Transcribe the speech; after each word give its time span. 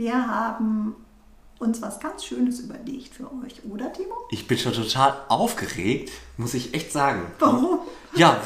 Wir 0.00 0.26
haben 0.26 0.96
uns 1.58 1.82
was 1.82 2.00
ganz 2.00 2.24
Schönes 2.24 2.60
überlegt 2.60 3.14
für 3.14 3.30
euch, 3.44 3.62
oder 3.70 3.92
Timo? 3.92 4.14
Ich 4.30 4.48
bin 4.48 4.56
schon 4.56 4.72
total 4.72 5.14
aufgeregt, 5.28 6.10
muss 6.38 6.54
ich 6.54 6.72
echt 6.72 6.90
sagen. 6.90 7.26
Warum? 7.38 7.80
Ja, 8.14 8.40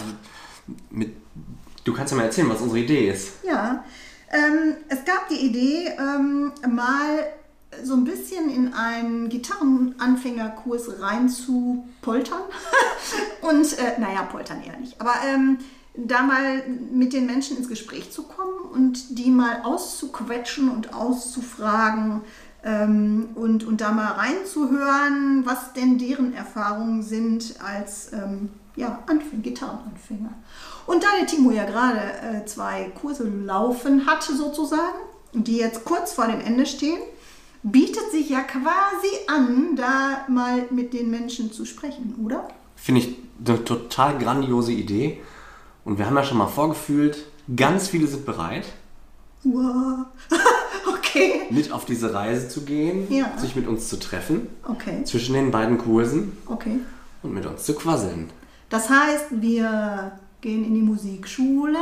mit, 0.90 1.14
du 1.84 1.94
kannst 1.94 2.10
ja 2.10 2.16
mal 2.16 2.24
erzählen, 2.24 2.50
was 2.50 2.60
unsere 2.60 2.80
Idee 2.80 3.08
ist. 3.08 3.44
Ja, 3.44 3.84
ähm, 4.32 4.74
es 4.88 5.04
gab 5.04 5.28
die 5.28 5.46
Idee, 5.46 5.92
ähm, 5.96 6.50
mal 6.68 7.24
so 7.84 7.94
ein 7.94 8.04
bisschen 8.04 8.50
in 8.50 8.74
einen 8.74 9.28
Gitarrenanfängerkurs 9.28 11.00
rein 11.00 11.28
zu 11.28 11.86
poltern. 12.02 12.42
Und, 13.42 13.78
äh, 13.78 14.00
naja, 14.00 14.22
poltern 14.24 14.60
eher 14.64 14.76
nicht. 14.78 15.00
Aber 15.00 15.14
ähm, 15.24 15.58
da 15.94 16.22
mal 16.22 16.64
mit 16.92 17.12
den 17.12 17.26
Menschen 17.26 17.56
ins 17.56 17.68
Gespräch 17.68 18.10
zu 18.10 18.24
kommen 18.24 18.53
und 18.74 19.18
die 19.18 19.30
mal 19.30 19.62
auszuquetschen 19.62 20.68
und 20.68 20.94
auszufragen 20.94 22.22
ähm, 22.64 23.28
und, 23.34 23.64
und 23.64 23.80
da 23.80 23.92
mal 23.92 24.12
reinzuhören, 24.12 25.42
was 25.44 25.72
denn 25.74 25.98
deren 25.98 26.34
Erfahrungen 26.34 27.02
sind 27.02 27.54
als 27.64 28.12
ähm, 28.12 28.50
ja, 28.76 29.00
Anfänger, 29.06 29.42
Gitarrenanfänger. 29.42 30.34
Und 30.86 31.02
da 31.02 31.08
der 31.18 31.26
Timo 31.26 31.50
ja 31.50 31.64
gerade 31.64 32.00
äh, 32.00 32.44
zwei 32.46 32.90
Kurse 33.00 33.24
laufen 33.24 34.06
hatte 34.06 34.34
sozusagen, 34.34 34.98
die 35.32 35.56
jetzt 35.56 35.84
kurz 35.84 36.12
vor 36.12 36.26
dem 36.26 36.40
Ende 36.40 36.66
stehen, 36.66 36.98
bietet 37.62 38.10
sich 38.10 38.28
ja 38.28 38.40
quasi 38.40 39.08
an, 39.26 39.74
da 39.76 40.24
mal 40.28 40.66
mit 40.70 40.92
den 40.92 41.10
Menschen 41.10 41.50
zu 41.52 41.64
sprechen, 41.64 42.14
oder? 42.22 42.48
Finde 42.76 43.00
ich 43.00 43.16
eine 43.44 43.64
total 43.64 44.18
grandiose 44.18 44.72
Idee. 44.72 45.20
Und 45.84 45.98
wir 45.98 46.06
haben 46.06 46.16
ja 46.16 46.24
schon 46.24 46.38
mal 46.38 46.46
vorgefühlt, 46.46 47.26
ganz 47.56 47.88
viele 47.88 48.06
sind 48.06 48.24
bereit. 48.26 48.64
Wow. 49.44 50.06
okay. 50.98 51.42
Mit 51.50 51.70
auf 51.72 51.84
diese 51.84 52.14
Reise 52.14 52.48
zu 52.48 52.62
gehen, 52.62 53.10
Ja. 53.12 53.36
sich 53.38 53.54
mit 53.56 53.66
uns 53.68 53.88
zu 53.88 53.98
treffen, 53.98 54.48
Okay. 54.66 55.04
zwischen 55.04 55.34
den 55.34 55.50
beiden 55.50 55.78
Kursen 55.78 56.36
Okay. 56.46 56.78
und 57.22 57.34
mit 57.34 57.44
uns 57.46 57.64
zu 57.64 57.74
quasseln. 57.74 58.30
Das 58.70 58.88
heißt, 58.88 59.26
wir 59.30 60.12
gehen 60.40 60.64
in 60.64 60.74
die 60.74 60.80
Musikschule. 60.82 61.78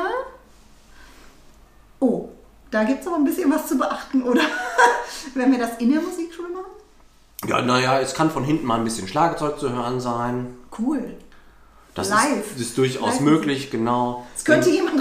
Oh, 2.01 2.29
da 2.71 2.85
gibt 2.85 3.03
es 3.03 3.07
aber 3.07 3.17
ein 3.17 3.25
bisschen 3.25 3.51
was 3.51 3.69
zu 3.69 3.79
beachten, 3.79 4.23
oder? 4.23 4.43
Wenn 5.35 5.53
wir 5.53 5.59
das 5.59 5.79
in 5.79 5.93
der 5.93 6.01
Musikschule 6.01 6.49
machen? 6.49 6.67
Ja, 7.49 7.63
naja, 7.63 8.01
es 8.01 8.15
kann 8.15 8.31
von 8.31 8.45
hinten 8.45 8.67
mal 8.67 8.79
ein 8.79 8.85
bisschen 8.85 9.09
Schlagzeug 9.09 9.59
zu 9.59 9.71
hören 9.73 10.01
sein. 10.01 10.55
Cool. 10.79 11.15
Das 11.95 12.09
Live. 12.09 12.53
Ist, 12.57 12.61
ist 12.61 12.79
durchaus 12.79 13.15
Live. 13.15 13.21
möglich, 13.21 13.71
genau. 13.71 14.27
Es 14.37 14.45
könnte 14.45 14.71
jemand 14.71 15.01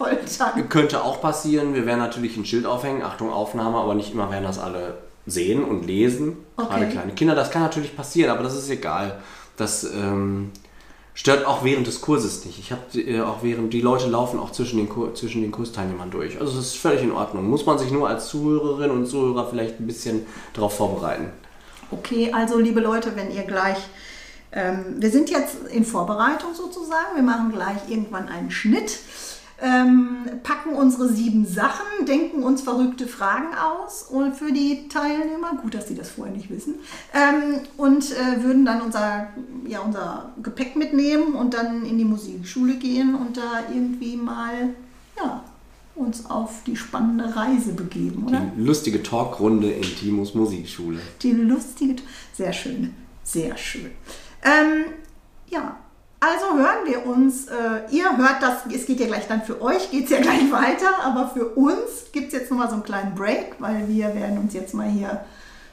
reinpoltern. 0.00 0.68
Könnte 0.68 1.02
auch 1.02 1.20
passieren. 1.20 1.74
Wir 1.74 1.86
werden 1.86 2.00
natürlich 2.00 2.36
ein 2.36 2.44
Schild 2.44 2.66
aufhängen. 2.66 3.02
Achtung, 3.02 3.32
Aufnahme, 3.32 3.78
aber 3.78 3.94
nicht 3.94 4.12
immer 4.12 4.30
werden 4.30 4.44
das 4.44 4.58
alle 4.58 4.98
sehen 5.26 5.64
und 5.64 5.86
lesen. 5.86 6.36
Okay. 6.56 6.68
Gerade 6.68 6.88
kleine 6.88 7.12
Kinder. 7.12 7.34
Das 7.34 7.50
kann 7.50 7.62
natürlich 7.62 7.96
passieren, 7.96 8.30
aber 8.30 8.42
das 8.42 8.56
ist 8.56 8.70
egal. 8.70 9.18
Das 9.56 9.84
ähm, 9.84 10.50
stört 11.14 11.46
auch 11.46 11.64
während 11.64 11.86
des 11.86 12.00
Kurses 12.00 12.44
nicht. 12.44 12.58
Ich 12.58 12.72
habe 12.72 12.82
äh, 12.98 13.20
auch 13.20 13.42
während, 13.42 13.72
die 13.72 13.80
Leute 13.80 14.08
laufen 14.08 14.38
auch 14.38 14.52
zwischen 14.52 14.78
den, 14.78 14.88
Kur 14.88 15.14
zwischen 15.14 15.42
den 15.42 15.50
Kursteilnehmern 15.50 16.10
durch. 16.10 16.40
Also 16.40 16.58
es 16.58 16.66
ist 16.66 16.76
völlig 16.76 17.02
in 17.02 17.12
Ordnung. 17.12 17.48
Muss 17.48 17.66
man 17.66 17.78
sich 17.78 17.90
nur 17.90 18.08
als 18.08 18.28
Zuhörerin 18.28 18.90
und 18.90 19.06
Zuhörer 19.06 19.48
vielleicht 19.48 19.80
ein 19.80 19.86
bisschen 19.86 20.26
darauf 20.54 20.76
vorbereiten. 20.76 21.30
Okay, 21.90 22.32
also 22.32 22.58
liebe 22.58 22.80
Leute, 22.80 23.16
wenn 23.16 23.30
ihr 23.30 23.42
gleich, 23.42 23.78
ähm, 24.52 24.96
wir 24.98 25.10
sind 25.10 25.30
jetzt 25.30 25.56
in 25.70 25.84
Vorbereitung 25.84 26.54
sozusagen, 26.54 27.16
wir 27.16 27.22
machen 27.22 27.50
gleich 27.50 27.88
irgendwann 27.88 28.28
einen 28.28 28.50
Schnitt, 28.50 28.98
ähm, 29.60 30.18
packen 30.42 30.74
unsere 30.74 31.08
sieben 31.08 31.44
Sachen, 31.44 32.06
denken 32.06 32.42
uns 32.42 32.62
verrückte 32.62 33.06
Fragen 33.08 33.48
aus 33.54 34.04
und 34.04 34.36
für 34.36 34.52
die 34.52 34.88
Teilnehmer, 34.88 35.58
gut, 35.60 35.74
dass 35.74 35.88
sie 35.88 35.96
das 35.96 36.10
vorher 36.10 36.34
nicht 36.34 36.48
wissen, 36.50 36.76
ähm, 37.12 37.60
und 37.76 38.12
äh, 38.12 38.42
würden 38.42 38.64
dann 38.64 38.80
unser, 38.80 39.28
ja, 39.66 39.80
unser 39.80 40.32
Gepäck 40.42 40.76
mitnehmen 40.76 41.34
und 41.34 41.54
dann 41.54 41.84
in 41.84 41.98
die 41.98 42.04
Musikschule 42.04 42.76
gehen 42.76 43.14
und 43.14 43.36
da 43.36 43.64
irgendwie 43.72 44.16
mal, 44.16 44.74
ja, 45.16 45.42
uns 45.96 46.26
auf 46.26 46.62
die 46.64 46.76
spannende 46.76 47.34
Reise 47.34 47.72
begeben, 47.72 48.26
oder? 48.28 48.40
Die 48.56 48.62
lustige 48.62 49.02
Talkrunde 49.02 49.70
in 49.70 49.82
Timos 49.82 50.34
Musikschule. 50.34 51.00
Die 51.22 51.32
lustige, 51.32 51.96
sehr 52.32 52.52
schön, 52.52 52.94
sehr 53.24 53.56
schön. 53.56 53.90
Ähm, 54.44 54.84
ja, 55.48 55.76
also 56.20 56.56
hören 56.56 56.86
wir 56.86 57.06
uns, 57.06 57.46
äh, 57.46 57.94
ihr 57.94 58.16
hört 58.16 58.42
das, 58.42 58.66
es 58.74 58.86
geht 58.86 59.00
ja 59.00 59.06
gleich 59.06 59.28
dann 59.28 59.42
für 59.42 59.62
euch, 59.62 59.90
geht 59.90 60.04
es 60.04 60.10
ja 60.10 60.20
gleich 60.22 60.50
weiter, 60.50 61.02
aber 61.04 61.28
für 61.28 61.46
uns 61.50 62.10
gibt 62.12 62.28
es 62.28 62.40
jetzt 62.40 62.50
nochmal 62.50 62.68
so 62.68 62.74
einen 62.74 62.82
kleinen 62.82 63.14
Break, 63.14 63.56
weil 63.58 63.86
wir 63.88 64.14
werden 64.14 64.38
uns 64.38 64.54
jetzt 64.54 64.74
mal 64.74 64.88
hier 64.88 65.24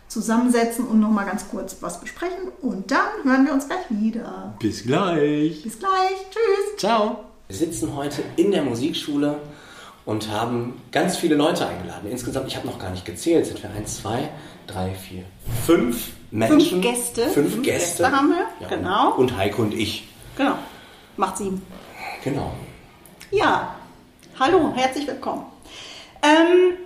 zusammensetzen 0.07 0.85
und 0.87 0.99
nochmal 0.99 1.25
ganz 1.25 1.49
kurz 1.49 1.77
was 1.81 1.99
besprechen 1.99 2.51
und 2.61 2.91
dann 2.91 3.23
hören 3.23 3.45
wir 3.45 3.53
uns 3.53 3.67
gleich 3.67 3.85
wieder. 3.89 4.55
Bis 4.59 4.83
gleich. 4.83 5.63
Bis 5.63 5.79
gleich, 5.79 6.15
tschüss. 6.29 6.77
Ciao. 6.77 7.25
Wir 7.47 7.57
sitzen 7.57 7.95
heute 7.95 8.23
in 8.35 8.51
der 8.51 8.63
Musikschule 8.63 9.39
und 10.05 10.29
haben 10.29 10.81
ganz 10.91 11.17
viele 11.17 11.35
Leute 11.35 11.67
eingeladen. 11.67 12.09
Insgesamt, 12.09 12.47
ich 12.47 12.55
habe 12.55 12.67
noch 12.67 12.79
gar 12.79 12.91
nicht 12.91 13.05
gezählt, 13.05 13.47
sind 13.47 13.61
wir 13.61 13.71
eins, 13.71 14.01
zwei, 14.01 14.29
drei, 14.67 14.93
vier, 14.93 15.23
fünf 15.65 16.11
Menschen. 16.29 16.81
Gäste. 16.81 17.23
Fünf, 17.29 17.53
Fünf 17.53 17.63
Gäste. 17.63 18.03
Gäste 18.03 18.11
haben 18.11 18.29
wir, 18.29 18.67
genau. 18.67 19.15
Und 19.15 19.35
Heiko 19.35 19.63
und 19.63 19.73
ich. 19.73 20.07
Genau, 20.35 20.55
macht 21.15 21.37
sieben. 21.37 21.65
Genau. 22.23 22.51
Ja, 23.31 23.75
hallo, 24.37 24.73
herzlich 24.75 25.07
willkommen. 25.07 25.45
Ähm, 26.21 26.77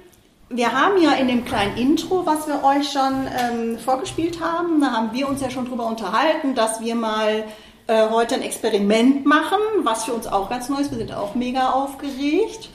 wir 0.49 0.71
haben 0.71 1.01
ja 1.01 1.13
in 1.13 1.27
dem 1.27 1.45
kleinen 1.45 1.75
Intro, 1.75 2.25
was 2.25 2.47
wir 2.47 2.63
euch 2.63 2.91
schon 2.91 3.27
ähm, 3.37 3.79
vorgespielt 3.79 4.39
haben, 4.39 4.81
da 4.81 4.91
haben 4.91 5.13
wir 5.13 5.27
uns 5.27 5.41
ja 5.41 5.49
schon 5.49 5.65
drüber 5.65 5.87
unterhalten, 5.87 6.53
dass 6.53 6.81
wir 6.81 6.93
mal 6.93 7.43
äh, 7.87 8.09
heute 8.09 8.35
ein 8.35 8.43
Experiment 8.43 9.25
machen, 9.25 9.57
was 9.81 10.05
für 10.05 10.13
uns 10.13 10.27
auch 10.27 10.47
ganz 10.49 10.69
neu 10.69 10.81
ist. 10.81 10.91
Wir 10.91 10.99
sind 10.99 11.13
auch 11.13 11.33
mega 11.33 11.71
aufgeregt. 11.71 12.69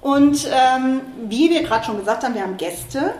Und 0.00 0.48
ähm, 0.52 1.02
wie 1.28 1.50
wir 1.50 1.62
gerade 1.62 1.84
schon 1.84 1.98
gesagt 1.98 2.24
haben, 2.24 2.34
wir 2.34 2.42
haben 2.42 2.56
Gäste. 2.56 3.14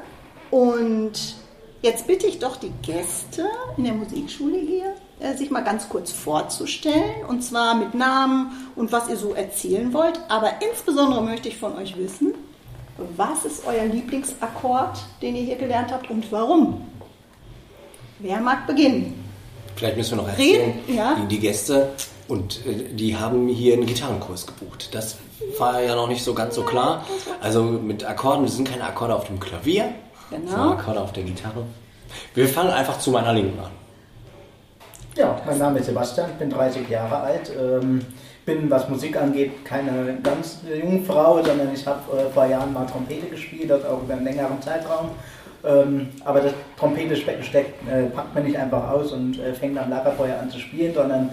Und 0.50 1.36
jetzt 1.82 2.06
bitte 2.08 2.26
ich 2.26 2.40
doch 2.40 2.56
die 2.56 2.72
Gäste 2.82 3.48
in 3.76 3.84
der 3.84 3.94
Musikschule 3.94 4.58
hier, 4.58 4.94
sich 5.36 5.50
mal 5.50 5.62
ganz 5.64 5.88
kurz 5.88 6.12
vorzustellen. 6.12 7.24
Und 7.28 7.42
zwar 7.42 7.74
mit 7.74 7.94
Namen 7.94 8.50
und 8.76 8.92
was 8.92 9.08
ihr 9.08 9.16
so 9.16 9.32
erzählen 9.34 9.92
wollt. 9.92 10.20
Aber 10.28 10.50
insbesondere 10.70 11.22
möchte 11.22 11.48
ich 11.48 11.56
von 11.56 11.76
euch 11.76 11.96
wissen, 11.96 12.34
was 13.16 13.44
ist 13.44 13.66
euer 13.66 13.84
Lieblingsakkord, 13.84 14.98
den 15.22 15.36
ihr 15.36 15.42
hier 15.42 15.56
gelernt 15.56 15.92
habt 15.92 16.10
und 16.10 16.30
warum? 16.32 16.82
Wer 18.18 18.40
mag 18.40 18.66
beginnen? 18.66 19.22
Vielleicht 19.74 19.96
müssen 19.98 20.16
wir 20.16 20.22
noch 20.22 20.28
erzählen, 20.30 20.70
Reden, 20.86 20.96
ja. 20.96 21.14
die, 21.16 21.26
die 21.26 21.38
Gäste 21.40 21.92
und 22.28 22.64
äh, 22.66 22.94
die 22.94 23.14
haben 23.16 23.46
hier 23.48 23.74
einen 23.74 23.84
Gitarrenkurs 23.84 24.46
gebucht. 24.46 24.88
Das 24.94 25.16
war 25.58 25.82
ja 25.82 25.94
noch 25.94 26.08
nicht 26.08 26.24
so 26.24 26.32
ganz 26.32 26.54
so 26.54 26.62
klar. 26.62 27.04
Also 27.42 27.62
mit 27.62 28.04
Akkorden, 28.04 28.44
das 28.44 28.56
sind 28.56 28.70
keine 28.70 28.84
Akkorde 28.84 29.14
auf 29.14 29.26
dem 29.26 29.38
Klavier, 29.38 29.90
Genau. 30.30 30.50
sondern 30.50 30.72
Akkorde 30.78 31.00
auf 31.02 31.12
der 31.12 31.24
Gitarre. 31.24 31.64
Wir 32.34 32.48
fangen 32.48 32.70
einfach 32.70 32.98
zu 32.98 33.10
meiner 33.10 33.34
Linken 33.34 33.58
an. 33.60 33.70
Ja, 35.16 35.40
mein 35.46 35.56
Name 35.56 35.78
ist 35.78 35.86
Sebastian, 35.86 36.28
ich 36.32 36.36
bin 36.36 36.50
30 36.50 36.90
Jahre 36.90 37.16
alt. 37.16 37.50
Ähm, 37.58 38.02
bin, 38.44 38.68
was 38.68 38.86
Musik 38.90 39.16
angeht, 39.16 39.64
keine 39.64 40.18
ganz 40.22 40.58
junge 40.68 41.00
Frau, 41.04 41.42
sondern 41.42 41.72
ich 41.72 41.86
habe 41.86 42.00
äh, 42.18 42.30
vor 42.30 42.44
Jahren 42.44 42.74
mal 42.74 42.84
Trompete 42.84 43.26
gespielt, 43.28 43.70
das 43.70 43.82
auch 43.86 44.02
über 44.02 44.12
einen 44.12 44.24
längeren 44.24 44.60
Zeitraum. 44.60 45.08
Ähm, 45.64 46.08
aber 46.22 46.40
das 46.40 46.52
Trompete 46.78 47.16
steckt, 47.16 47.88
äh, 47.90 48.04
packt 48.14 48.34
man 48.34 48.44
nicht 48.44 48.58
einfach 48.58 48.90
aus 48.90 49.12
und 49.12 49.38
äh, 49.38 49.54
fängt 49.54 49.78
am 49.78 49.88
Lagerfeuer 49.88 50.38
an 50.38 50.50
zu 50.50 50.58
spielen, 50.58 50.92
sondern 50.92 51.30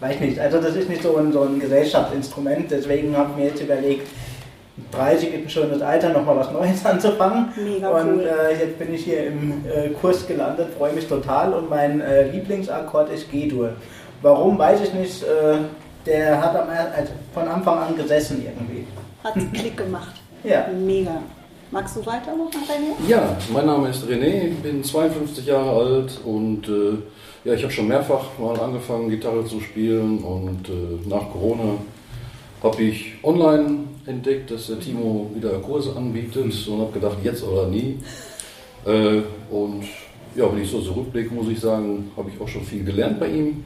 weiß 0.00 0.18
nicht. 0.18 0.40
Also 0.40 0.60
das 0.60 0.74
ist 0.74 0.88
nicht 0.88 1.04
so 1.04 1.16
ein, 1.16 1.32
so 1.32 1.42
ein 1.42 1.60
Gesellschaftsinstrument, 1.60 2.72
deswegen 2.72 3.16
habe 3.16 3.30
ich 3.30 3.36
mir 3.36 3.46
jetzt 3.50 3.62
überlegt, 3.62 4.08
30 4.90 5.28
ist 5.32 5.42
ein 5.44 5.50
schönes 5.50 5.82
Alter, 5.82 6.10
nochmal 6.10 6.36
was 6.36 6.50
Neues 6.52 6.84
anzufangen. 6.86 7.48
Mega 7.56 7.88
und 7.90 8.18
cool. 8.18 8.28
äh, 8.28 8.58
jetzt 8.58 8.78
bin 8.78 8.92
ich 8.92 9.04
hier 9.04 9.26
im 9.26 9.64
äh, 9.66 9.90
Kurs 9.90 10.26
gelandet, 10.26 10.68
freue 10.76 10.92
mich 10.92 11.06
total 11.06 11.52
und 11.54 11.70
mein 11.70 12.00
äh, 12.00 12.28
Lieblingsakkord 12.30 13.10
ist 13.10 13.30
G-Dur. 13.30 13.70
Warum, 14.22 14.58
weiß 14.58 14.80
ich 14.82 14.94
nicht. 14.94 15.22
Äh, 15.22 15.58
der 16.06 16.40
hat 16.42 16.54
am, 16.54 16.68
also 16.68 17.12
von 17.32 17.48
Anfang 17.48 17.78
an 17.78 17.96
gesessen 17.96 18.42
irgendwie. 18.44 18.86
hat 19.22 19.34
Klick 19.54 19.76
gemacht. 19.76 20.14
Ja. 20.42 20.66
Mega. 20.68 21.22
Magst 21.70 21.96
du 21.96 22.06
weitermachen, 22.06 22.60
René? 22.68 23.08
Ja, 23.08 23.36
mein 23.52 23.66
Name 23.66 23.88
ist 23.88 24.04
René, 24.04 24.48
ich 24.48 24.58
bin 24.58 24.84
52 24.84 25.46
Jahre 25.46 25.70
alt 25.70 26.20
und 26.24 26.68
äh, 26.68 26.98
ja, 27.44 27.54
ich 27.54 27.62
habe 27.62 27.72
schon 27.72 27.88
mehrfach 27.88 28.38
mal 28.38 28.58
angefangen, 28.60 29.08
Gitarre 29.10 29.44
zu 29.44 29.60
spielen 29.60 30.18
und 30.18 30.68
äh, 30.68 31.08
nach 31.08 31.30
Corona 31.32 31.78
habe 32.62 32.82
ich 32.82 33.14
online 33.22 33.78
entdeckt, 34.06 34.50
dass 34.50 34.66
der 34.66 34.80
Timo 34.80 35.30
wieder 35.34 35.50
Kurse 35.60 35.96
anbietet 35.96 36.68
und 36.68 36.80
habe 36.80 36.92
gedacht, 36.92 37.18
jetzt 37.22 37.42
oder 37.42 37.66
nie. 37.66 37.98
Äh, 38.86 39.22
und 39.50 39.84
ja, 40.36 40.50
wenn 40.52 40.62
ich 40.62 40.70
so 40.70 40.80
zurückblicke, 40.80 41.32
muss 41.32 41.48
ich 41.48 41.60
sagen, 41.60 42.10
habe 42.16 42.30
ich 42.30 42.40
auch 42.40 42.48
schon 42.48 42.62
viel 42.62 42.84
gelernt 42.84 43.18
bei 43.20 43.28
ihm. 43.28 43.64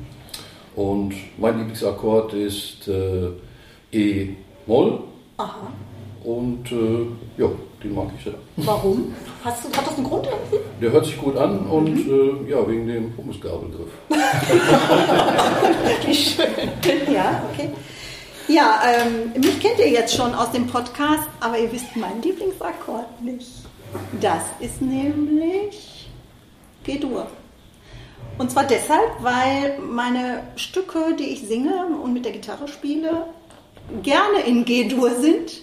Und 0.77 1.15
mein 1.39 1.59
Lieblingsakkord 1.59 2.35
ist 2.35 2.87
äh, 2.89 3.31
E-Moll. 3.93 5.01
Aha. 5.39 5.73
Und 6.23 6.71
äh, 6.71 7.07
ja, 7.37 7.49
den 7.83 7.95
mag 7.95 8.09
ich 8.17 8.25
sehr. 8.25 8.35
Warum? 8.57 9.15
Hast 9.43 9.65
du, 9.65 9.69
hat 9.77 9.87
das 9.87 9.97
einen 9.97 10.07
Grund 10.07 10.27
irgendwie? 10.27 10.59
Der 10.81 10.93
hört 10.93 11.07
sich 11.07 11.17
gut 11.17 11.37
an 11.37 11.67
und 11.67 11.97
äh, 11.97 12.51
ja, 12.51 12.69
wegen 12.69 12.87
dem 12.87 13.13
Pommesgabelgriff. 13.13 13.89
Wie 16.05 16.15
schön. 16.15 16.47
Ja, 17.13 17.43
okay. 17.53 17.71
Ja, 18.49 18.81
ähm, 18.87 19.33
mich 19.39 19.61
kennt 19.61 19.79
ihr 19.79 19.91
jetzt 19.91 20.17
schon 20.17 20.35
aus 20.35 20.51
dem 20.53 20.67
Podcast, 20.67 21.29
aber 21.39 21.59
ihr 21.59 21.71
wisst 21.71 21.95
meinen 21.97 22.23
Lieblingsakkord 22.23 23.21
nicht. 23.21 23.47
Das 24.23 24.43
ist 24.59 24.81
nämlich 24.81 26.09
G-Dur. 26.85 27.27
Und 28.39 28.51
zwar 28.51 28.65
deshalb, 28.65 29.23
weil 29.23 29.79
meine 29.81 30.45
Stücke, 30.57 31.15
die 31.19 31.25
ich 31.25 31.47
singe 31.47 31.87
und 32.03 32.15
mit 32.15 32.25
der 32.25 32.33
Gitarre 32.33 32.69
spiele, 32.69 33.27
gerne 34.03 34.41
in 34.47 34.65
G-Dur 34.65 35.11
sind. 35.17 35.61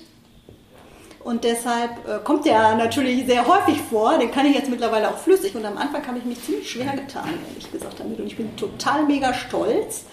Und 1.23 1.43
deshalb 1.43 2.07
äh, 2.07 2.19
kommt 2.23 2.45
der 2.45 2.75
natürlich 2.75 3.25
sehr 3.25 3.47
häufig 3.47 3.81
vor. 3.89 4.19
Den 4.19 4.29
kann 4.29 4.45
ich 4.45 4.53
jetzt 4.53 4.69
mittlerweile 4.69 5.09
auch 5.09 5.17
flüssig. 5.17 5.55
Und 5.55 5.65
am 5.65 5.79
Anfang 5.79 6.05
habe 6.05 6.19
ich 6.19 6.25
mich 6.25 6.43
ziemlich 6.43 6.69
schwer 6.69 6.91
getan, 6.91 7.29
ehrlich 7.49 7.71
gesagt 7.71 7.99
damit. 7.99 8.19
Und 8.19 8.27
ich 8.27 8.38
bin 8.38 8.55
total 8.55 9.05
mega 9.05 9.33
stolz, 9.33 10.03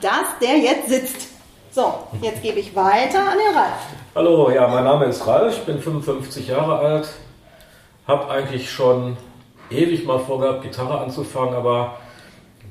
dass 0.00 0.26
der 0.42 0.58
jetzt 0.58 0.88
sitzt. 0.88 1.35
So, 1.76 1.92
jetzt 2.22 2.42
gebe 2.42 2.58
ich 2.58 2.74
weiter 2.74 3.18
an 3.18 3.36
den 3.36 3.54
Ralf. 3.54 3.82
Hallo, 4.14 4.50
ja, 4.50 4.66
mein 4.66 4.84
Name 4.84 5.04
ist 5.04 5.26
Ralf, 5.26 5.58
ich 5.58 5.64
bin 5.64 5.78
55 5.78 6.48
Jahre 6.48 6.78
alt, 6.78 7.06
habe 8.08 8.30
eigentlich 8.30 8.70
schon 8.70 9.18
ewig 9.68 10.06
mal 10.06 10.18
vorgehabt, 10.18 10.62
Gitarre 10.62 10.98
anzufangen, 11.00 11.54
aber 11.54 11.96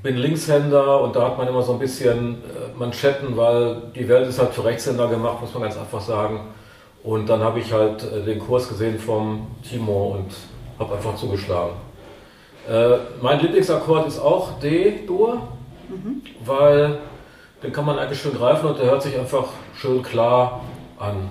bin 0.02 0.18
Linkshänder 0.18 1.02
und 1.02 1.16
da 1.16 1.22
hat 1.22 1.38
man 1.38 1.48
immer 1.48 1.62
so 1.62 1.74
ein 1.74 1.78
bisschen 1.78 2.42
äh, 2.46 2.80
Manschetten, 2.80 3.38
weil 3.38 3.80
die 3.94 4.10
Welt 4.10 4.28
ist 4.28 4.40
halt 4.40 4.56
für 4.56 4.66
Rechtshänder 4.66 5.08
gemacht, 5.08 5.40
muss 5.40 5.54
man 5.54 5.62
ganz 5.62 5.78
einfach 5.78 6.02
sagen. 6.02 6.40
Und 7.04 7.30
dann 7.30 7.42
habe 7.42 7.60
ich 7.60 7.72
halt 7.72 8.12
äh, 8.12 8.24
den 8.24 8.40
Kurs 8.40 8.68
gesehen 8.68 8.98
vom 8.98 9.46
Timo 9.70 10.16
und 10.18 10.34
habe 10.80 10.96
einfach 10.96 11.16
zugeschlagen. 11.16 11.74
Äh, 12.68 12.98
mein 13.22 13.40
Lieblingsakkord 13.40 14.08
ist 14.08 14.18
auch 14.18 14.60
D-Dur, 14.60 15.44
weil 16.44 16.98
den 17.66 17.74
kann 17.74 17.86
man 17.86 17.98
eigentlich 17.98 18.22
schön 18.22 18.36
greifen 18.36 18.68
und 18.68 18.80
der 18.80 18.86
hört 18.86 19.02
sich 19.02 19.18
einfach 19.18 19.48
schön 19.76 20.04
klar 20.04 20.62
an. 21.00 21.30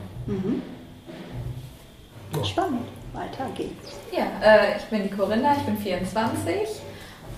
Spannend. 2.44 2.88
Weiter 3.12 3.46
geht's. 3.54 3.92
Ja, 4.10 4.24
äh, 4.42 4.76
ich 4.76 4.84
bin 4.86 5.04
die 5.04 5.10
Corinna, 5.10 5.52
ich 5.56 5.62
bin 5.62 5.78
24 5.78 6.52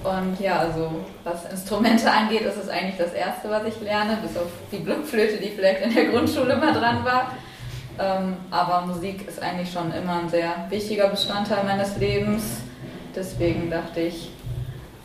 und 0.02 0.40
ja, 0.40 0.60
also 0.60 0.90
was 1.22 1.44
Instrumente 1.50 2.10
angeht, 2.10 2.42
ist 2.42 2.56
es 2.56 2.70
eigentlich 2.70 2.96
das 2.96 3.12
Erste, 3.12 3.50
was 3.50 3.64
ich 3.64 3.78
lerne, 3.82 4.16
bis 4.22 4.34
auf 4.38 4.48
die 4.72 4.78
Blockflöte, 4.78 5.36
die 5.36 5.50
vielleicht 5.50 5.82
in 5.82 5.94
der 5.94 6.06
Grundschule 6.06 6.56
mal 6.56 6.72
dran 6.72 7.04
war. 7.04 7.32
Ähm, 7.98 8.36
aber 8.50 8.86
Musik 8.86 9.28
ist 9.28 9.42
eigentlich 9.42 9.70
schon 9.70 9.92
immer 9.92 10.20
ein 10.20 10.30
sehr 10.30 10.66
wichtiger 10.70 11.08
Bestandteil 11.08 11.64
meines 11.64 11.98
Lebens. 11.98 12.62
Deswegen 13.14 13.70
dachte 13.70 14.00
ich, 14.00 14.30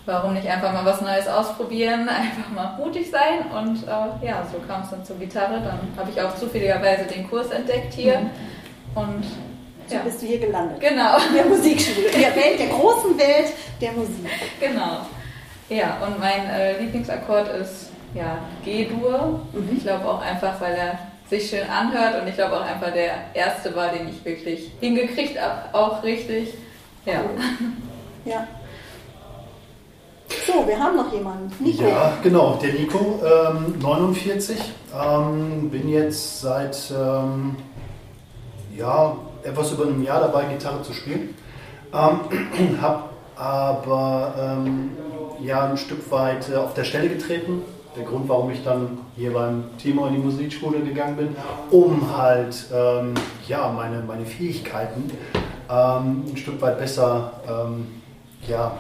warum 0.05 0.33
nicht 0.33 0.47
einfach 0.47 0.73
mal 0.73 0.85
was 0.85 1.01
Neues 1.01 1.27
ausprobieren, 1.27 2.07
einfach 2.09 2.49
mal 2.53 2.77
mutig 2.83 3.09
sein. 3.11 3.45
Und 3.55 3.83
äh, 3.87 4.25
ja, 4.27 4.45
so 4.51 4.57
kam 4.67 4.81
es 4.83 4.89
dann 4.91 5.03
zur 5.05 5.17
Gitarre. 5.17 5.61
Dann 5.61 5.79
habe 5.97 6.09
ich 6.13 6.21
auch 6.21 6.35
zufälligerweise 6.35 7.05
den 7.05 7.29
Kurs 7.29 7.49
entdeckt 7.51 7.93
hier. 7.93 8.29
Und 8.95 9.23
So 9.87 9.95
ja, 9.95 10.01
bist 10.01 10.21
du 10.21 10.25
hier 10.25 10.39
gelandet. 10.39 10.79
genau. 10.79 11.17
In 11.29 11.35
der 11.35 11.45
Musikschule, 11.45 12.07
in 12.07 12.19
der 12.21 12.35
Welt, 12.35 12.59
der 12.59 12.67
großen 12.67 13.17
Welt 13.17 13.53
der 13.79 13.91
Musik. 13.93 14.27
Genau. 14.59 15.05
Ja, 15.69 15.97
und 16.05 16.19
mein 16.19 16.49
äh, 16.49 16.77
Lieblingsakkord 16.79 17.47
ist 17.55 17.89
ja 18.13 18.39
G-Dur. 18.65 19.39
Ich 19.75 19.83
glaube 19.83 20.05
auch 20.05 20.21
einfach, 20.21 20.59
weil 20.59 20.73
er 20.75 20.99
sich 21.29 21.49
schön 21.49 21.69
anhört 21.69 22.21
und 22.21 22.27
ich 22.27 22.35
glaube 22.35 22.57
auch 22.57 22.65
einfach 22.65 22.91
der 22.91 23.11
erste 23.33 23.73
war, 23.73 23.87
den 23.87 24.09
ich 24.09 24.25
wirklich 24.25 24.69
hingekriegt 24.81 25.39
habe, 25.39 25.73
auch 25.73 26.03
richtig. 26.03 26.53
Ja. 27.05 27.21
Ja. 28.25 28.47
So, 30.45 30.67
wir 30.67 30.79
haben 30.79 30.95
noch 30.95 31.11
jemanden. 31.13 31.51
Nico. 31.59 31.83
Ja, 31.83 32.13
genau, 32.23 32.57
der 32.61 32.73
Nico, 32.73 33.19
ähm, 33.23 33.75
49, 33.79 34.57
ähm, 34.93 35.69
bin 35.69 35.89
jetzt 35.89 36.41
seit 36.41 36.91
ähm, 36.91 37.55
ja, 38.75 39.15
etwas 39.43 39.71
über 39.73 39.83
einem 39.83 40.03
Jahr 40.03 40.21
dabei, 40.21 40.45
Gitarre 40.45 40.81
zu 40.81 40.93
spielen. 40.93 41.35
Ähm, 41.93 42.79
habe 42.81 43.03
aber 43.35 44.33
ähm, 44.39 44.91
ja, 45.41 45.69
ein 45.69 45.77
Stück 45.77 46.09
weit 46.11 46.49
äh, 46.49 46.55
auf 46.55 46.73
der 46.73 46.83
Stelle 46.83 47.09
getreten. 47.09 47.63
Der 47.95 48.05
Grund, 48.05 48.29
warum 48.29 48.51
ich 48.51 48.63
dann 48.63 48.99
hier 49.17 49.33
beim 49.33 49.65
Timo 49.77 50.05
in 50.07 50.13
die 50.13 50.19
Musikschule 50.19 50.79
gegangen 50.79 51.17
bin, 51.17 51.35
um 51.71 52.17
halt 52.17 52.67
ähm, 52.73 53.13
ja, 53.47 53.69
meine, 53.69 54.01
meine 54.07 54.25
Fähigkeiten 54.25 55.11
ähm, 55.69 56.23
ein 56.29 56.37
Stück 56.37 56.61
weit 56.61 56.79
besser 56.79 57.33
ja, 58.47 58.77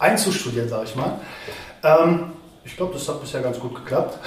einzustudieren, 0.00 0.68
sage 0.68 0.84
ich 0.86 0.96
mal. 0.96 1.20
Ähm, 1.84 2.32
ich 2.64 2.76
glaube, 2.76 2.94
das 2.94 3.08
hat 3.08 3.20
bisher 3.20 3.42
ganz 3.42 3.60
gut 3.60 3.74
geklappt. 3.76 4.18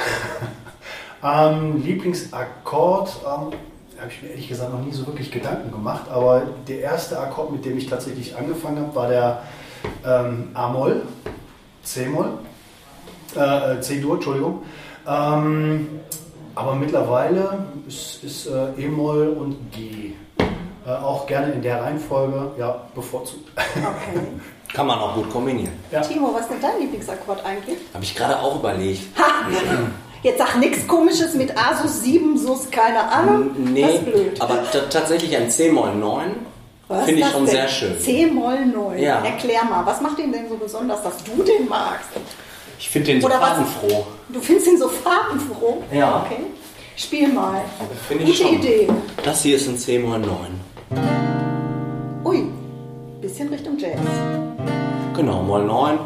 ähm, 1.24 1.84
Lieblingsakkord, 1.84 3.10
ähm, 3.26 3.58
habe 4.00 4.12
ich 4.12 4.22
mir 4.22 4.30
ehrlich 4.30 4.50
gesagt 4.50 4.72
noch 4.72 4.82
nie 4.82 4.92
so 4.92 5.06
wirklich 5.08 5.32
Gedanken 5.32 5.72
gemacht, 5.72 6.10
aber 6.10 6.44
der 6.68 6.82
erste 6.82 7.20
Akkord, 7.20 7.52
mit 7.52 7.66
dem 7.66 7.78
ich 7.78 7.88
tatsächlich 7.88 8.36
angefangen 8.36 8.78
habe, 8.78 8.96
war 8.96 9.08
der 9.08 9.44
ähm, 10.06 10.50
A-Moll, 10.54 11.04
C-Moll, 11.84 12.32
äh, 13.36 13.80
C-Dur, 13.82 14.16
Entschuldigung. 14.16 14.64
Ähm, 15.08 15.88
aber 16.56 16.76
mittlerweile 16.76 17.66
ist, 17.88 18.24
ist 18.24 18.48
äh, 18.48 18.70
E-Moll 18.78 19.30
und 19.30 19.72
G. 19.72 20.14
Äh, 20.86 20.90
auch 20.90 21.26
gerne 21.26 21.54
in 21.54 21.62
der 21.62 21.82
Reihenfolge, 21.82 22.52
ja, 22.58 22.82
bevorzugt. 22.94 23.50
Okay. 23.56 24.20
Kann 24.74 24.88
man 24.88 24.98
auch 25.00 25.14
gut 25.16 25.30
kombinieren. 25.32 25.74
Ja. 25.92 26.02
Timo, 26.02 26.34
was 26.34 26.42
ist 26.42 26.50
denn 26.52 26.62
dein 26.62 26.80
Lieblingsakkord 26.80 27.46
eigentlich? 27.46 27.78
Habe 27.94 28.04
ich 28.04 28.16
gerade 28.16 28.40
auch 28.40 28.56
überlegt. 28.60 29.04
Ha! 29.20 29.48
Jetzt 30.24 30.38
sag 30.40 30.58
nichts 30.58 30.88
komisches 30.88 31.34
mit 31.36 31.54
Asus 31.58 32.02
7, 32.02 32.38
Sus, 32.38 32.72
keine 32.72 33.00
Ahnung. 33.12 33.52
Das 33.56 33.70
Nee, 33.74 33.82
ist 33.96 34.06
blöd. 34.06 34.42
aber 34.42 34.64
ta- 34.72 34.80
tatsächlich 34.90 35.36
ein 35.36 35.50
C-Moll 35.52 35.94
9 35.96 36.32
Was 36.88 37.06
finde 37.06 37.20
ich 37.22 37.26
ist 37.28 37.34
schon 37.34 37.44
das 37.44 37.52
sehr 37.52 37.66
denn? 37.66 37.72
schön. 37.74 38.00
C-Moll 38.00 38.66
9. 38.66 39.00
Ja. 39.00 39.22
Erklär 39.24 39.64
mal, 39.66 39.86
was 39.86 40.00
macht 40.02 40.18
den 40.18 40.32
denn 40.32 40.48
so 40.50 40.56
besonders, 40.56 41.04
dass 41.04 41.18
du 41.24 41.44
den 41.44 41.68
magst? 41.68 42.10
Ich 42.80 42.90
finde 42.90 43.12
den 43.12 43.22
so 43.22 43.28
Oder 43.28 43.40
was? 43.42 43.50
farbenfroh. 43.50 44.06
Du 44.30 44.40
findest 44.40 44.68
ihn 44.68 44.78
so 44.80 44.88
farbenfroh? 44.88 45.84
Ja. 45.92 46.26
Okay. 46.26 46.42
Spiel 46.96 47.28
mal. 47.28 47.62
Gute 48.10 48.34
schon. 48.34 48.54
Idee. 48.56 48.88
Das 49.24 49.42
hier 49.44 49.58
ist 49.58 49.68
ein 49.68 49.78
C-Moll 49.78 50.20
9. 50.20 50.38
Bisschen 53.24 53.48
Richtung 53.48 53.78
Jazz. 53.78 54.02
Genau, 55.16 55.44
Moll 55.44 55.64
9. 55.64 55.98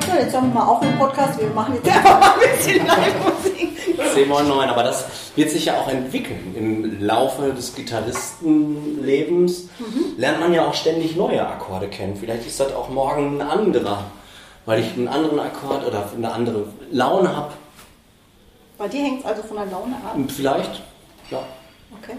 So, 0.00 0.12
jetzt 0.18 0.34
hören 0.34 0.52
wir 0.52 0.54
mal 0.54 0.66
auf 0.66 0.80
mit 0.80 0.90
dem 0.90 0.98
Podcast. 0.98 1.40
Wir 1.40 1.50
machen 1.50 1.76
jetzt 1.76 1.88
einfach 1.88 2.18
mal 2.18 2.32
ein 2.32 2.40
bisschen 2.40 2.84
Live-Musik. 2.84 4.12
C-Moll 4.14 4.42
9, 4.42 4.68
aber 4.70 4.82
das 4.82 5.04
wird 5.36 5.50
sich 5.50 5.66
ja 5.66 5.74
auch 5.78 5.86
entwickeln. 5.86 6.52
Im 6.58 7.00
Laufe 7.00 7.52
des 7.52 7.76
Gitarristenlebens 7.76 9.68
lernt 10.16 10.40
man 10.40 10.52
ja 10.52 10.66
auch 10.66 10.74
ständig 10.74 11.14
neue 11.14 11.46
Akkorde 11.46 11.86
kennen. 11.86 12.16
Vielleicht 12.16 12.44
ist 12.44 12.58
das 12.58 12.74
auch 12.74 12.88
morgen 12.88 13.40
ein 13.40 13.48
anderer, 13.48 14.02
weil 14.66 14.80
ich 14.80 14.92
einen 14.94 15.06
anderen 15.06 15.38
Akkord 15.38 15.86
oder 15.86 16.10
eine 16.12 16.32
andere 16.32 16.64
Laune 16.90 17.36
habe. 17.36 17.52
Bei 18.78 18.88
dir 18.88 19.04
hängt 19.04 19.20
es 19.20 19.26
also 19.26 19.44
von 19.44 19.58
der 19.58 19.66
Laune 19.66 19.94
ab. 19.94 20.16
Vielleicht, 20.26 20.82
ja, 21.30 21.38
Okay. 22.00 22.16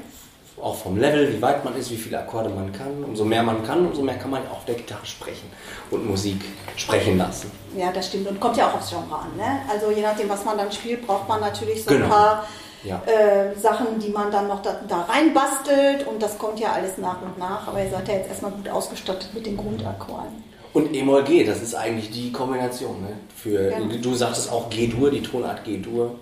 auch 0.62 0.76
vom 0.76 0.98
Level, 0.98 1.34
wie 1.34 1.42
weit 1.42 1.66
man 1.66 1.76
ist, 1.76 1.90
wie 1.92 1.98
viele 1.98 2.20
Akkorde 2.20 2.50
man 2.50 2.72
kann. 2.72 3.04
Umso 3.04 3.26
mehr 3.26 3.42
man 3.44 3.64
kann, 3.66 3.86
umso 3.88 4.02
mehr 4.04 4.16
kann 4.18 4.30
man 4.32 4.42
auch 4.48 4.58
auf 4.58 4.66
der 4.66 4.76
Gitarre 4.76 5.06
sprechen 5.06 5.48
und 5.92 6.06
Musik 6.08 6.40
sprechen 6.78 7.18
lassen. 7.18 7.52
Ja, 7.76 7.92
das 7.92 8.08
stimmt. 8.08 8.28
Und 8.30 8.40
kommt 8.40 8.56
ja 8.58 8.70
auch 8.70 8.76
aufs 8.76 8.90
Genre 8.90 9.16
an. 9.16 9.36
Ne? 9.36 9.62
Also 9.70 9.92
je 9.92 10.02
nachdem, 10.04 10.30
was 10.30 10.46
man 10.46 10.58
dann 10.58 10.72
spielt, 10.72 11.06
braucht 11.08 11.28
man 11.28 11.42
natürlich 11.42 11.84
so 11.84 11.90
ein 11.92 11.98
Genau. 11.98 12.10
paar 12.10 12.46
Ja. 12.84 13.02
äh, 13.06 13.56
Sachen, 13.60 13.98
die 14.00 14.10
man 14.10 14.30
dann 14.32 14.48
noch 14.48 14.62
da, 14.62 14.80
da 14.88 15.02
reinbastelt. 15.02 16.06
Und 16.08 16.22
das 16.22 16.38
kommt 16.38 16.60
ja 16.60 16.74
alles 16.74 16.98
nach 16.98 17.22
und 17.22 17.38
nach. 17.40 17.68
Aber 17.68 17.84
ihr 17.84 17.90
seid 17.90 18.08
ja 18.08 18.14
jetzt 18.16 18.30
erstmal 18.30 18.52
gut 18.52 18.70
ausgestattet 18.70 19.30
mit 19.34 19.46
den 19.46 19.58
Grundakkorden. 19.58 20.44
Und 20.74 20.94
E-Moll 20.94 21.24
G, 21.24 21.44
das 21.44 21.62
ist 21.62 21.76
eigentlich 21.76 22.12
die 22.12 22.32
Kombination. 22.32 23.02
Ne? 23.02 23.10
Für, 23.36 23.72
Ja. 23.72 23.80
Du 24.02 24.14
sagtest 24.16 24.52
auch 24.52 24.70
G-Dur, 24.70 25.12
die 25.12 25.22
Tonart 25.24 25.64
G-Dur. 25.64 26.16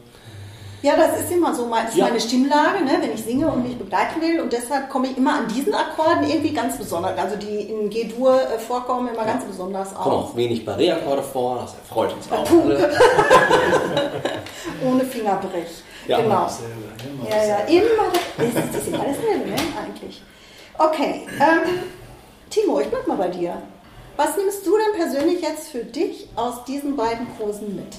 Ja, 0.83 0.95
das 0.95 1.21
ist 1.21 1.31
immer 1.31 1.53
so, 1.53 1.69
das 1.69 1.89
ist 1.89 1.97
Ja. 1.97 2.05
meine 2.07 2.19
Stimmlage, 2.19 2.83
ne, 2.83 2.97
wenn 3.01 3.13
ich 3.13 3.23
singe 3.23 3.47
und 3.47 3.63
mich 3.63 3.77
begleiten 3.77 4.19
will. 4.19 4.41
Und 4.41 4.51
deshalb 4.51 4.89
komme 4.89 5.07
ich 5.07 5.17
immer 5.17 5.35
an 5.35 5.47
diesen 5.47 5.73
Akkorden 5.75 6.27
irgendwie 6.27 6.53
ganz 6.53 6.75
besonders, 6.77 7.17
also 7.19 7.35
die 7.35 7.61
in 7.69 7.89
G-Dur 7.89 8.41
äh, 8.41 8.57
vorkommen, 8.57 9.09
immer 9.13 9.23
ganz 9.25 9.45
besonders 9.45 9.93
Kommen 9.93 10.15
auf. 10.15 10.31
auch 10.31 10.35
wenig 10.35 10.65
Barré-Akkorde 10.65 11.21
vor, 11.21 11.59
das 11.61 11.75
erfreut 11.75 12.13
uns 12.13 12.31
auch 12.31 12.43
Puh. 12.45 12.61
alle. 12.63 12.89
Ohne 14.85 15.03
Fingerbrech. 15.03 15.83
Ja, 16.07 16.19
genau. 16.19 16.43
Dasselbe, 16.43 16.73
immer 17.07 17.29
Ja, 17.29 17.45
ja, 17.45 17.57
immer 17.67 18.11
das, 18.37 18.47
das 18.73 18.81
ist 18.81 18.87
immer 18.87 18.97
dasselbe, 19.05 19.49
ne, 19.49 19.55
eigentlich. 19.85 20.23
Okay, 20.79 21.27
ähm, 21.39 21.79
Timo, 22.49 22.79
ich 22.79 22.87
bleib 22.87 23.05
mal 23.07 23.17
bei 23.17 23.27
dir. 23.27 23.61
Was 24.17 24.35
nimmst 24.35 24.65
du 24.65 24.71
denn 24.77 24.99
persönlich 24.99 25.41
jetzt 25.41 25.69
für 25.69 25.83
dich 25.83 26.27
aus 26.35 26.63
diesen 26.65 26.95
beiden 26.95 27.27
Kursen 27.37 27.75
mit? 27.75 27.95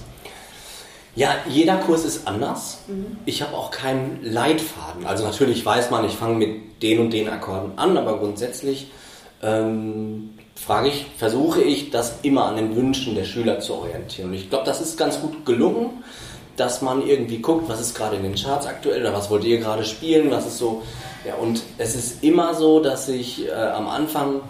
Ja, 1.15 1.37
jeder 1.49 1.77
Kurs 1.77 2.05
ist 2.05 2.27
anders. 2.27 2.79
Ich 3.27 3.43
habe 3.43 3.55
auch 3.55 3.71
keinen 3.71 4.21
Leitfaden. 4.23 5.05
Also 5.05 5.25
natürlich 5.25 5.65
weiß 5.65 5.91
man, 5.91 6.07
ich 6.07 6.15
fange 6.15 6.37
mit 6.37 6.83
den 6.83 7.01
und 7.01 7.13
den 7.13 7.29
Akkorden 7.29 7.73
an, 7.77 7.99
aber 7.99 8.19
grundsätzlich 8.19 8.91
ähm, 9.43 10.31
frage 10.55 10.89
ich, 10.89 11.07
versuche 11.19 11.61
ich, 11.61 11.91
das 11.91 12.21
immer 12.23 12.47
an 12.47 12.57
den 12.57 12.77
Wünschen 12.77 13.15
der 13.15 13.25
Schüler 13.25 13.61
zu 13.61 13.75
orientieren. 13.75 14.31
Und 14.31 14.37
ich 14.37 14.49
glaube, 14.49 14.65
das 14.65 14.81
ist 14.81 14.97
ganz 14.97 15.21
gut 15.21 15.45
gelungen, 15.45 16.03
dass 16.57 16.81
man 16.81 17.07
irgendwie 17.07 17.39
guckt, 17.39 17.69
was 17.69 17.81
ist 17.81 17.95
gerade 17.95 18.17
in 18.17 18.23
den 18.23 18.35
Charts 18.35 18.67
aktuell 18.67 19.01
oder 19.03 19.13
was 19.13 19.29
wollt 19.31 19.45
ihr 19.45 19.59
gerade 19.59 19.85
spielen, 19.85 20.31
was 20.31 20.47
ist 20.47 20.59
so. 20.59 20.83
Ja, 21.27 21.35
und 21.35 21.63
es 21.79 21.95
ist 21.95 22.23
immer 22.23 22.55
so, 22.55 22.81
dass 22.81 23.09
ich 23.09 23.49
äh, 23.49 23.53
am 23.53 23.89
Anfang 23.89 24.41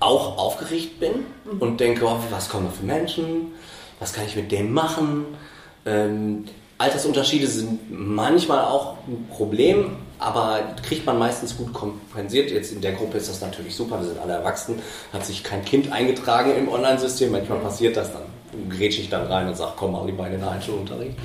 auch 0.00 0.38
aufgeregt 0.38 1.00
bin 1.00 1.26
und 1.60 1.80
denke, 1.80 2.04
oh, 2.04 2.18
was 2.30 2.48
kommen 2.48 2.66
da 2.66 2.72
für 2.72 2.86
Menschen, 2.86 3.52
was 3.98 4.12
kann 4.12 4.26
ich 4.26 4.36
mit 4.36 4.52
denen 4.52 4.72
machen. 4.72 5.26
Ähm, 5.88 6.44
Altersunterschiede 6.76 7.46
sind 7.46 7.90
manchmal 7.90 8.64
auch 8.64 8.98
ein 9.08 9.26
Problem, 9.30 9.96
aber 10.18 10.60
kriegt 10.86 11.06
man 11.06 11.18
meistens 11.18 11.56
gut 11.56 11.72
kompensiert. 11.72 12.50
Jetzt 12.50 12.72
in 12.72 12.80
der 12.80 12.92
Gruppe 12.92 13.18
ist 13.18 13.28
das 13.28 13.40
natürlich 13.40 13.74
super, 13.74 13.98
wir 13.98 14.06
sind 14.06 14.20
alle 14.20 14.34
erwachsen, 14.34 14.78
hat 15.12 15.24
sich 15.24 15.42
kein 15.42 15.64
Kind 15.64 15.90
eingetragen 15.90 16.54
im 16.56 16.68
Online-System. 16.68 17.32
Manchmal 17.32 17.58
passiert 17.58 17.96
das, 17.96 18.12
dann 18.12 18.22
grätsche 18.68 19.00
ich 19.00 19.08
dann 19.08 19.26
rein 19.26 19.48
und 19.48 19.56
sage, 19.56 19.72
komm 19.76 19.92
mal 19.92 20.06
lieber 20.06 20.26
in 20.26 20.32
den 20.32 20.44
Einzelunterricht. 20.44 21.16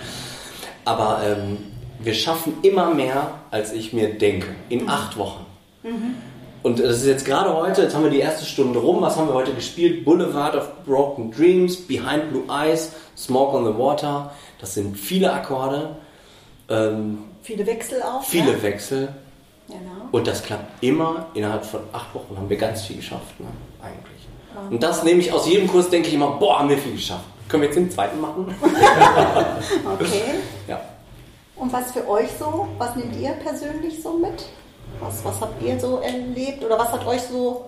Aber 0.86 1.22
ähm, 1.25 1.58
wir 2.00 2.13
schaffen 2.13 2.55
immer 2.63 2.93
mehr, 2.93 3.39
als 3.51 3.74
ich 3.74 3.93
mir 3.93 4.13
denke, 4.17 4.48
in 4.70 4.89
acht 4.89 5.17
Wochen. 5.17 5.46
Und 6.63 6.79
das 6.79 6.98
ist 6.98 7.05
jetzt 7.05 7.25
gerade 7.25 7.53
heute, 7.53 7.82
jetzt 7.82 7.93
haben 7.93 8.03
wir 8.03 8.10
die 8.10 8.20
erste 8.20 8.46
Stunde 8.46 8.79
rum. 8.79 9.01
Was 9.01 9.17
haben 9.17 9.27
wir 9.27 9.34
heute 9.34 9.53
gespielt? 9.53 10.05
Boulevard 10.05 10.55
of 10.55 10.86
Broken 10.86 11.29
Dreams, 11.29 11.75
Behind 11.75 12.29
Blue 12.29 12.43
Eyes, 12.50 12.93
Smoke 13.17 13.55
on 13.55 13.65
the 13.65 13.77
Water. 13.77 14.32
Das 14.63 14.75
sind 14.75 14.98
viele 14.98 15.34
Akkorde, 15.34 15.98
ähm, 16.70 17.25
Viele 17.41 17.67
Wechsel 17.67 18.01
auch? 18.01 18.24
viele 18.24 18.53
ne? 18.53 18.63
Wechsel. 18.63 19.10
Genau. 19.67 20.08
Und 20.13 20.25
das 20.25 20.41
klappt 20.41 20.82
immer. 20.82 21.25
Innerhalb 21.34 21.65
von 21.65 21.82
acht 21.91 22.15
Wochen 22.15 22.38
haben 22.38 22.50
wir 22.50 22.55
ganz 22.55 22.84
viel 22.84 22.96
geschafft, 22.96 23.38
ne? 23.41 23.48
eigentlich. 23.82 24.72
Und 24.72 24.82
das 24.82 25.03
nehme 25.03 25.20
ich 25.20 25.34
aus 25.34 25.50
jedem 25.50 25.67
Kurs, 25.67 25.89
denke 25.89 26.08
ich 26.08 26.13
immer, 26.13 26.38
boah, 26.38 26.60
haben 26.60 26.70
wir 26.70 26.77
viel 26.77 26.93
geschafft. 26.93 27.25
Können 27.50 27.63
wir 27.63 27.67
jetzt 27.67 27.75
den 27.75 27.91
zweiten 27.91 28.22
machen? 28.22 28.55
Okay. 30.00 30.36
ja. 30.70 30.79
Und 31.58 31.74
was 31.74 31.91
für 31.91 32.08
euch 32.08 32.29
so? 32.39 32.70
Was 32.77 32.96
nehmt 32.96 33.17
ihr 33.17 33.32
persönlich 33.32 34.01
so 34.01 34.13
mit? 34.13 34.46
Was, 35.01 35.25
was 35.25 35.41
habt 35.41 35.62
ihr 35.62 35.77
so 35.77 35.98
erlebt? 35.98 36.63
Oder 36.63 36.79
was 36.79 36.89
hat 36.89 37.05
euch 37.05 37.22
so, 37.24 37.65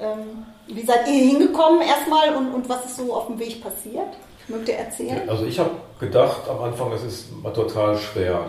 ähm, 0.00 0.46
wie 0.68 0.86
seid 0.86 1.08
ihr 1.08 1.30
hingekommen 1.30 1.80
erstmal 1.82 2.32
und, 2.36 2.54
und 2.54 2.68
was 2.68 2.84
ist 2.84 2.96
so 2.98 3.12
auf 3.12 3.26
dem 3.26 3.40
Weg 3.40 3.60
passiert? 3.60 4.14
Mögt 4.48 4.68
ihr 4.68 4.76
erzählen? 4.76 5.28
Also 5.28 5.44
ich 5.44 5.58
habe 5.58 5.70
gedacht 6.00 6.48
am 6.48 6.62
Anfang, 6.62 6.92
es 6.92 7.02
ist 7.02 7.42
mal 7.42 7.52
total 7.52 7.96
schwer. 7.96 8.40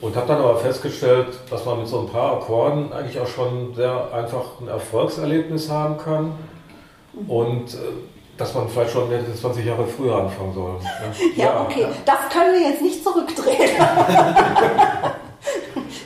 Und 0.00 0.16
habe 0.16 0.26
dann 0.28 0.38
aber 0.38 0.56
festgestellt, 0.56 1.26
dass 1.50 1.64
man 1.66 1.78
mit 1.80 1.88
so 1.88 2.00
ein 2.00 2.08
paar 2.08 2.36
Akkorden 2.36 2.92
eigentlich 2.92 3.20
auch 3.20 3.26
schon 3.26 3.74
sehr 3.74 4.08
einfach 4.14 4.60
ein 4.60 4.68
Erfolgserlebnis 4.68 5.68
haben 5.68 5.98
kann. 5.98 6.32
Und 7.28 7.74
äh, 7.74 7.78
dass 8.38 8.54
man 8.54 8.68
vielleicht 8.68 8.92
schon 8.92 9.10
hätte 9.10 9.34
20 9.34 9.66
Jahre 9.66 9.86
früher 9.86 10.16
anfangen 10.16 10.54
sollen. 10.54 10.76
Ja, 11.36 11.60
okay. 11.62 11.86
Das 12.06 12.30
können 12.32 12.54
wir 12.54 12.70
jetzt 12.70 12.80
nicht 12.80 13.04
zurückdrehen. 13.04 13.58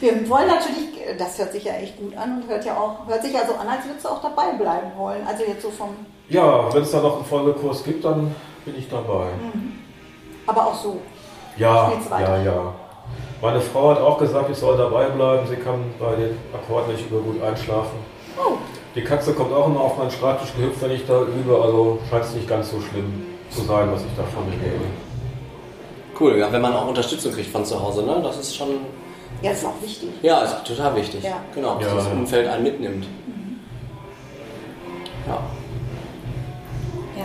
wir 0.00 0.28
wollen 0.28 0.48
natürlich, 0.48 0.88
das 1.16 1.38
hört 1.38 1.52
sich 1.52 1.62
ja 1.64 1.74
echt 1.74 1.96
gut 1.96 2.16
an 2.16 2.42
und 2.42 2.48
hört 2.48 2.64
ja 2.64 2.76
auch, 2.76 3.06
hört 3.06 3.22
sich 3.22 3.32
ja 3.32 3.46
so 3.46 3.54
an, 3.54 3.68
als 3.68 3.86
würdest 3.86 4.04
du 4.04 4.08
auch 4.08 4.20
dabei 4.20 4.52
bleiben 4.58 4.90
wollen. 4.96 5.24
Also 5.24 5.44
jetzt 5.44 5.62
so 5.62 5.70
vom, 5.70 5.90
Ja, 6.28 6.74
wenn 6.74 6.82
es 6.82 6.90
da 6.90 7.00
noch 7.00 7.16
einen 7.16 7.24
Folgekurs 7.24 7.84
gibt, 7.84 8.04
dann 8.04 8.34
bin 8.64 8.78
ich 8.78 8.88
dabei. 8.88 9.26
aber 10.46 10.66
auch 10.66 10.74
so. 10.74 11.00
Ja, 11.56 11.92
ja, 12.18 12.42
ja. 12.42 12.72
Meine 13.40 13.60
Frau 13.60 13.90
hat 13.90 14.00
auch 14.00 14.18
gesagt, 14.18 14.50
ich 14.50 14.56
soll 14.56 14.76
dabei 14.76 15.04
bleiben. 15.06 15.46
Sie 15.46 15.56
kann 15.56 15.80
bei 16.00 16.16
den 16.16 16.36
Akkorden 16.52 16.92
nicht 16.92 17.08
über 17.10 17.20
gut 17.20 17.42
einschlafen. 17.42 17.98
Oh, 18.38 18.54
Die 18.94 19.02
Katze 19.04 19.34
kommt 19.34 19.52
auch 19.52 19.66
immer 19.66 19.80
auf 19.80 19.98
meinen 19.98 20.10
Schreibtisch 20.10 20.52
gehüpft, 20.56 20.80
wenn 20.82 20.90
ich 20.92 21.06
da 21.06 21.22
übe. 21.22 21.60
Also 21.62 21.98
scheint 22.10 22.24
es 22.24 22.34
nicht 22.34 22.48
ganz 22.48 22.70
so 22.70 22.80
schlimm 22.80 23.26
zu 23.50 23.60
sein, 23.62 23.88
was 23.92 24.00
ich 24.00 24.08
da 24.16 24.22
von 24.24 24.44
mir 24.48 24.56
gebe. 24.56 24.84
Cool, 26.18 26.38
ja, 26.38 26.50
wenn 26.50 26.62
man 26.62 26.72
auch 26.74 26.88
Unterstützung 26.88 27.32
kriegt 27.32 27.50
von 27.50 27.64
zu 27.64 27.80
Hause, 27.80 28.04
ne? 28.04 28.20
Das 28.22 28.38
ist 28.38 28.56
schon, 28.56 28.68
ja, 29.42 29.50
das 29.50 29.58
ist 29.58 29.66
auch 29.66 29.82
wichtig. 29.82 30.08
ja, 30.22 30.40
ist 30.42 30.64
total 30.64 30.94
wichtig. 30.96 31.22
Ja. 31.24 31.36
Genau, 31.54 31.74
dass 31.78 31.88
Ja, 31.88 31.94
das 31.96 32.06
ja. 32.06 32.12
Umfeld 32.12 32.48
einen 32.48 32.62
mitnimmt. 32.62 33.04
Ja. 33.04 33.33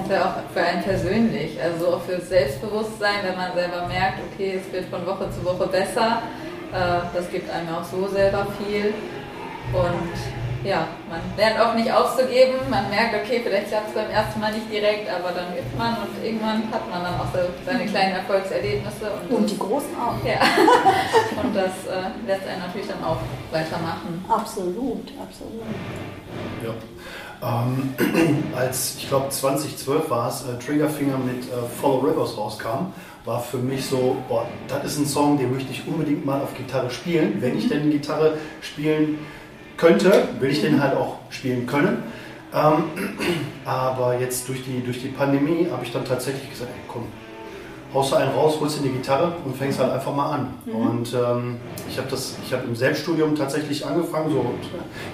Ja, 0.10 0.16
für 0.16 0.26
auch 0.26 0.34
für 0.54 0.62
einen 0.62 0.84
persönlich, 0.84 1.62
also 1.62 1.96
auch 1.96 2.02
fürs 2.02 2.30
Selbstbewusstsein, 2.30 3.18
wenn 3.24 3.36
man 3.36 3.54
selber 3.54 3.88
merkt, 3.88 4.20
okay, 4.34 4.60
es 4.60 4.74
wird 4.74 4.86
von 4.86 5.06
Woche 5.06 5.30
zu 5.30 5.46
Woche 5.46 5.68
besser. 5.68 6.22
Äh, 6.74 7.16
das 7.16 7.30
gibt 7.32 7.50
einem 7.50 7.70
auch 7.76 7.84
so 7.84 8.08
selber 8.08 8.48
viel. 8.58 8.94
Und 9.72 10.10
ja, 10.64 10.88
man 11.10 11.22
lernt 11.38 11.60
auch 11.60 11.74
nicht 11.76 11.92
aufzugeben. 11.92 12.58
Man 12.70 12.90
merkt, 12.90 13.16
okay, 13.16 13.42
vielleicht 13.44 13.68
klappt 13.68 13.90
es 13.90 13.94
beim 13.94 14.10
ersten 14.10 14.40
Mal 14.40 14.52
nicht 14.52 14.72
direkt, 14.72 15.10
aber 15.10 15.32
dann 15.32 15.54
übt 15.54 15.78
man 15.78 15.96
und 16.02 16.26
irgendwann 16.26 16.64
hat 16.72 16.90
man 16.90 17.04
dann 17.04 17.16
auch 17.20 17.32
so 17.32 17.40
seine 17.66 17.86
kleinen 17.86 18.16
Erfolgserlebnisse. 18.16 19.12
Und, 19.30 19.36
Und 19.36 19.50
die 19.50 19.58
Großen 19.58 19.96
auch. 19.96 20.18
ja. 20.26 20.42
und 21.44 21.56
das 21.56 21.86
äh, 21.86 22.10
lässt 22.28 22.48
einen 22.48 22.66
natürlich 22.66 22.88
dann 22.88 23.04
auch 23.04 23.20
weitermachen. 23.52 24.26
Absolut, 24.28 25.08
absolut. 25.22 25.64
Ja. 26.64 26.74
Ähm, 27.42 27.94
als 28.56 28.96
ich 28.98 29.08
glaube 29.08 29.30
2012 29.30 30.10
war 30.10 30.30
es, 30.30 30.44
äh, 30.44 30.60
Triggerfinger 30.60 31.18
mit 31.18 31.46
äh, 31.46 31.80
Follow 31.82 32.00
Rivers 32.00 32.38
rauskam, 32.38 32.94
war 33.26 33.42
für 33.42 33.58
mich 33.58 33.86
so, 33.86 34.18
boah, 34.28 34.46
das 34.68 34.86
ist 34.86 35.00
ein 35.00 35.06
Song, 35.06 35.38
den 35.38 35.54
möchte 35.54 35.72
ich 35.72 35.88
unbedingt 35.88 36.26
mal 36.26 36.42
auf 36.42 36.54
Gitarre 36.56 36.90
spielen. 36.90 37.42
Wenn 37.42 37.58
ich 37.58 37.70
denn 37.70 37.92
Gitarre 37.92 38.38
spielen 38.62 39.20
könnte, 39.78 40.28
will 40.40 40.50
ich 40.50 40.62
den 40.62 40.82
halt 40.82 40.96
auch 40.96 41.20
spielen 41.30 41.66
können. 41.66 42.04
Ähm, 42.54 42.84
aber 43.66 44.20
jetzt 44.20 44.48
durch 44.50 44.64
die, 44.64 44.84
durch 44.84 45.02
die 45.02 45.10
Pandemie 45.10 45.68
habe 45.72 45.86
ich 45.86 45.92
dann 45.92 46.06
tatsächlich 46.06 46.50
gesagt, 46.50 46.72
ey, 46.74 46.82
komm, 46.88 47.06
haust 47.94 48.12
du 48.12 48.16
einen 48.16 48.32
raus, 48.32 48.58
holst 48.60 48.80
dir 48.80 48.84
die 48.84 48.90
Gitarre 48.90 49.34
und 49.46 49.56
fängst 49.56 49.80
halt 49.80 49.92
einfach 49.92 50.14
mal 50.14 50.32
an. 50.32 50.54
Und 50.66 51.14
ähm, 51.14 51.58
ich 51.90 51.98
habe 51.98 52.08
das, 52.10 52.36
ich 52.46 52.54
habe 52.54 52.64
im 52.66 52.76
Selbststudium 52.76 53.36
tatsächlich 53.36 53.86
angefangen, 53.86 54.32
so 54.32 54.46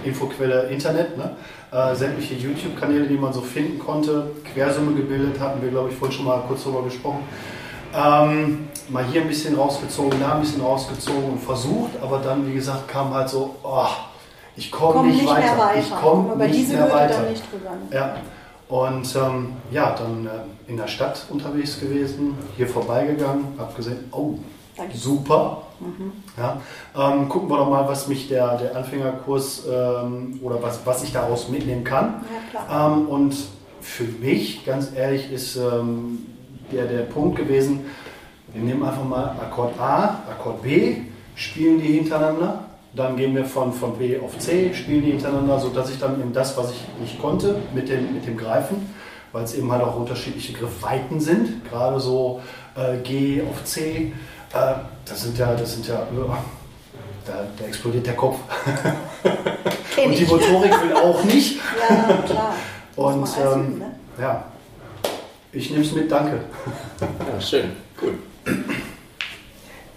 Infoquelle 0.04 0.64
Internet, 0.64 1.18
ne? 1.18 1.36
äh, 1.72 1.96
sämtliche 1.96 2.36
YouTube-Kanäle, 2.36 3.08
die 3.08 3.18
man 3.18 3.34
so 3.34 3.42
finden 3.42 3.80
konnte, 3.80 4.32
Quersumme 4.54 4.94
gebildet, 4.94 5.40
hatten 5.40 5.62
wir, 5.62 5.70
glaube 5.70 5.90
ich, 5.90 5.96
vorhin 5.96 6.18
schon 6.18 6.26
mal 6.26 6.44
kurz 6.48 6.64
drüber 6.64 6.84
gesprochen. 6.84 7.20
Ähm, 7.96 8.68
mal 8.90 9.06
hier 9.06 9.22
ein 9.22 9.28
bisschen 9.28 9.56
rausgezogen, 9.56 10.20
da 10.20 10.36
ein 10.36 10.42
bisschen 10.42 10.62
rausgezogen 10.62 11.24
und 11.32 11.40
versucht, 11.40 11.92
aber 12.02 12.20
dann, 12.20 12.46
wie 12.48 12.54
gesagt, 12.54 12.88
kam 12.90 13.14
halt 13.14 13.30
so, 13.30 13.56
oh, 13.64 13.88
ich 14.58 14.72
komme 14.72 14.94
Komm 14.94 15.08
nicht, 15.08 15.22
nicht 15.22 15.30
weiter. 15.30 15.58
weiter. 15.58 15.80
Ich 15.80 15.90
komme 15.90 16.48
nicht 16.48 16.70
mehr 16.70 16.92
weiter. 16.92 17.22
nicht? 17.30 17.44
Ja, 17.92 18.16
und 18.68 19.16
ähm, 19.16 19.54
ja, 19.72 19.96
dann 19.96 20.26
äh, 20.26 20.70
in 20.72 20.78
der 20.78 20.88
Stadt 20.88 21.26
unterwegs 21.30 21.80
gewesen, 21.80 22.36
hier 22.58 22.68
vorbeigegangen, 22.68 23.46
hab 23.58 23.76
gesehen, 23.76 24.06
oh, 24.12 24.36
Danke. 24.76 24.98
super. 24.98 25.62
Ja, 26.38 26.62
ähm, 26.98 27.30
gucken 27.30 27.50
wir 27.50 27.58
doch 27.58 27.70
mal, 27.70 27.88
was 27.88 28.08
mich 28.08 28.30
der, 28.30 28.58
der 28.58 28.76
Anfängerkurs 28.76 29.64
ähm, 29.70 30.40
oder 30.42 30.62
was, 30.64 30.86
was 30.86 31.04
ich 31.04 31.12
daraus 31.12 31.50
mitnehmen 31.50 31.84
kann. 31.84 32.24
Ja. 32.54 32.88
Ähm, 32.88 33.08
und 33.08 33.36
für 33.82 34.06
mich, 34.06 34.66
ganz 34.66 34.92
ehrlich, 34.96 35.32
ist 35.32 35.58
ähm, 35.58 36.26
der, 36.72 36.86
der 36.86 37.04
Punkt 37.04 37.38
gewesen, 37.38 37.86
wir 38.54 38.64
nehmen 38.64 38.84
einfach 38.84 39.04
mal 39.04 39.36
Akkord 39.42 39.80
A, 39.80 40.22
Akkord 40.30 40.64
B, 40.64 41.02
spielen 41.36 41.80
die 41.80 41.94
hintereinander. 41.94 42.65
Dann 42.96 43.18
gehen 43.18 43.36
wir 43.36 43.46
von, 43.46 43.74
von 43.74 43.98
B 43.98 44.18
auf 44.20 44.38
C, 44.40 44.74
spielen 44.74 45.04
die 45.04 45.12
hintereinander, 45.12 45.60
sodass 45.60 45.90
ich 45.90 46.00
dann 46.00 46.20
eben 46.20 46.32
das, 46.32 46.56
was 46.58 46.72
ich 46.72 46.82
nicht 47.02 47.20
konnte, 47.20 47.58
mit 47.74 47.90
dem, 47.90 48.14
mit 48.14 48.26
dem 48.26 48.38
Greifen, 48.38 48.94
weil 49.34 49.44
es 49.44 49.54
eben 49.54 49.70
halt 49.72 49.84
auch 49.84 49.98
unterschiedliche 49.98 50.54
Griffweiten 50.54 51.20
sind, 51.20 51.70
gerade 51.70 52.00
so 52.00 52.42
äh, 52.76 52.98
G 53.04 53.42
auf 53.50 53.66
C, 53.66 54.14
äh, 54.54 54.76
das 55.06 55.24
sind 55.24 55.38
ja, 55.38 55.54
das 55.56 55.74
sind 55.74 55.88
ja, 55.88 56.04
äh, 56.04 57.26
da, 57.26 57.34
da 57.58 57.66
explodiert 57.66 58.08
der 58.08 58.16
Kopf. 58.16 58.38
Und 60.06 60.18
die. 60.18 60.26
Motorik 60.26 60.84
will 60.84 60.94
auch 60.94 61.24
nicht. 61.24 61.60
Ja, 61.90 62.14
klar. 62.26 62.56
Und 62.96 63.28
ähm, 63.38 63.66
üben, 63.66 63.80
ne? 63.80 63.92
ja, 64.20 64.46
ich 65.52 65.70
nehme 65.70 65.84
es 65.84 65.92
mit, 65.92 66.10
danke. 66.10 66.40
ja, 67.02 67.42
schön. 67.42 67.72
Cool. 68.02 68.14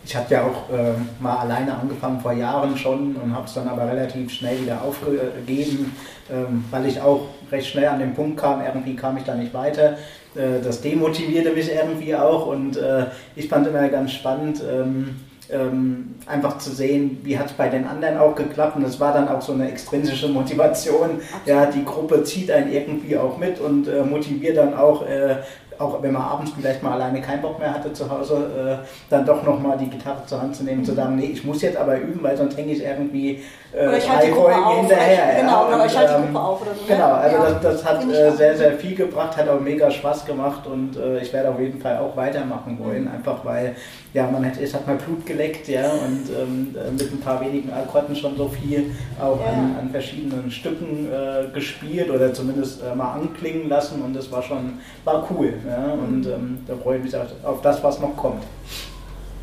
Ich 0.09 0.17
habe 0.17 0.33
ja 0.33 0.43
auch 0.43 0.73
äh, 0.73 0.95
mal 1.21 1.37
alleine 1.37 1.79
angefangen 1.79 2.19
vor 2.21 2.33
Jahren 2.33 2.79
schon 2.79 3.15
und 3.17 3.35
habe 3.35 3.45
es 3.45 3.53
dann 3.53 3.69
aber 3.69 3.87
relativ 3.87 4.31
schnell 4.31 4.59
wieder 4.59 4.81
aufgegeben, 4.83 5.95
ähm, 6.33 6.65
weil 6.71 6.87
ich 6.87 6.99
auch 6.99 7.27
recht 7.53 7.67
schnell 7.67 7.89
an 7.89 7.99
den 7.99 8.15
Punkt 8.15 8.41
kam, 8.41 8.63
irgendwie 8.65 8.97
kam 8.97 9.19
ich 9.19 9.25
da 9.25 9.35
nicht 9.35 9.53
weiter. 9.53 9.99
Äh, 10.35 10.63
das 10.65 10.81
demotivierte 10.81 11.51
mich 11.51 11.71
irgendwie 11.71 12.15
auch 12.15 12.47
und 12.47 12.79
äh, 12.79 13.09
ich 13.37 13.49
fand 13.49 13.67
immer 13.67 13.87
ganz 13.89 14.13
spannend, 14.13 14.63
ähm, 14.67 15.17
ähm, 15.51 16.15
einfach 16.27 16.57
zu 16.59 16.71
sehen, 16.71 17.19
wie 17.23 17.39
hat 17.39 17.47
es 17.47 17.53
bei 17.53 17.69
den 17.69 17.87
anderen 17.87 18.19
auch 18.19 18.35
geklappt. 18.35 18.77
Und 18.77 18.85
es 18.85 19.01
war 19.01 19.13
dann 19.13 19.29
auch 19.29 19.41
so 19.41 19.53
eine 19.53 19.71
extrinsische 19.71 20.29
Motivation. 20.29 21.21
Ja, 21.47 21.67
die 21.67 21.85
Gruppe 21.85 22.23
zieht 22.25 22.51
einen 22.51 22.71
irgendwie 22.71 23.17
auch 23.17 23.39
mit 23.39 23.59
und 23.61 23.89
äh, 23.89 24.03
motiviert 24.03 24.57
dann 24.59 24.75
auch, 24.75 25.07
äh, 25.07 25.37
auch 25.79 26.03
wenn 26.03 26.13
man 26.13 26.23
abends 26.23 26.53
vielleicht 26.59 26.83
mal 26.83 26.93
alleine 26.93 27.21
keinen 27.21 27.43
Bock 27.43 27.59
mehr 27.59 27.73
hatte 27.73 27.93
zu 27.93 28.11
Hause, 28.11 28.81
äh, 28.83 28.87
dann 29.11 29.25
doch 29.25 29.43
nochmal 29.43 29.79
die 29.79 29.89
Gitarre 29.89 30.25
zur 30.27 30.41
Hand 30.43 30.55
zu 30.57 30.65
nehmen 30.65 30.81
und 30.81 30.85
zu 30.85 30.95
sagen, 30.95 31.17
nee, 31.17 31.27
ich 31.27 31.45
muss 31.45 31.63
jetzt 31.63 31.77
aber 31.77 31.97
üben, 31.99 32.23
weil 32.23 32.37
sonst 32.37 32.57
hänge 32.57 32.73
ich 32.73 32.83
irgendwie 32.83 33.43
äh, 33.73 33.87
Oder 33.87 33.99
ich 33.99 34.11
halte 34.11 34.31
Gruppe 34.33 34.55
auf, 34.57 34.81
hinterher. 34.81 35.33
ich- 35.35 35.41
genau, 35.41 35.69
ja. 35.71 35.77
oder 35.77 35.87
ich 35.87 35.97
halte 35.97 36.13
die 36.15 36.19
ähm, 36.27 36.33
Gruppe 36.35 36.45
auf 36.47 36.63
oder 36.63 36.71
so, 36.75 36.81
ne? 36.81 36.87
Genau, 36.89 37.13
also 37.13 37.37
Ja, 37.37 37.43
das, 37.51 37.61
das 37.63 37.85
hat 37.85 38.05
äh, 38.11 38.31
sehr, 38.33 38.57
sehr 38.57 38.73
viel 38.73 38.95
gebracht, 38.95 39.37
hat 39.37 39.49
auch 39.49 39.61
mega 39.61 39.91
Spaß 39.91 40.25
gemacht 40.25 40.67
und 40.67 40.97
äh, 40.97 41.21
ich 41.21 41.33
werde 41.33 41.51
auf 41.51 41.61
jeden 41.61 41.81
Fall 41.81 41.99
auch 41.99 42.17
weitermachen 42.17 42.79
wollen, 42.81 43.03
Mhm. 43.05 43.11
einfach 43.13 43.45
weil 43.45 43.77
ja, 44.15 44.27
man 44.31 44.45
hat, 44.47 44.59
es 44.61 44.73
hat 44.75 44.87
mal 44.87 44.97
Blut 44.97 45.27
geleckt, 45.27 45.69
ja, 45.69 45.91
und 45.91 46.31
ähm, 46.35 46.75
äh, 46.75 46.91
mit 46.91 47.13
ein 47.13 47.21
paar 47.21 47.41
wenigen 47.43 47.71
Akkorden 47.73 48.17
schon 48.17 48.37
so 48.37 48.49
viel 48.49 48.91
auch 49.21 49.39
Ja. 49.39 49.53
an, 49.53 49.77
an 49.81 49.91
verschiedenen 49.91 50.51
Stücken 50.51 51.07
äh, 51.13 51.53
gespielt 51.55 52.11
oder 52.11 52.33
zumindest 52.33 52.81
äh, 52.83 52.95
mal 52.97 53.13
anklingen 53.13 53.69
lassen 53.69 54.01
und 54.03 54.17
das 54.17 54.33
war 54.33 54.43
schon, 54.43 54.79
war 55.05 55.29
cool, 55.31 55.53
ja, 55.69 55.93
und 55.93 56.27
ähm, 56.27 56.59
da 56.67 56.75
freue 56.77 56.99
ich 56.99 57.05
mich 57.05 57.15
auf, 57.17 57.61
das, 57.63 57.83
was 57.83 58.01
noch 58.01 58.17
kommt. 58.17 58.43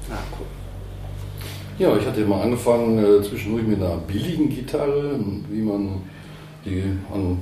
Ah, 0.10 0.18
cool. 0.40 0.46
Ja, 1.78 1.96
ich 1.98 2.06
hatte 2.06 2.22
mal 2.22 2.42
angefangen 2.42 2.98
äh, 2.98 3.22
zwischendurch 3.22 3.68
mit 3.68 3.82
einer 3.82 3.98
billigen 3.98 4.50
Gitarre, 4.50 5.20
wie 5.50 5.62
man 5.62 6.04
die 6.64 6.84
an 7.14 7.40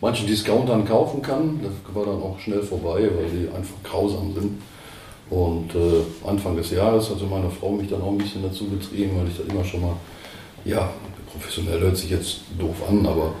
manchen 0.00 0.26
Discountern 0.26 0.84
kaufen 0.84 1.22
kann. 1.22 1.60
Das 1.62 1.94
war 1.94 2.04
dann 2.04 2.20
auch 2.20 2.38
schnell 2.38 2.62
vorbei, 2.62 3.08
weil 3.16 3.30
die 3.30 3.48
einfach 3.48 3.76
grausam 3.82 4.34
sind. 4.34 4.60
Und 5.30 5.74
äh, 5.74 6.26
Anfang 6.26 6.56
des 6.56 6.70
Jahres 6.70 7.10
hatte 7.10 7.24
meine 7.24 7.50
Frau 7.50 7.70
mich 7.70 7.88
dann 7.88 8.02
auch 8.02 8.12
ein 8.12 8.18
bisschen 8.18 8.42
dazu 8.42 8.68
getrieben, 8.68 9.12
weil 9.18 9.28
ich 9.28 9.36
da 9.36 9.52
immer 9.52 9.64
schon 9.64 9.82
mal, 9.82 9.96
ja, 10.64 10.90
professionell 11.30 11.80
hört 11.80 11.96
sich 11.96 12.10
jetzt 12.10 12.40
doof 12.58 12.76
an, 12.88 13.06
aber 13.06 13.32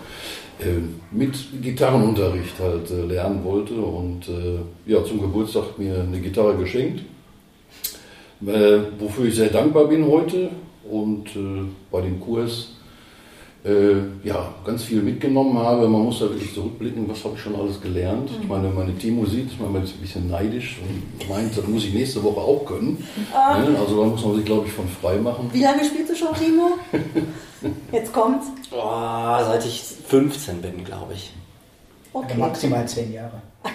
mit 1.10 1.62
Gitarrenunterricht 1.62 2.58
halt 2.58 2.90
äh, 2.90 3.06
lernen 3.06 3.44
wollte. 3.44 3.74
Und 3.74 4.28
äh, 4.28 4.90
ja, 4.90 5.04
zum 5.04 5.20
Geburtstag 5.20 5.78
mir 5.78 6.00
eine 6.00 6.20
Gitarre 6.20 6.56
geschenkt 6.56 7.02
äh, 8.46 8.78
wofür 8.98 9.26
ich 9.26 9.36
sehr 9.36 9.48
dankbar 9.48 9.86
bin 9.86 10.06
heute 10.06 10.50
und 10.90 11.28
äh, 11.34 11.64
bei 11.90 12.00
dem 12.00 12.20
Kurs 12.20 12.68
äh, 13.64 13.96
ja, 14.22 14.54
ganz 14.64 14.84
viel 14.84 15.02
mitgenommen 15.02 15.58
habe. 15.58 15.88
Man 15.88 16.02
muss 16.02 16.20
da 16.20 16.26
wirklich 16.26 16.54
zurückblicken, 16.54 17.08
was 17.08 17.24
habe 17.24 17.34
ich 17.34 17.42
schon 17.42 17.56
alles 17.56 17.80
gelernt. 17.80 18.30
Ich 18.40 18.48
meine, 18.48 18.68
meine 18.68 18.96
Timo 18.96 19.26
sieht, 19.26 19.48
ist 19.48 19.60
manchmal 19.60 19.82
ein 19.82 20.00
bisschen 20.00 20.30
neidisch 20.30 20.78
und 20.80 21.28
meint, 21.28 21.56
das 21.56 21.66
muss 21.66 21.84
ich 21.84 21.92
nächste 21.92 22.22
Woche 22.22 22.40
auch 22.40 22.64
können. 22.64 23.04
Ne? 23.32 23.76
Also 23.78 24.00
da 24.00 24.08
muss 24.08 24.24
man 24.24 24.36
sich, 24.36 24.44
glaube 24.44 24.68
ich, 24.68 24.72
von 24.72 24.86
frei 24.88 25.16
machen. 25.16 25.50
Wie 25.52 25.62
lange 25.62 25.84
spielst 25.84 26.12
du 26.12 26.14
schon, 26.14 26.34
Timo? 26.34 26.78
Jetzt 27.92 28.12
kommt's. 28.12 28.46
Oh, 28.70 29.38
seit 29.46 29.64
ich 29.64 29.82
15 30.08 30.60
bin, 30.62 30.84
glaube 30.84 31.14
ich. 31.14 31.32
Okay. 32.12 32.36
Maximal 32.36 32.86
zehn 32.86 33.12
Jahre. 33.12 33.40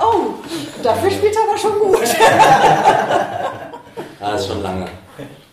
Oh, 0.00 0.34
dafür 0.82 1.10
spielt 1.10 1.34
er 1.36 1.42
aber 1.48 1.58
schon 1.58 1.72
gut. 1.78 1.98
Ah, 4.20 4.32
das 4.32 4.40
ist 4.42 4.48
schon 4.48 4.62
lange. 4.64 4.84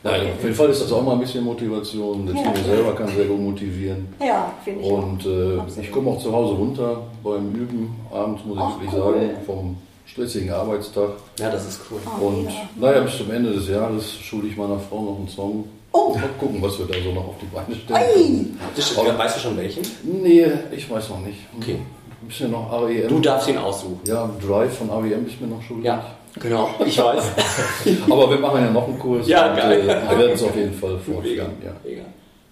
Nein, 0.03 0.21
auf 0.35 0.43
jeden 0.43 0.55
Fall 0.55 0.69
ist 0.71 0.81
das 0.81 0.91
auch 0.91 1.03
mal 1.03 1.13
ein 1.13 1.19
bisschen 1.19 1.43
Motivation. 1.43 2.25
Der 2.25 2.35
Ja. 2.35 2.51
Selber 2.63 2.95
kann 2.95 3.07
sehr 3.09 3.25
gut 3.25 3.39
motivieren. 3.39 4.07
Ja, 4.19 4.51
finde 4.63 4.81
ich. 4.81 4.91
auch. 4.91 4.97
Und 5.03 5.23
äh, 5.23 5.81
ich 5.81 5.91
komme 5.91 6.09
auch 6.09 6.17
zu 6.19 6.31
Hause 6.33 6.55
runter 6.55 6.97
beim 7.23 7.53
Üben 7.53 7.95
abends, 8.11 8.43
muss 8.43 8.57
ich 8.57 8.63
Ach, 8.63 8.79
wirklich 8.81 8.93
cool. 8.93 9.13
sagen, 9.13 9.29
vom 9.45 9.77
stressigen 10.05 10.51
Arbeitstag. 10.51 11.09
Ja, 11.39 11.49
das 11.49 11.65
ist 11.67 11.81
cool. 11.91 11.99
Oh, 12.19 12.25
Und 12.27 12.45
mega. 12.45 12.57
naja, 12.79 13.01
bis 13.01 13.17
zum 13.17 13.31
Ende 13.31 13.51
des 13.53 13.67
Jahres 13.67 14.17
schule 14.19 14.47
ich 14.47 14.55
meiner 14.57 14.79
Frau 14.79 15.01
noch 15.01 15.17
einen 15.17 15.27
Song. 15.27 15.65
Oh. 15.91 16.13
Mal 16.13 16.29
gucken, 16.39 16.61
was 16.61 16.77
wir 16.77 16.85
da 16.87 16.93
so 17.01 17.11
noch 17.11 17.27
auf 17.29 17.35
die 17.41 17.45
Beine 17.45 17.73
stellen. 17.75 18.59
Ei. 18.59 19.17
Weißt 19.17 19.37
du 19.37 19.39
schon 19.39 19.57
welchen? 19.57 19.81
Nee, 20.03 20.45
ich 20.71 20.89
weiß 20.89 21.09
noch 21.09 21.19
nicht. 21.21 21.39
Okay. 21.59 21.79
Ein 22.21 22.27
bisschen 22.27 22.51
noch 22.51 22.71
REM. 22.71 23.07
Du 23.07 23.19
darfst 23.19 23.47
ihn 23.47 23.57
aussuchen. 23.57 23.99
Ja, 24.05 24.29
Drive 24.45 24.77
von 24.77 24.89
REM 24.89 25.25
ist 25.25 25.39
mir 25.39 25.47
noch 25.47 25.61
schuldig. 25.61 25.85
Ja, 25.85 26.03
genau. 26.39 26.69
Ich 26.85 26.97
weiß. 26.97 27.23
Aber 28.09 28.29
wir 28.29 28.39
machen 28.39 28.61
ja 28.61 28.71
noch 28.71 28.87
einen 28.87 28.99
Kurs. 28.99 29.27
Ja, 29.27 29.51
und, 29.51 29.57
geil. 29.57 29.81
Äh, 29.81 30.09
wir 30.09 30.17
werden 30.19 30.31
es 30.33 30.43
auf 30.43 30.55
jeden 30.55 30.73
Fall 30.73 30.91
Mega. 30.91 31.03
fortführen. 31.13 31.51
Ja. 31.63 31.71
Mega. 31.83 32.01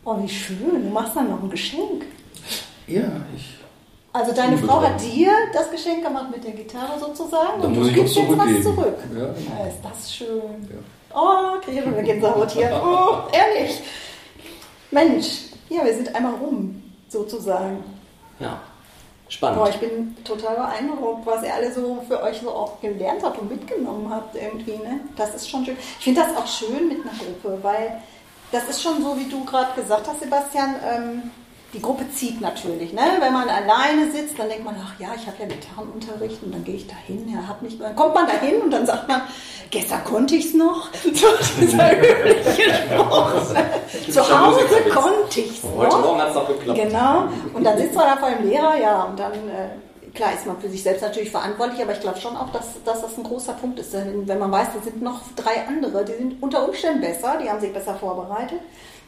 Oh, 0.05 0.17
wie 0.23 0.29
schön. 0.29 0.57
Du 0.83 0.89
machst 0.89 1.15
dann 1.15 1.29
noch 1.29 1.41
ein 1.41 1.49
Geschenk. 1.49 2.05
ja, 2.87 3.01
ich. 3.35 3.55
Also 4.13 4.32
deine 4.32 4.58
Frau 4.60 4.80
hat 4.80 5.02
dir 5.02 5.32
das 5.54 5.71
Geschenk 5.71 6.04
gemacht 6.06 6.28
mit 6.30 6.43
der 6.43 6.52
Gitarre 6.52 6.99
sozusagen. 6.99 7.60
Dann 7.62 7.71
und 7.71 7.80
muss 7.80 7.88
du 7.88 7.93
gibst 7.93 8.15
jetzt 8.15 8.38
was 8.38 8.63
zurück. 8.63 8.97
Ja. 9.17 9.23
Ja, 9.23 9.67
ist 9.67 9.80
das 9.82 10.13
schön. 10.13 10.69
Oh, 11.13 11.60
kriege 11.63 11.80
ich 11.80 11.84
schon 11.84 11.93
eine 11.95 12.04
Gänsehaut 12.04 12.52
hier. 12.52 12.71
Oh, 12.86 13.23
ehrlich. 13.32 13.82
Mensch, 14.91 15.45
ja, 15.69 15.84
wir 15.84 15.95
sind 15.95 16.13
einmal 16.15 16.36
rum, 16.36 16.84
sozusagen. 17.10 17.84
Ja. 18.39 18.49
Boah, 18.49 19.30
Spannend. 19.30 19.69
ich 19.69 19.80
bin 19.80 20.17
total 20.23 20.56
beeindruckt, 20.58 21.26
was 21.26 21.43
ihr 21.43 21.52
alle 21.52 21.73
so 21.73 22.04
für 22.08 22.21
euch 22.21 22.39
so 22.39 22.52
auch 22.52 22.80
gelernt 22.82 23.23
habt 23.23 23.39
und 23.39 23.49
mitgenommen 23.49 24.08
habt 24.12 24.36
irgendwie. 24.36 24.78
Ne? 24.78 24.99
Das 25.15 25.34
ist 25.34 25.49
schon 25.49 25.65
schön. 25.65 25.76
Ich 25.97 26.04
finde 26.04 26.21
das 26.21 26.38
auch 26.38 26.45
schön 26.45 26.88
mit 26.88 26.99
einer 27.02 27.17
Gruppe, 27.17 27.58
weil 27.63 27.99
das 28.52 28.69
ist 28.69 28.84
schon 28.84 29.02
so, 29.02 29.17
wie 29.17 29.28
du 29.28 29.43
gerade 29.43 29.73
gesagt 29.82 30.08
hast, 30.08 30.19
Sebastian. 30.19 30.76
Ähm, 30.88 31.32
die 31.73 31.81
Gruppe 31.81 32.05
zieht 32.12 32.39
natürlich. 32.39 32.93
Ne? 32.93 33.01
Wenn 33.19 33.33
man 33.33 33.49
alleine 33.49 34.12
sitzt, 34.12 34.38
dann 34.38 34.47
denkt 34.47 34.63
man, 34.63 34.75
ach 34.79 34.99
ja, 34.99 35.09
ich 35.15 35.25
habe 35.25 35.38
ja 35.39 35.45
Gitarrenunterricht 35.47 36.43
und 36.43 36.53
dann 36.53 36.63
gehe 36.63 36.75
ich 36.75 36.88
da 36.88 36.95
hin. 37.07 37.27
Ja, 37.33 37.47
hab 37.47 37.62
nicht, 37.63 37.79
kommt 37.95 38.13
man 38.13 38.27
da 38.27 38.33
hin 38.33 38.62
und 38.62 38.69
dann 38.69 38.86
sagt 38.86 39.07
man, 39.07 39.21
gestern 39.71 40.03
konnte 40.03 40.36
ich 40.36 40.45
es 40.45 40.53
noch. 40.53 40.89
So 41.13 41.27
dieser 41.59 41.97
übliche 41.97 42.73
Spruch. 42.73 43.31
Zu 44.09 44.39
Hause 44.39 44.59
konnte 44.93 45.39
ich 45.39 45.57
es 45.57 45.63
noch. 45.63 45.77
Heute 45.77 45.97
Morgen 45.97 46.21
hat 46.21 46.29
es 46.29 46.36
noch 46.36 46.47
geklappt. 46.47 46.79
Genau. 46.79 47.25
Und 47.53 47.63
dann 47.63 47.77
sitzt 47.77 47.95
man 47.95 48.05
da 48.07 48.17
vor 48.17 48.29
dem 48.29 48.49
Lehrer, 48.49 48.77
ja, 48.79 49.03
und 49.03 49.17
dann, 49.17 49.31
äh, 49.33 50.12
klar, 50.13 50.33
ist 50.33 50.45
man 50.45 50.59
für 50.59 50.69
sich 50.69 50.83
selbst 50.83 51.01
natürlich 51.01 51.31
verantwortlich, 51.31 51.81
aber 51.81 51.93
ich 51.93 52.01
glaube 52.01 52.19
schon 52.19 52.36
auch, 52.36 52.51
dass, 52.51 52.83
dass 52.83 53.01
das 53.01 53.17
ein 53.17 53.23
großer 53.23 53.53
Punkt 53.53 53.79
ist. 53.79 53.93
Denn 53.93 54.27
wenn 54.27 54.39
man 54.39 54.51
weiß, 54.51 54.67
da 54.75 54.81
sind 54.83 55.01
noch 55.01 55.21
drei 55.36 55.65
andere, 55.67 56.05
die 56.05 56.13
sind 56.13 56.41
unter 56.41 56.67
Umständen 56.67 57.01
besser, 57.01 57.38
die 57.41 57.49
haben 57.49 57.59
sich 57.59 57.73
besser 57.73 57.95
vorbereitet, 57.95 58.59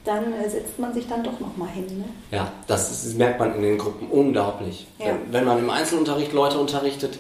dann 0.05 0.33
äh, 0.33 0.49
setzt 0.49 0.79
man 0.79 0.93
sich 0.93 1.07
dann 1.07 1.23
doch 1.23 1.39
nochmal 1.39 1.69
hin. 1.69 1.85
Ne? 1.97 2.05
Ja, 2.31 2.51
das, 2.67 2.91
ist, 2.91 3.05
das 3.05 3.13
merkt 3.15 3.39
man 3.39 3.55
in 3.55 3.61
den 3.63 3.77
Gruppen 3.77 4.07
unglaublich. 4.09 4.87
Ja. 4.99 5.07
Wenn, 5.07 5.33
wenn 5.33 5.45
man 5.45 5.59
im 5.59 5.69
Einzelunterricht 5.69 6.31
Leute 6.33 6.57
unterrichtet, 6.59 7.17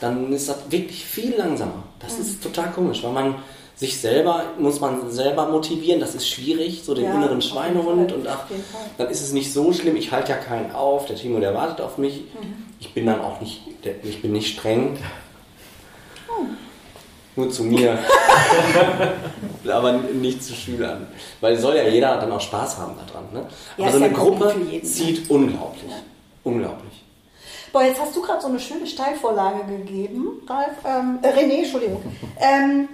dann 0.00 0.32
ist 0.32 0.48
das 0.48 0.58
wirklich 0.70 1.04
viel 1.04 1.34
langsamer. 1.36 1.82
Das 1.98 2.14
Mhm. 2.16 2.22
ist 2.22 2.42
total 2.42 2.70
komisch, 2.70 3.02
weil 3.02 3.12
man 3.12 3.34
sich 3.74 4.00
selber, 4.00 4.42
muss 4.58 4.80
man 4.80 5.08
selber 5.10 5.48
motivieren, 5.48 6.00
das 6.00 6.14
ist 6.16 6.28
schwierig, 6.28 6.82
so 6.84 6.94
den 6.94 7.04
Ja, 7.04 7.14
inneren 7.14 7.40
Schweinehund 7.42 8.10
und 8.12 8.26
ach, 8.26 8.44
dann 8.96 9.08
ist 9.08 9.20
es 9.20 9.32
nicht 9.32 9.52
so 9.52 9.72
schlimm, 9.72 9.94
ich 9.96 10.10
halte 10.10 10.32
ja 10.32 10.38
keinen 10.38 10.72
auf, 10.72 11.06
der 11.06 11.14
Timo, 11.16 11.38
der 11.38 11.54
wartet 11.54 11.80
auf 11.80 11.96
mich. 11.98 12.20
Mhm. 12.20 12.64
Ich 12.80 12.92
bin 12.94 13.06
dann 13.06 13.20
auch 13.20 13.40
nicht, 13.40 13.60
ich 14.02 14.20
bin 14.22 14.32
nicht 14.32 14.56
streng. 14.58 14.96
Oh. 16.28 16.42
Nur 17.38 17.50
zu 17.50 17.62
mir. 17.62 17.96
aber 19.72 19.92
nicht 19.92 20.42
zu 20.42 20.54
Schülern. 20.54 21.06
Weil 21.40 21.56
soll 21.56 21.76
ja 21.76 21.84
jeder 21.84 22.16
dann 22.16 22.32
auch 22.32 22.40
Spaß 22.40 22.78
haben 22.78 22.94
daran. 23.06 23.26
Ne? 23.32 23.46
Ja, 23.76 23.84
Aber 23.84 23.92
so 23.92 23.98
ja 24.00 24.06
eine 24.06 24.14
ein 24.16 24.20
Hobby 24.20 24.38
Gruppe 24.40 24.58
ne? 24.58 24.82
zieht 24.82 25.30
unglaublich. 25.30 25.92
Unglaublich. 26.42 27.04
Boah, 27.72 27.82
jetzt 27.84 28.00
hast 28.00 28.16
du 28.16 28.22
gerade 28.22 28.40
so 28.40 28.48
eine 28.48 28.58
schöne 28.58 28.88
Steilvorlage 28.88 29.64
gegeben, 29.66 30.42
Ralf. 30.48 30.72
Ähm, 30.84 31.20
äh, 31.22 31.28
René, 31.28 31.58
Entschuldigung. 31.62 32.02
Ähm, 32.40 32.88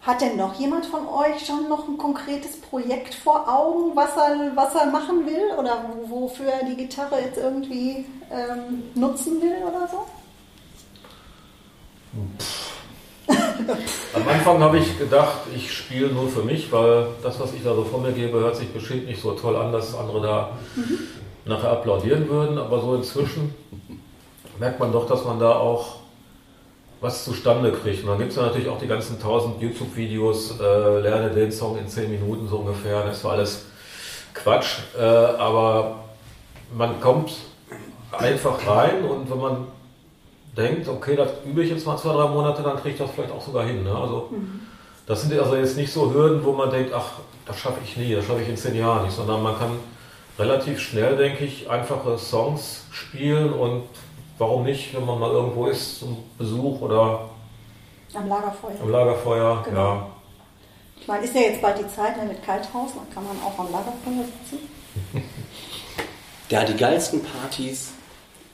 hat 0.00 0.22
denn 0.22 0.36
noch 0.38 0.54
jemand 0.58 0.86
von 0.86 1.06
euch 1.06 1.44
schon 1.44 1.68
noch 1.68 1.86
ein 1.88 1.98
konkretes 1.98 2.58
Projekt 2.58 3.14
vor 3.16 3.52
Augen, 3.52 3.94
was 3.94 4.16
er, 4.16 4.52
was 4.54 4.74
er 4.76 4.86
machen 4.86 5.26
will 5.26 5.50
oder 5.58 5.84
wo- 6.08 6.22
wofür 6.22 6.46
er 6.46 6.64
die 6.64 6.76
Gitarre 6.76 7.20
jetzt 7.20 7.36
irgendwie 7.36 8.06
ähm, 8.30 8.84
nutzen 8.94 9.42
will 9.42 9.56
oder 9.68 9.86
so? 9.88 10.06
Am 14.14 14.28
Anfang 14.28 14.60
habe 14.60 14.78
ich 14.78 14.98
gedacht, 14.98 15.38
ich 15.54 15.72
spiele 15.72 16.08
nur 16.08 16.28
für 16.28 16.42
mich, 16.42 16.70
weil 16.72 17.08
das, 17.22 17.38
was 17.40 17.52
ich 17.54 17.62
da 17.62 17.74
so 17.74 17.84
von 17.84 18.02
mir 18.02 18.12
gebe, 18.12 18.38
hört 18.40 18.56
sich 18.56 18.68
bestimmt 18.68 19.06
nicht 19.06 19.20
so 19.20 19.32
toll 19.32 19.56
an, 19.56 19.72
dass 19.72 19.94
andere 19.94 20.20
da 20.20 20.50
nachher 21.44 21.70
applaudieren 21.70 22.28
würden. 22.28 22.58
Aber 22.58 22.80
so 22.80 22.94
inzwischen 22.94 23.54
merkt 24.58 24.80
man 24.80 24.92
doch, 24.92 25.06
dass 25.06 25.24
man 25.24 25.38
da 25.38 25.56
auch 25.56 25.96
was 27.00 27.24
zustande 27.24 27.72
kriegt. 27.72 28.02
Und 28.02 28.08
dann 28.08 28.18
gibt 28.18 28.30
es 28.30 28.36
ja 28.36 28.42
natürlich 28.42 28.68
auch 28.68 28.78
die 28.78 28.86
ganzen 28.86 29.20
tausend 29.20 29.60
YouTube-Videos, 29.60 30.58
äh, 30.60 31.00
lerne 31.00 31.30
den 31.30 31.52
Song 31.52 31.78
in 31.78 31.88
zehn 31.88 32.10
Minuten 32.10 32.48
so 32.48 32.58
ungefähr. 32.58 33.04
Das 33.04 33.22
war 33.24 33.32
alles 33.32 33.66
Quatsch. 34.34 34.78
Äh, 34.98 35.02
aber 35.02 35.96
man 36.76 37.00
kommt 37.00 37.32
einfach 38.12 38.66
rein 38.66 39.04
und 39.04 39.30
wenn 39.30 39.38
man 39.38 39.66
denkt, 40.56 40.88
okay, 40.88 41.16
das 41.16 41.30
übe 41.44 41.62
ich 41.62 41.70
jetzt 41.70 41.86
mal 41.86 41.96
zwei, 41.96 42.12
drei 42.14 42.28
Monate, 42.28 42.62
dann 42.62 42.76
kriege 42.76 42.90
ich 42.94 42.98
das 42.98 43.10
vielleicht 43.10 43.32
auch 43.32 43.42
sogar 43.44 43.64
hin. 43.64 43.84
Ne? 43.84 43.94
Also 43.94 44.30
das 45.06 45.22
sind 45.22 45.38
also 45.38 45.56
jetzt 45.56 45.76
nicht 45.76 45.92
so 45.92 46.12
Hürden, 46.12 46.44
wo 46.44 46.52
man 46.52 46.70
denkt, 46.70 46.92
ach, 46.94 47.12
das 47.44 47.58
schaffe 47.58 47.78
ich 47.84 47.96
nie, 47.96 48.14
das 48.14 48.24
schaffe 48.24 48.42
ich 48.42 48.48
in 48.48 48.56
zehn 48.56 48.74
Jahren 48.74 49.04
nicht, 49.04 49.14
sondern 49.14 49.42
man 49.42 49.58
kann 49.58 49.78
relativ 50.38 50.80
schnell, 50.80 51.16
denke 51.16 51.44
ich, 51.44 51.68
einfache 51.70 52.18
Songs 52.18 52.84
spielen 52.90 53.52
und 53.52 53.84
warum 54.38 54.64
nicht, 54.64 54.94
wenn 54.94 55.04
man 55.06 55.18
mal 55.18 55.30
irgendwo 55.30 55.66
ist 55.66 56.00
zum 56.00 56.16
Besuch 56.38 56.80
oder 56.80 57.28
Am 58.14 58.28
Lagerfeuer. 58.28 58.74
am 58.82 58.90
Lagerfeuer, 58.90 59.62
Genau. 59.64 59.80
ja. 59.94 60.06
Ich 61.00 61.06
meine, 61.06 61.24
ist 61.24 61.34
ja 61.34 61.42
jetzt 61.42 61.62
bald 61.62 61.78
die 61.78 61.86
Zeit 61.88 62.16
ne, 62.16 62.24
mit 62.24 62.42
Kalthaus, 62.44 62.90
dann 62.94 63.08
kann 63.14 63.24
man 63.24 63.36
auch 63.44 63.58
am 63.58 63.70
Lagerfeuer 63.70 64.24
sitzen. 64.42 64.68
Ja, 66.48 66.62
die 66.64 66.76
geilsten 66.76 67.22
Partys, 67.24 67.90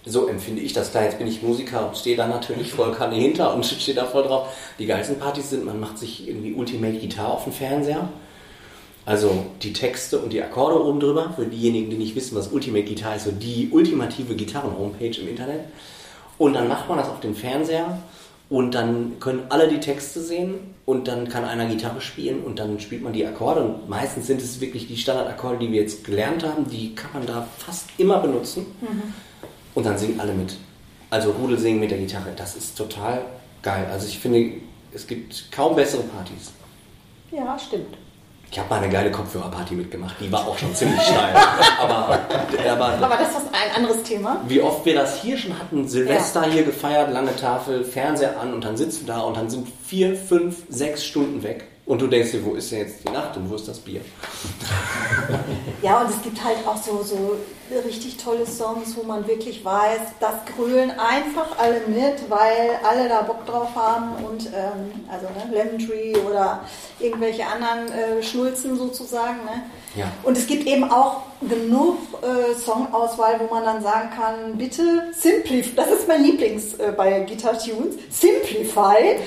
so 0.04 0.26
empfinde 0.28 0.62
ich 0.62 0.72
das. 0.72 0.90
Klar, 0.90 1.04
jetzt 1.04 1.18
bin 1.18 1.26
ich 1.26 1.42
Musiker 1.42 1.86
und 1.88 1.96
stehe 1.96 2.16
da 2.16 2.26
natürlich 2.26 2.72
voll 2.72 2.92
Kanne 2.92 3.16
hinter 3.16 3.54
und 3.54 3.64
stehe 3.80 3.94
da 3.94 4.06
voll 4.06 4.24
drauf. 4.24 4.48
Die 4.78 4.86
geilsten 4.86 5.18
Partys 5.18 5.50
sind, 5.50 5.64
man 5.64 5.78
macht 5.78 5.98
sich 5.98 6.28
irgendwie 6.28 6.54
Ultimate 6.54 6.98
Gitarre 6.98 7.32
auf 7.32 7.44
den 7.44 7.52
Fernseher. 7.52 8.08
Also 9.04 9.46
die 9.62 9.72
Texte 9.72 10.18
und 10.18 10.32
die 10.32 10.42
Akkorde 10.42 10.84
oben 10.84 11.00
drüber. 11.00 11.32
Für 11.34 11.46
diejenigen, 11.46 11.90
die 11.90 11.96
nicht 11.96 12.14
wissen, 12.14 12.36
was 12.36 12.48
Ultimate 12.48 12.84
Guitar 12.84 13.16
ist, 13.16 13.24
so 13.24 13.32
die 13.32 13.70
ultimative 13.70 14.34
Gitarren-Homepage 14.34 15.20
im 15.20 15.28
Internet. 15.28 15.60
Und 16.38 16.54
dann 16.54 16.68
macht 16.68 16.88
man 16.88 16.98
das 16.98 17.08
auf 17.08 17.20
dem 17.20 17.34
Fernseher 17.34 17.98
und 18.48 18.74
dann 18.74 19.18
können 19.18 19.44
alle 19.48 19.68
die 19.68 19.80
Texte 19.80 20.20
sehen 20.20 20.54
und 20.84 21.08
dann 21.08 21.28
kann 21.28 21.44
einer 21.44 21.66
Gitarre 21.66 22.00
spielen 22.00 22.42
und 22.42 22.58
dann 22.58 22.80
spielt 22.80 23.02
man 23.02 23.12
die 23.12 23.26
Akkorde. 23.26 23.62
Und 23.62 23.88
meistens 23.88 24.26
sind 24.26 24.42
es 24.42 24.60
wirklich 24.60 24.88
die 24.88 24.96
Standardakkorde, 24.96 25.58
die 25.58 25.72
wir 25.72 25.80
jetzt 25.80 26.04
gelernt 26.04 26.44
haben, 26.44 26.68
die 26.68 26.94
kann 26.94 27.12
man 27.12 27.26
da 27.26 27.46
fast 27.58 27.88
immer 27.98 28.18
benutzen. 28.18 28.66
Und 29.74 29.85
dann 29.87 29.96
singen 29.98 30.20
alle 30.20 30.32
mit. 30.32 30.56
Also 31.11 31.30
Rudel 31.32 31.58
singen 31.58 31.80
mit 31.80 31.90
der 31.90 31.98
Gitarre, 31.98 32.32
das 32.37 32.54
ist 32.56 32.76
total 32.76 33.22
geil. 33.62 33.87
Also 33.90 34.06
ich 34.06 34.18
finde, 34.18 34.52
es 34.94 35.06
gibt 35.06 35.50
kaum 35.52 35.76
bessere 35.76 36.02
Partys. 36.02 36.52
Ja, 37.30 37.58
stimmt. 37.58 37.96
Ich 38.50 38.58
habe 38.58 38.68
mal 38.68 38.82
eine 38.82 38.90
geile 38.92 39.11
Kopfhörerparty 39.11 39.74
mitgemacht, 39.74 40.14
die 40.20 40.30
war 40.30 40.46
auch 40.46 40.58
schon 40.58 40.74
ziemlich 40.74 41.00
steil. 41.00 41.35
Aber, 41.80 42.18
aber 42.70 42.87
Aber 43.02 43.16
das 43.16 43.30
ist 43.30 43.46
ein 43.50 43.74
anderes 43.76 44.02
Thema. 44.02 44.42
wie 44.46 44.61
oft 44.61 44.85
wir 44.85 44.94
das 44.94 45.22
hier 45.22 45.38
schon 45.38 45.58
hatten, 45.58 45.88
Silvester 45.88 46.42
hier 46.44 46.62
gefeiert, 46.64 47.11
lange 47.12 47.35
Tafel, 47.35 47.82
Fernseher 47.82 48.38
an 48.38 48.52
und 48.52 48.62
dann 48.62 48.76
sitzt 48.76 49.00
du 49.02 49.06
da 49.06 49.20
und 49.20 49.38
dann 49.38 49.48
sind 49.48 49.66
vier, 49.87 50.14
fünf, 50.14 50.64
sechs 50.68 51.02
Stunden 51.02 51.42
weg. 51.42 51.64
Und 51.85 52.01
du 52.01 52.07
denkst 52.07 52.31
dir, 52.31 52.45
wo 52.45 52.55
ist 52.55 52.71
denn 52.71 52.79
jetzt 52.81 53.03
die 53.05 53.11
Nacht 53.11 53.37
und 53.37 53.51
wo 53.51 53.57
ist 53.57 53.66
das 53.66 53.79
Bier? 53.79 54.01
Ja, 55.83 56.01
und 56.01 56.11
es 56.11 56.23
gibt 56.23 56.42
halt 56.45 56.59
auch 56.64 56.77
so, 56.77 57.03
so 57.03 57.37
richtig 57.85 58.16
tolle 58.16 58.47
Songs, 58.47 58.97
wo 58.97 59.03
man 59.03 59.27
wirklich 59.27 59.64
weiß, 59.64 60.01
das 60.21 60.35
grölen 60.57 60.92
einfach 60.92 61.59
alle 61.59 61.81
mit, 61.88 62.31
weil 62.31 62.79
alle 62.88 63.09
da 63.09 63.23
Bock 63.23 63.45
drauf 63.47 63.75
haben 63.75 64.25
und 64.25 64.47
ähm, 64.47 65.07
also 65.11 65.27
ne, 65.27 65.53
Lemon 65.53 65.79
Tree 65.79 66.14
oder 66.18 66.61
irgendwelche 67.01 67.45
anderen 67.47 67.90
äh, 67.90 68.23
Schnulzen 68.23 68.79
sozusagen. 68.79 69.38
Ne? 69.45 69.64
Ja. 69.94 70.07
Und 70.22 70.38
es 70.38 70.46
gibt 70.46 70.66
eben 70.66 70.90
auch 70.90 71.22
genug 71.40 71.98
äh, 72.22 72.55
Songauswahl, 72.55 73.40
wo 73.40 73.52
man 73.52 73.64
dann 73.64 73.83
sagen 73.83 74.11
kann, 74.16 74.57
bitte 74.57 75.11
Simplify, 75.12 75.74
das 75.74 75.90
ist 75.90 76.09
mein 76.09 76.22
Lieblings 76.22 76.74
äh, 76.74 76.92
bei 76.96 77.20
Guitar 77.20 77.59
Tunes, 77.59 77.96
Simplify. 78.11 79.18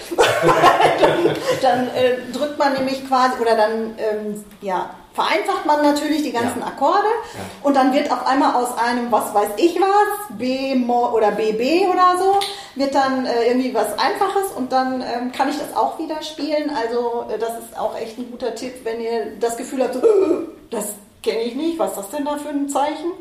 dann 0.99 1.35
dann 1.61 1.87
äh, 1.89 2.17
drückt 2.31 2.57
man 2.57 2.73
nämlich 2.73 3.07
quasi, 3.07 3.39
oder 3.41 3.55
dann 3.55 3.95
ähm, 3.97 4.43
ja, 4.61 4.91
vereinfacht 5.15 5.65
man 5.65 5.81
natürlich 5.81 6.21
die 6.23 6.31
ganzen 6.33 6.59
Ja. 6.59 6.67
Akkorde 6.67 7.07
Ja. 7.33 7.39
und 7.63 7.73
dann 7.75 7.93
wird 7.93 8.11
auf 8.11 8.27
einmal 8.27 8.53
aus 8.55 8.77
einem, 8.77 9.11
was 9.11 9.33
weiß 9.33 9.49
ich 9.57 9.79
was, 9.79 10.37
B 10.37 10.75
Mo- 10.75 11.09
oder 11.13 11.31
BB 11.31 11.87
oder 11.91 12.17
so, 12.19 12.39
wird 12.75 12.93
dann 12.93 13.25
äh, 13.25 13.47
irgendwie 13.47 13.73
was 13.73 13.97
Einfaches 13.97 14.51
und 14.55 14.71
dann 14.71 15.01
ähm, 15.01 15.31
kann 15.31 15.49
ich 15.49 15.57
das 15.57 15.75
auch 15.75 15.97
wieder 15.97 16.21
spielen. 16.21 16.69
Also 16.69 17.25
äh, 17.33 17.39
das 17.39 17.51
ist 17.59 17.77
auch 17.79 17.97
echt 17.97 18.17
ein 18.19 18.29
guter 18.29 18.53
Tipp, 18.53 18.73
wenn 18.83 18.99
ihr 18.99 19.37
das 19.39 19.55
Gefühl 19.55 19.83
habt, 19.83 19.93
so, 19.93 20.01
das 20.69 20.89
kenne 21.23 21.39
ich 21.43 21.55
nicht, 21.55 21.79
was 21.79 21.91
ist 21.91 21.97
das 21.97 22.09
denn 22.09 22.25
da 22.25 22.37
für 22.37 22.49
ein 22.49 22.67
Zeichen? 22.69 23.11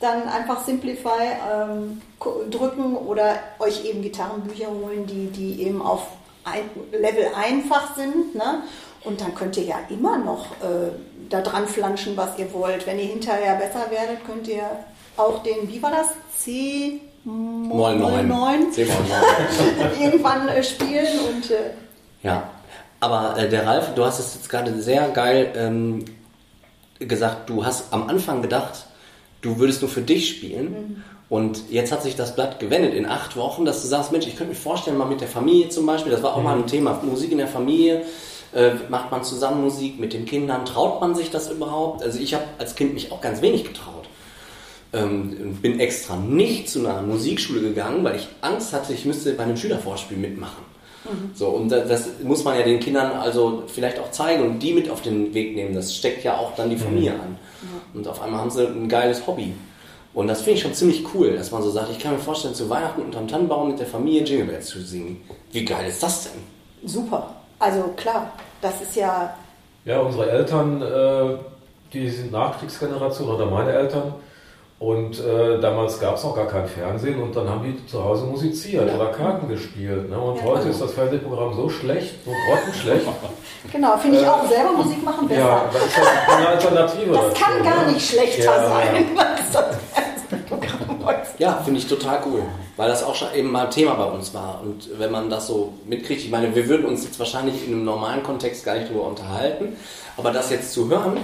Dann 0.00 0.28
einfach 0.28 0.64
Simplify 0.64 1.22
ähm, 1.50 2.02
drücken 2.50 2.96
oder 2.96 3.36
euch 3.60 3.84
eben 3.86 4.02
Gitarrenbücher 4.02 4.66
holen, 4.68 5.06
die, 5.06 5.28
die 5.28 5.62
eben 5.62 5.80
auf 5.80 6.02
ein 6.44 6.68
Level 6.92 7.28
einfach 7.34 7.96
sind. 7.96 8.34
Ne? 8.34 8.62
Und 9.04 9.20
dann 9.20 9.34
könnt 9.34 9.56
ihr 9.56 9.62
ja 9.64 9.76
immer 9.88 10.18
noch 10.18 10.46
äh, 10.62 10.90
da 11.28 11.40
dran 11.40 11.66
flanschen, 11.66 12.16
was 12.16 12.38
ihr 12.38 12.52
wollt. 12.52 12.86
Wenn 12.86 12.98
ihr 12.98 13.06
hinterher 13.06 13.56
besser 13.56 13.90
werdet, 13.90 14.24
könnt 14.26 14.48
ihr 14.48 14.64
auch 15.16 15.42
den, 15.42 15.68
wie 15.68 15.82
war 15.82 15.90
das? 15.90 16.08
C 16.36 17.00
Moll 17.24 17.96
9 17.96 18.28
9. 18.28 18.72
C-Moll 18.72 18.96
9. 19.78 20.02
irgendwann 20.02 20.48
äh, 20.48 20.62
spielen 20.62 21.06
und 21.26 21.50
äh, 21.50 21.70
Ja, 22.22 22.50
aber 23.00 23.38
äh, 23.38 23.48
der 23.48 23.66
Ralf, 23.66 23.94
du 23.94 24.04
hast 24.04 24.18
es 24.18 24.34
jetzt 24.34 24.50
gerade 24.50 24.78
sehr 24.80 25.08
geil 25.08 25.52
ähm, 25.56 26.04
gesagt, 26.98 27.48
du 27.48 27.64
hast 27.64 27.92
am 27.92 28.08
Anfang 28.08 28.42
gedacht, 28.42 28.86
du 29.40 29.58
würdest 29.58 29.80
nur 29.80 29.90
für 29.90 30.02
dich 30.02 30.28
spielen. 30.28 31.02
Und 31.30 31.70
jetzt 31.70 31.90
hat 31.90 32.02
sich 32.02 32.14
das 32.14 32.34
Blatt 32.34 32.60
gewendet 32.60 32.92
in 32.92 33.06
acht 33.06 33.36
Wochen, 33.36 33.64
dass 33.64 33.80
du 33.80 33.88
sagst, 33.88 34.12
Mensch, 34.12 34.26
ich 34.26 34.36
könnte 34.36 34.52
mir 34.52 34.58
vorstellen, 34.58 34.98
mal 34.98 35.06
mit 35.06 35.22
der 35.22 35.28
Familie 35.28 35.70
zum 35.70 35.86
Beispiel, 35.86 36.12
das 36.12 36.22
war 36.22 36.34
auch 36.34 36.42
mal 36.42 36.56
ein 36.56 36.66
Thema, 36.66 37.00
Musik 37.02 37.32
in 37.32 37.38
der 37.38 37.48
Familie, 37.48 38.02
äh, 38.54 38.72
macht 38.88 39.10
man 39.10 39.24
zusammen 39.24 39.62
Musik 39.62 39.98
mit 39.98 40.12
den 40.12 40.24
Kindern, 40.26 40.64
traut 40.64 41.00
man 41.00 41.14
sich 41.14 41.30
das 41.30 41.50
überhaupt? 41.50 42.02
Also 42.02 42.18
ich 42.18 42.34
habe 42.34 42.44
als 42.58 42.74
Kind 42.76 42.94
mich 42.94 43.10
auch 43.12 43.20
ganz 43.20 43.42
wenig 43.42 43.64
getraut. 43.64 44.04
Ähm, 44.92 45.58
bin 45.60 45.80
extra 45.80 46.16
nicht 46.16 46.68
zu 46.68 46.78
einer 46.80 47.02
Musikschule 47.02 47.60
gegangen, 47.60 48.04
weil 48.04 48.16
ich 48.16 48.28
Angst 48.42 48.72
hatte, 48.72 48.92
ich 48.92 49.04
müsste 49.04 49.32
bei 49.32 49.42
einem 49.42 49.56
Schülervorspiel 49.56 50.16
mitmachen. 50.16 50.62
So, 51.34 51.48
und 51.48 51.68
da- 51.68 51.80
das 51.84 52.08
muss 52.22 52.44
man 52.44 52.56
ja 52.58 52.64
den 52.64 52.80
Kindern 52.80 53.12
also 53.12 53.64
vielleicht 53.66 53.98
auch 53.98 54.10
zeigen 54.10 54.42
und 54.42 54.60
die 54.60 54.72
mit 54.72 54.88
auf 54.88 55.02
den 55.02 55.34
Weg 55.34 55.54
nehmen. 55.54 55.74
Das 55.74 55.94
steckt 55.94 56.24
ja 56.24 56.38
auch 56.38 56.54
dann 56.54 56.70
die 56.70 56.76
Familie 56.78 57.12
an. 57.14 57.36
Und 57.92 58.08
auf 58.08 58.22
einmal 58.22 58.40
haben 58.40 58.50
sie 58.50 58.66
ein 58.66 58.88
geiles 58.88 59.26
Hobby. 59.26 59.52
Und 60.14 60.28
das 60.28 60.42
finde 60.42 60.58
ich 60.58 60.62
schon 60.62 60.72
ziemlich 60.74 61.04
cool, 61.12 61.36
dass 61.36 61.50
man 61.50 61.62
so 61.62 61.70
sagt, 61.70 61.90
ich 61.90 61.98
kann 61.98 62.12
mir 62.12 62.20
vorstellen, 62.20 62.54
zu 62.54 62.70
Weihnachten 62.70 63.02
unterm 63.02 63.26
Tannenbaum 63.28 63.68
mit 63.70 63.80
der 63.80 63.86
Familie 63.86 64.22
Jingle 64.22 64.46
Bells 64.46 64.68
zu 64.68 64.80
singen. 64.80 65.20
Wie 65.52 65.64
geil 65.64 65.88
ist 65.88 66.02
das 66.02 66.24
denn? 66.24 66.88
super. 66.88 67.34
Also 67.64 67.82
klar, 67.96 68.32
das 68.60 68.80
ist 68.82 68.94
ja 68.96 69.34
Ja, 69.84 70.00
unsere 70.00 70.30
Eltern, 70.30 70.82
äh, 70.82 71.36
die 71.92 72.08
sind 72.10 72.32
Nachkriegsgeneration 72.32 73.28
oder 73.28 73.46
meine 73.46 73.72
Eltern. 73.72 74.14
Und 74.80 75.18
äh, 75.18 75.60
damals 75.60 75.98
gab 76.00 76.16
es 76.16 76.24
noch 76.24 76.34
gar 76.36 76.46
kein 76.46 76.66
Fernsehen 76.66 77.22
und 77.22 77.34
dann 77.34 77.48
haben 77.48 77.62
die 77.62 77.86
zu 77.86 78.04
Hause 78.04 78.24
musiziert 78.26 78.86
Ja. 78.88 78.94
oder 78.96 79.06
Karten 79.12 79.48
gespielt. 79.48 80.10
Ne? 80.10 80.18
Und 80.18 80.36
Ja, 80.38 80.42
heute 80.44 80.58
genau. 80.62 80.70
ist 80.72 80.82
das 80.82 80.92
Fernsehprogramm 80.92 81.54
so 81.54 81.68
schlecht, 81.70 82.14
so 82.24 82.30
grottenschlecht. 82.48 83.06
Genau, 83.72 83.96
finde 83.96 84.18
ich 84.20 84.26
auch. 84.26 84.46
Selber 84.46 84.72
Musik 84.72 85.02
machen 85.02 85.26
besser. 85.26 85.40
ja, 85.40 85.64
das 85.72 85.86
ist 85.86 85.96
halt 85.96 86.36
eine 86.38 86.48
Alternative. 86.48 87.12
das 87.12 87.22
dazu, 87.32 87.42
kann 87.44 87.64
gar 87.64 87.86
ne? 87.86 87.92
nicht 87.92 88.06
schlechter 88.10 88.44
Ja, 88.44 88.68
sein. 88.68 89.06
als 89.16 89.52
das 89.52 89.76
Fernsehprogramm 89.94 90.98
heute. 91.06 91.23
Ja, 91.38 91.60
finde 91.64 91.80
ich 91.80 91.86
total 91.86 92.22
cool, 92.26 92.42
weil 92.76 92.88
das 92.88 93.02
auch 93.02 93.14
schon 93.14 93.28
eben 93.34 93.50
mal 93.50 93.66
Thema 93.66 93.94
bei 93.94 94.04
uns 94.04 94.34
war. 94.34 94.60
Und 94.62 94.88
wenn 94.98 95.10
man 95.10 95.30
das 95.30 95.46
so 95.46 95.74
mitkriegt, 95.86 96.22
ich 96.22 96.30
meine, 96.30 96.54
wir 96.54 96.68
würden 96.68 96.86
uns 96.86 97.04
jetzt 97.04 97.18
wahrscheinlich 97.18 97.66
in 97.66 97.72
einem 97.72 97.84
normalen 97.84 98.22
Kontext 98.22 98.64
gar 98.64 98.74
nicht 98.74 98.90
drüber 98.90 99.06
unterhalten, 99.06 99.76
aber 100.16 100.30
das 100.30 100.50
jetzt 100.50 100.72
zu 100.72 100.88
hören, 100.88 101.18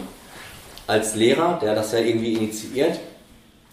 als 0.86 1.14
Lehrer, 1.14 1.58
der 1.62 1.74
das 1.74 1.92
ja 1.92 2.00
irgendwie 2.00 2.34
initiiert, 2.34 2.98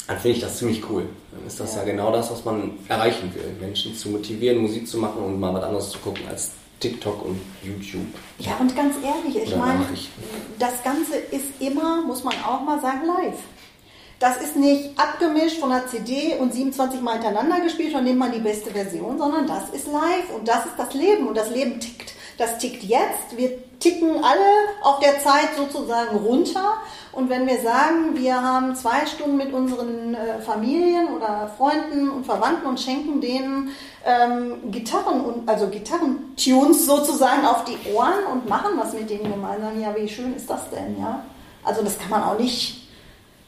dann 0.07 0.17
finde 0.19 0.37
ich 0.37 0.43
das 0.43 0.57
ziemlich 0.57 0.89
cool. 0.89 1.03
Dann 1.31 1.45
ist 1.45 1.59
das 1.59 1.75
ja. 1.75 1.83
genau 1.83 2.11
das, 2.11 2.31
was 2.31 2.45
man 2.45 2.77
erreichen 2.87 3.33
will. 3.33 3.55
Menschen 3.59 3.95
zu 3.95 4.09
motivieren, 4.09 4.59
Musik 4.59 4.87
zu 4.87 4.97
machen 4.99 5.21
und 5.21 5.39
mal 5.39 5.53
was 5.53 5.63
anderes 5.63 5.89
zu 5.89 5.99
gucken 5.99 6.23
als 6.29 6.51
TikTok 6.79 7.25
und 7.25 7.41
YouTube. 7.63 8.05
Ja, 8.39 8.55
und 8.59 8.75
ganz 8.75 8.95
ehrlich, 9.03 9.43
ich 9.43 9.55
meine, 9.55 9.85
das 10.59 10.83
Ganze 10.83 11.17
ist 11.17 11.59
immer, 11.59 12.03
muss 12.03 12.23
man 12.23 12.35
auch 12.43 12.61
mal 12.61 12.79
sagen, 12.79 13.01
live. 13.05 13.39
Das 14.19 14.37
ist 14.37 14.55
nicht 14.55 14.99
abgemischt 14.99 15.59
von 15.59 15.71
einer 15.71 15.85
CD 15.85 16.35
und 16.39 16.53
27 16.53 17.01
Mal 17.01 17.13
hintereinander 17.13 17.61
gespielt 17.61 17.93
und 17.93 18.03
nimmt 18.03 18.17
man 18.17 18.31
die 18.31 18.39
beste 18.39 18.71
Version, 18.71 19.17
sondern 19.17 19.45
das 19.45 19.69
ist 19.69 19.87
live 19.87 20.35
und 20.35 20.47
das 20.47 20.65
ist 20.65 20.77
das 20.77 20.93
Leben 20.93 21.27
und 21.27 21.37
das 21.37 21.51
Leben 21.51 21.79
tickt. 21.79 22.13
Das 22.37 22.57
tickt 22.59 22.83
jetzt. 22.83 23.35
Wir 23.35 23.57
ticken 23.79 24.23
alle 24.23 24.45
auf 24.83 24.99
der 24.99 25.19
Zeit 25.19 25.49
sozusagen 25.55 26.17
runter. 26.17 26.75
Und 27.11 27.29
wenn 27.29 27.47
wir 27.47 27.59
sagen, 27.61 28.15
wir 28.15 28.41
haben 28.41 28.75
zwei 28.75 29.05
Stunden 29.07 29.37
mit 29.37 29.51
unseren 29.51 30.13
äh, 30.13 30.39
Familien 30.39 31.07
oder 31.15 31.51
Freunden 31.57 32.09
und 32.09 32.25
Verwandten 32.25 32.67
und 32.67 32.79
schenken 32.79 33.21
denen 33.21 33.69
ähm, 34.05 34.71
Gitarren 34.71 35.21
und 35.21 35.49
also 35.49 35.67
Gitarrentunes 35.67 36.85
sozusagen 36.85 37.45
auf 37.45 37.65
die 37.65 37.77
Ohren 37.91 38.23
und 38.31 38.47
machen 38.47 38.73
was 38.77 38.93
mit 38.93 39.09
denen 39.09 39.31
gemeinsam, 39.31 39.81
ja, 39.81 39.95
wie 39.95 40.07
schön 40.07 40.35
ist 40.35 40.47
das 40.47 40.69
denn, 40.69 40.99
ja? 40.99 41.23
Also 41.63 41.83
das 41.83 41.97
kann 41.97 42.11
man 42.11 42.23
auch 42.23 42.39
nicht, 42.39 42.86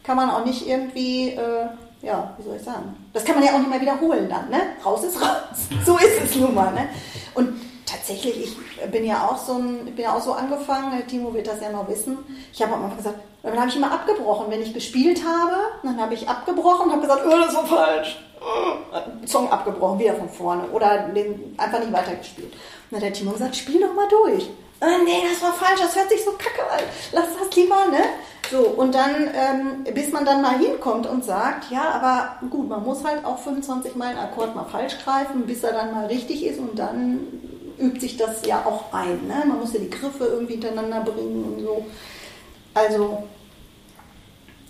kann 0.09 0.17
man 0.17 0.31
auch 0.31 0.43
nicht 0.43 0.67
irgendwie, 0.67 1.29
äh, 1.33 1.67
ja, 2.01 2.33
wie 2.35 2.43
soll 2.43 2.55
ich 2.55 2.63
sagen? 2.63 2.95
Das 3.13 3.23
kann 3.23 3.35
man 3.35 3.43
ja 3.43 3.53
auch 3.53 3.59
nicht 3.59 3.69
mehr 3.69 3.79
wiederholen 3.79 4.27
dann, 4.27 4.49
ne? 4.49 4.59
Raus 4.83 5.03
ist 5.03 5.21
raus. 5.21 5.29
So 5.85 5.97
ist 5.97 6.23
es 6.23 6.35
nun 6.35 6.55
mal, 6.55 6.73
ne? 6.73 6.89
Und 7.35 7.61
tatsächlich, 7.85 8.57
ich 8.57 8.91
bin 8.91 9.05
ja 9.05 9.27
auch 9.27 9.37
so 9.37 9.59
ein, 9.59 9.85
bin 9.85 10.05
ja 10.05 10.15
auch 10.15 10.21
so 10.21 10.33
angefangen, 10.33 11.05
Timo 11.05 11.31
wird 11.31 11.45
das 11.45 11.61
ja 11.61 11.69
noch 11.69 11.87
wissen. 11.87 12.17
Ich 12.51 12.59
habe 12.59 12.73
am 12.73 12.85
Anfang 12.85 12.97
gesagt, 12.97 13.19
dann 13.43 13.55
habe 13.55 13.69
ich 13.69 13.75
immer 13.75 13.91
abgebrochen. 13.91 14.47
Wenn 14.49 14.63
ich 14.63 14.73
gespielt 14.73 15.21
habe, 15.23 15.57
dann 15.83 16.01
habe 16.01 16.15
ich 16.15 16.27
abgebrochen 16.27 16.87
und 16.87 16.91
habe 16.93 17.01
gesagt, 17.03 17.21
oh, 17.27 17.39
das 17.39 17.53
war 17.53 17.67
falsch. 17.67 18.19
Song 19.27 19.51
abgebrochen, 19.51 19.99
wieder 19.99 20.15
von 20.15 20.29
vorne 20.29 20.63
oder 20.71 21.09
den 21.09 21.53
einfach 21.55 21.81
nicht 21.81 21.93
weitergespielt. 21.93 22.51
Und 22.51 22.59
dann 22.89 23.01
hat 23.01 23.03
der 23.03 23.13
Timo 23.13 23.33
gesagt, 23.33 23.55
spiel 23.55 23.79
doch 23.79 23.93
mal 23.93 24.07
durch. 24.09 24.49
Äh, 24.81 25.03
nee, 25.03 25.23
das 25.29 25.41
war 25.41 25.53
falsch, 25.53 25.81
das 25.81 25.95
hört 25.95 26.09
sich 26.09 26.23
so 26.23 26.31
kacke 26.31 26.69
an. 26.71 26.79
Lass 27.11 27.27
das 27.37 27.55
lieber, 27.55 27.87
ne? 27.91 28.01
So, 28.49 28.59
und 28.59 28.95
dann, 28.95 29.29
ähm, 29.33 29.83
bis 29.93 30.11
man 30.11 30.25
dann 30.25 30.41
mal 30.41 30.57
hinkommt 30.57 31.05
und 31.05 31.23
sagt, 31.23 31.69
ja, 31.69 31.91
aber 31.91 32.47
gut, 32.49 32.67
man 32.67 32.83
muss 32.83 33.03
halt 33.03 33.23
auch 33.23 33.37
25 33.37 33.95
Mal 33.95 34.07
einen 34.07 34.17
Akkord 34.19 34.55
mal 34.55 34.65
falsch 34.65 34.97
greifen, 35.03 35.45
bis 35.45 35.63
er 35.63 35.73
dann 35.73 35.93
mal 35.93 36.07
richtig 36.07 36.45
ist 36.45 36.59
und 36.59 36.79
dann 36.79 37.19
übt 37.77 37.99
sich 37.99 38.17
das 38.17 38.45
ja 38.45 38.65
auch 38.65 38.91
ein. 38.91 39.27
Ne? 39.27 39.43
Man 39.45 39.59
muss 39.59 39.73
ja 39.73 39.79
die 39.79 39.89
Griffe 39.89 40.25
irgendwie 40.25 40.53
hintereinander 40.53 41.01
bringen 41.01 41.43
und 41.43 41.63
so. 41.63 41.85
Also, 42.73 43.23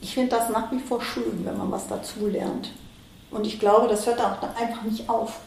ich 0.02 0.14
finde 0.14 0.36
das 0.36 0.50
nach 0.50 0.72
wie 0.72 0.80
vor 0.80 1.02
schön, 1.02 1.46
wenn 1.46 1.58
man 1.58 1.72
was 1.72 1.88
dazu 1.88 2.28
lernt. 2.28 2.72
Und 3.32 3.46
ich 3.46 3.60
glaube, 3.60 3.88
das 3.88 4.06
hört 4.06 4.20
auch 4.20 4.40
dann 4.42 4.56
einfach 4.56 4.84
nicht 4.84 5.10
auf. 5.10 5.40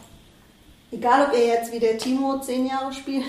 Egal, 0.93 1.27
ob 1.27 1.35
ihr 1.35 1.47
jetzt 1.47 1.71
wie 1.71 1.79
der 1.79 1.97
Timo 1.97 2.39
zehn 2.39 2.67
Jahre 2.67 2.93
spielt 2.93 3.25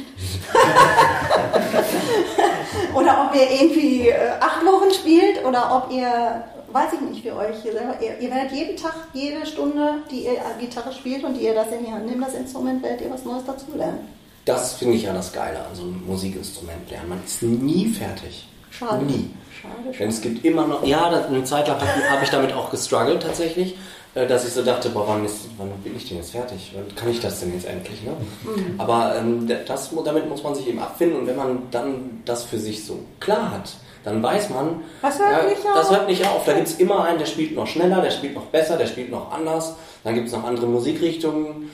oder 2.95 3.27
ob 3.27 3.35
ihr 3.35 3.51
irgendwie 3.51 4.09
äh, 4.09 4.29
acht 4.39 4.65
Wochen 4.67 4.93
spielt 4.93 5.43
oder 5.45 5.75
ob 5.75 5.91
ihr, 5.91 6.45
weiß 6.71 6.93
ich 6.93 7.01
nicht, 7.01 7.23
für 7.23 7.35
euch 7.37 7.57
selber, 7.63 7.95
ihr, 8.03 8.19
ihr 8.21 8.31
werdet 8.31 8.53
jeden 8.53 8.77
Tag, 8.77 8.95
jede 9.15 9.47
Stunde, 9.47 9.95
die 10.11 10.27
ihr 10.27 10.37
Gitarre 10.61 10.93
spielt 10.93 11.25
und 11.25 11.35
die 11.35 11.45
ihr 11.45 11.55
das 11.55 11.69
in 11.69 11.87
die 11.87 11.91
Hand 11.91 12.07
nehmt, 12.07 12.23
das 12.23 12.35
Instrument, 12.35 12.83
werdet 12.83 13.01
ihr 13.01 13.11
was 13.11 13.25
Neues 13.25 13.45
dazu 13.47 13.67
lernen. 13.75 14.09
Das 14.45 14.75
finde 14.75 14.97
ich 14.97 15.05
ja 15.05 15.15
das 15.15 15.33
Geile 15.33 15.59
an 15.59 15.75
so 15.75 15.85
einem 15.85 16.05
Musikinstrument 16.07 16.91
lernen. 16.91 17.09
Man 17.09 17.25
ist 17.25 17.43
nie 17.43 17.89
fertig. 17.89 18.47
Schade. 18.71 19.07
Nie. 19.07 19.31
Schade, 19.63 19.97
Denn 19.99 20.09
es 20.09 20.17
schade. 20.17 20.29
gibt 20.29 20.45
immer 20.45 20.67
noch, 20.67 20.85
ja, 20.85 21.09
das, 21.09 21.29
eine 21.29 21.45
Zeit 21.45 21.67
lang 21.69 21.81
habe 21.81 22.11
hab 22.11 22.23
ich 22.23 22.29
damit 22.29 22.53
auch 22.53 22.71
gestruggelt 22.71 23.23
tatsächlich, 23.23 23.73
äh, 23.73 23.77
dass 24.15 24.47
ich 24.47 24.53
so 24.53 24.63
dachte, 24.63 24.91
boah, 24.91 25.09
wann, 25.09 25.25
ist, 25.25 25.47
wann 25.59 25.71
bin 25.83 25.97
ich 25.97 26.09
denn 26.09 26.19
jetzt 26.19 26.31
fertig? 26.31 26.73
Wann 26.75 26.95
kann 26.95 27.11
ich 27.11 27.21
das 27.21 27.41
denn 27.41 27.53
jetzt 27.53 27.67
endlich? 27.67 28.03
Ne? 28.03 28.13
Mhm. 28.45 28.81
Aber 28.81 29.17
ähm, 29.19 29.49
das, 29.67 29.91
damit 30.05 30.29
muss 30.29 30.43
man 30.45 30.55
sich 30.55 30.69
eben 30.69 30.79
abfinden 30.79 31.19
und 31.21 31.27
wenn 31.27 31.37
man 31.37 31.63
dann 31.73 32.23
das 32.25 32.45
für 32.45 32.59
sich 32.59 32.85
so 32.85 33.01
klar 33.19 33.51
hat, 33.51 33.71
dann 34.05 34.23
weiß 34.23 34.51
man, 34.51 34.83
Das 35.03 35.19
hört 35.19 35.49
nicht 35.49 35.63
das 35.65 35.87
auf. 35.89 35.97
hört 35.97 36.09
nicht 36.09 36.27
auf. 36.29 36.45
Da 36.45 36.53
gibt 36.53 36.69
es 36.69 36.75
immer 36.75 37.05
einen, 37.05 37.19
der 37.19 37.27
spielt 37.27 37.57
noch 37.57 37.67
schneller, 37.67 38.03
der 38.03 38.11
spielt 38.11 38.35
noch 38.35 38.45
besser, 38.47 38.77
der 38.77 38.87
spielt 38.87 39.11
noch 39.11 39.33
anders. 39.33 39.75
Dann 40.05 40.15
gibt 40.15 40.29
es 40.29 40.33
noch 40.35 40.45
andere 40.45 40.67
Musikrichtungen. 40.67 41.71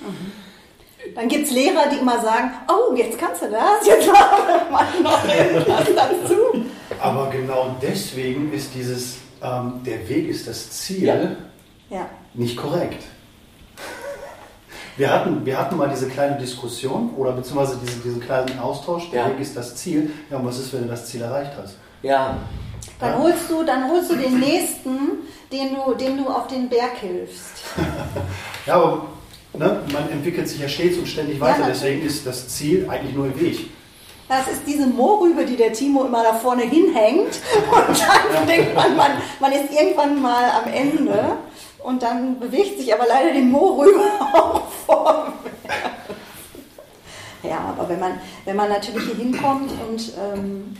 Dann 1.14 1.28
gibt 1.28 1.46
es 1.46 1.50
Lehrer, 1.52 1.88
die 1.92 1.96
immer 1.98 2.20
sagen, 2.22 2.52
oh, 2.68 2.94
jetzt 2.94 3.18
kannst 3.18 3.42
du 3.42 3.50
das, 3.50 3.84
jetzt 3.86 4.08
mach 4.70 5.00
noch 5.00 5.24
irgendwas 5.28 5.84
dazu. 5.94 6.64
Aber 7.00 7.30
genau 7.30 7.74
deswegen 7.82 8.52
ist 8.52 8.70
dieses, 8.74 9.16
ähm, 9.42 9.80
der 9.84 10.08
Weg 10.08 10.28
ist 10.28 10.46
das 10.46 10.70
Ziel, 10.70 11.04
Ja. 11.04 11.16
Ja. 11.90 12.06
nicht 12.34 12.56
korrekt. 12.56 13.02
Wir 14.96 15.10
hatten, 15.12 15.46
wir 15.46 15.58
hatten 15.58 15.76
mal 15.76 15.88
diese 15.88 16.08
kleine 16.08 16.36
Diskussion 16.38 17.10
oder 17.16 17.32
beziehungsweise 17.32 17.78
diesen, 17.78 18.02
diesen 18.02 18.20
kleinen 18.20 18.58
Austausch, 18.58 19.10
der 19.10 19.22
Ja. 19.22 19.28
Weg 19.30 19.40
ist 19.40 19.56
das 19.56 19.76
Ziel. 19.76 20.10
Ja, 20.30 20.36
und 20.38 20.46
was 20.46 20.58
ist, 20.58 20.72
wenn 20.72 20.82
du 20.82 20.88
das 20.88 21.06
Ziel 21.06 21.22
erreicht 21.22 21.52
hast? 21.60 21.76
Ja, 22.02 22.36
Dann 22.98 23.18
holst 23.18 23.48
du, 23.50 23.62
dann 23.62 23.90
holst 23.90 24.10
du 24.10 24.16
den 24.16 24.40
nächsten, 24.40 24.98
den 25.52 25.74
du, 25.74 25.94
dem 25.94 26.18
du 26.18 26.28
auf 26.28 26.46
den 26.48 26.68
Berg 26.68 26.96
hilfst. 27.00 27.62
Ja, 28.66 28.74
aber 28.74 29.06
ne, 29.54 29.80
man 29.90 30.10
entwickelt 30.10 30.46
sich 30.46 30.60
ja 30.60 30.68
stets 30.68 30.98
und 30.98 31.08
ständig 31.08 31.36
Ja, 31.36 31.40
weiter, 31.42 31.58
natürlich. 31.60 31.80
deswegen 31.80 32.06
ist 32.06 32.26
das 32.26 32.48
Ziel 32.48 32.86
eigentlich 32.90 33.14
nur 33.14 33.24
im 33.26 33.40
Weg. 33.40 33.70
Das 34.28 34.46
ist 34.48 34.62
diese 34.66 34.86
Mohrrübe, 34.86 35.44
die 35.46 35.56
der 35.56 35.72
Timo 35.72 36.04
immer 36.04 36.22
da 36.22 36.34
vorne 36.34 36.62
hinhängt. 36.62 37.38
Und 37.88 38.00
dann 38.34 38.46
denkt 38.46 38.74
man, 38.76 38.94
man, 38.96 39.10
man 39.40 39.50
ist 39.50 39.72
irgendwann 39.72 40.20
mal 40.22 40.44
am 40.62 40.70
Ende. 40.72 41.32
Und 41.82 42.02
dann 42.02 42.38
bewegt 42.38 42.78
sich 42.78 42.92
aber 42.92 43.06
leider 43.06 43.32
die 43.32 43.42
Mohrrübe 43.42 44.00
auch 44.34 44.68
vorwärts. 44.86 45.30
Ja, 47.42 47.74
aber 47.76 47.88
wenn 47.88 48.00
man, 48.00 48.20
wenn 48.44 48.56
man 48.56 48.68
natürlich 48.68 49.02
hier 49.04 49.14
hinkommt 49.14 49.70
und 49.88 50.12
ähm, 50.18 50.76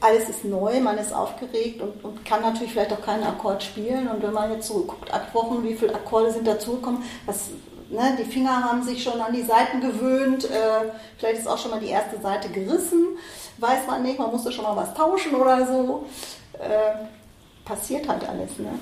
alles 0.00 0.28
ist 0.28 0.44
neu, 0.44 0.80
man 0.80 0.98
ist 0.98 1.12
aufgeregt 1.12 1.80
und, 1.80 2.04
und 2.04 2.24
kann 2.24 2.42
natürlich 2.42 2.72
vielleicht 2.72 2.92
auch 2.92 3.02
keinen 3.02 3.24
Akkord 3.24 3.62
spielen. 3.62 4.08
Und 4.08 4.22
wenn 4.22 4.32
man 4.32 4.52
jetzt 4.52 4.68
zurückguckt, 4.68 5.12
acht 5.12 5.34
Wochen, 5.34 5.62
wie 5.64 5.74
viele 5.74 5.94
Akkorde 5.94 6.30
sind 6.30 6.46
dazugekommen, 6.46 7.02
was, 7.26 7.48
ne, 7.90 8.16
die 8.18 8.24
Finger 8.24 8.62
haben 8.64 8.82
sich 8.82 9.02
schon 9.02 9.20
an 9.20 9.32
die 9.32 9.42
Seiten 9.42 9.80
gewöhnt, 9.80 10.44
äh, 10.44 10.90
vielleicht 11.16 11.40
ist 11.40 11.48
auch 11.48 11.58
schon 11.58 11.70
mal 11.70 11.80
die 11.80 11.88
erste 11.88 12.20
Seite 12.20 12.48
gerissen, 12.48 13.18
weiß 13.58 13.86
man 13.86 14.02
nicht, 14.02 14.18
man 14.18 14.30
musste 14.30 14.52
schon 14.52 14.64
mal 14.64 14.76
was 14.76 14.94
tauschen 14.94 15.34
oder 15.34 15.66
so. 15.66 16.06
Äh, 16.52 17.06
passiert 17.64 18.08
halt 18.08 18.26
alles, 18.28 18.58
ne? 18.58 18.78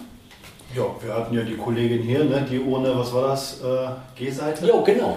Ja, 0.74 0.82
wir 1.00 1.14
hatten 1.14 1.34
ja 1.34 1.42
die 1.42 1.56
Kollegin 1.56 2.02
hier, 2.02 2.24
ne, 2.24 2.46
die 2.48 2.60
ohne, 2.60 2.96
was 2.98 3.12
war 3.14 3.28
das, 3.28 3.60
äh, 3.62 3.88
G-Seite? 4.16 4.66
jo, 4.66 4.82
genau. 4.82 5.16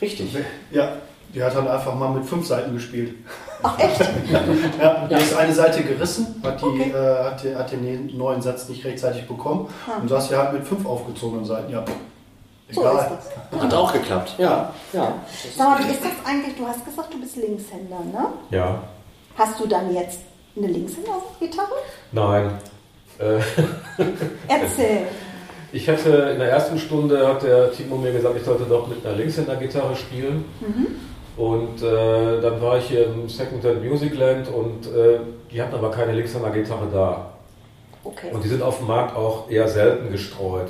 Richtig. 0.00 0.34
Ja, 0.70 0.92
die 1.34 1.42
hat 1.42 1.54
dann 1.54 1.68
einfach 1.68 1.94
mal 1.94 2.10
mit 2.10 2.24
fünf 2.24 2.46
Seiten 2.46 2.72
gespielt. 2.74 3.14
Ach 3.62 3.78
echt? 3.78 4.00
Ja, 4.80 5.06
die 5.08 5.14
ist 5.14 5.34
eine 5.36 5.52
Seite 5.52 5.82
gerissen, 5.82 6.40
hat, 6.42 6.60
die, 6.60 6.64
Okay. 6.66 6.92
äh, 6.94 7.24
hat, 7.24 7.42
die, 7.42 7.54
hat 7.54 7.72
den 7.72 8.16
neuen 8.16 8.40
Satz 8.42 8.68
nicht 8.68 8.84
rechtzeitig 8.84 9.26
bekommen 9.26 9.68
Ah. 9.86 10.00
und 10.00 10.08
saß 10.08 10.30
ja 10.30 10.38
halt 10.38 10.52
mit 10.54 10.64
fünf 10.64 10.84
aufgezogenen 10.86 11.44
Seiten. 11.44 11.72
Ja, 11.72 11.84
So 12.70 12.80
egal. 12.82 12.96
ist 12.96 13.30
das. 13.52 13.60
Hat 13.62 13.74
auch 13.74 13.92
geklappt. 13.92 14.34
Ja, 14.38 14.72
ja. 14.92 15.14
Sag 15.56 15.68
mal, 15.68 15.78
wie 15.86 15.92
ist 15.92 16.02
das 16.04 16.12
eigentlich? 16.26 16.56
Du 16.56 16.66
hast 16.66 16.84
gesagt, 16.84 17.12
du 17.12 17.20
bist 17.20 17.36
Linkshänder, 17.36 18.00
ne? 18.12 18.26
Ja, 18.50 18.82
Hast 19.36 19.58
du 19.58 19.66
dann 19.66 19.92
jetzt 19.92 20.20
eine 20.56 20.68
Linkshänder-Gitarre? 20.68 21.72
nein. 22.12 22.50
Äh, 23.18 23.38
Erzähl. 24.48 25.06
Ich 25.72 25.86
hätte 25.88 26.10
in 26.32 26.38
der 26.38 26.50
ersten 26.50 26.78
Stunde 26.78 27.26
hat 27.26 27.42
der 27.42 27.72
Timo 27.72 27.96
mir 27.96 28.12
gesagt, 28.12 28.36
ich 28.36 28.44
sollte 28.44 28.64
doch 28.64 28.86
mit 28.86 29.04
einer 29.04 29.16
Linkshänder-Gitarre 29.16 29.96
spielen. 29.96 30.44
Und 31.36 31.82
äh, 31.82 32.40
dann 32.40 32.60
war 32.62 32.78
ich 32.78 32.84
hier 32.84 33.06
im 33.06 33.28
Secondhand 33.28 33.84
Musicland 33.84 34.48
und 34.48 34.86
äh, 34.86 35.18
die 35.50 35.60
hatten 35.60 35.74
aber 35.74 35.90
keine 35.90 36.12
Linkshänder-Gitarre 36.12 36.86
da. 36.92 37.30
Okay. 38.04 38.30
Und 38.32 38.44
die 38.44 38.48
sind 38.48 38.62
auf 38.62 38.78
dem 38.78 38.86
Markt 38.86 39.16
auch 39.16 39.50
eher 39.50 39.66
selten 39.66 40.12
gestreut. 40.12 40.68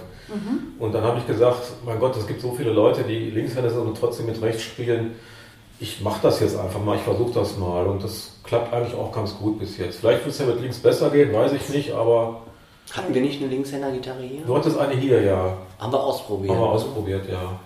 Und 0.78 0.94
dann 0.94 1.02
habe 1.02 1.18
ich 1.18 1.26
gesagt, 1.26 1.72
mein 1.84 1.98
Gott, 1.98 2.16
es 2.16 2.26
gibt 2.26 2.40
so 2.40 2.52
viele 2.52 2.70
Leute, 2.70 3.02
die 3.02 3.30
Linkshänder 3.30 3.70
sind 3.70 3.80
und 3.80 3.98
trotzdem 3.98 4.26
mit 4.26 4.40
rechts 4.40 4.62
spielen. 4.62 5.12
Ich 5.80 6.00
mache 6.00 6.20
das 6.22 6.40
jetzt 6.40 6.56
einfach 6.58 6.80
mal, 6.80 6.96
ich 6.96 7.02
versuche 7.02 7.32
das 7.32 7.56
mal. 7.56 7.86
Und 7.86 8.02
das 8.02 8.32
klappt 8.44 8.72
eigentlich 8.72 8.94
auch 8.94 9.12
ganz 9.12 9.36
gut 9.36 9.58
bis 9.58 9.76
jetzt. 9.78 9.98
Vielleicht 10.00 10.24
wird 10.24 10.34
es 10.34 10.38
ja 10.40 10.46
mit 10.46 10.60
links 10.60 10.78
besser 10.78 11.10
gehen, 11.10 11.32
weiß 11.32 11.52
ich 11.52 11.68
nicht, 11.68 11.92
aber 11.92 12.40
Hatten 12.92 13.12
wir 13.14 13.22
nicht 13.22 13.40
eine 13.40 13.50
Linkshänder-Gitarre 13.50 14.22
hier? 14.22 14.42
du 14.46 14.56
hattest 14.56 14.78
eine 14.78 14.94
hier, 14.94 15.22
ja. 15.22 15.56
Haben 15.78 15.92
wir 15.92 16.02
ausprobiert. 16.02 16.52
Haben 16.52 16.60
wir 16.60 16.68
ausprobiert, 16.70 17.28
ja. 17.28 17.58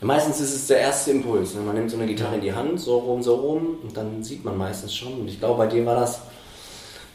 Meistens 0.00 0.38
ist 0.40 0.54
es 0.54 0.66
der 0.68 0.78
erste 0.78 1.10
Impuls. 1.10 1.54
Ne? 1.54 1.60
Man 1.62 1.74
nimmt 1.74 1.90
so 1.90 1.96
eine 1.96 2.06
Gitarre 2.06 2.36
in 2.36 2.40
die 2.40 2.52
Hand, 2.52 2.78
so 2.80 2.98
rum, 2.98 3.20
so 3.22 3.34
rum, 3.34 3.78
und 3.82 3.96
dann 3.96 4.22
sieht 4.22 4.44
man 4.44 4.56
meistens 4.56 4.94
schon. 4.94 5.12
Und 5.20 5.28
ich 5.28 5.40
glaube, 5.40 5.58
bei 5.58 5.66
dir 5.66 5.84
war 5.84 5.96
das, 5.96 6.20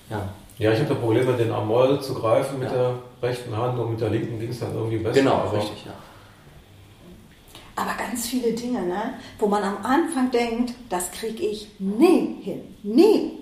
ja, 0.10 0.22
Ja, 0.60 0.72
ich 0.74 0.80
hatte 0.82 0.96
Probleme, 0.96 1.32
den 1.34 1.52
Amol 1.52 2.02
zu 2.02 2.14
greifen 2.14 2.60
mit 2.60 2.70
Ja. 2.70 2.76
der 3.22 3.30
rechten 3.30 3.56
Hand 3.56 3.80
und 3.80 3.92
mit 3.92 4.02
der 4.02 4.10
linken 4.10 4.38
ging 4.40 4.50
es 4.50 4.60
dann 4.60 4.76
irgendwie 4.76 4.98
besser. 4.98 5.14
genau, 5.22 5.48
richtig, 5.54 5.86
ja. 5.86 5.94
Aber 7.76 7.94
ganz 7.98 8.28
viele 8.28 8.54
Dinge, 8.54 8.82
ne? 8.82 9.16
wo 9.40 9.48
man 9.48 9.64
am 9.64 9.78
Anfang 9.84 10.30
denkt, 10.30 10.76
das 10.90 11.12
kriege 11.12 11.44
ich 11.44 11.70
nie 11.80 12.38
hin. 12.42 12.76
Nie. 12.84 13.40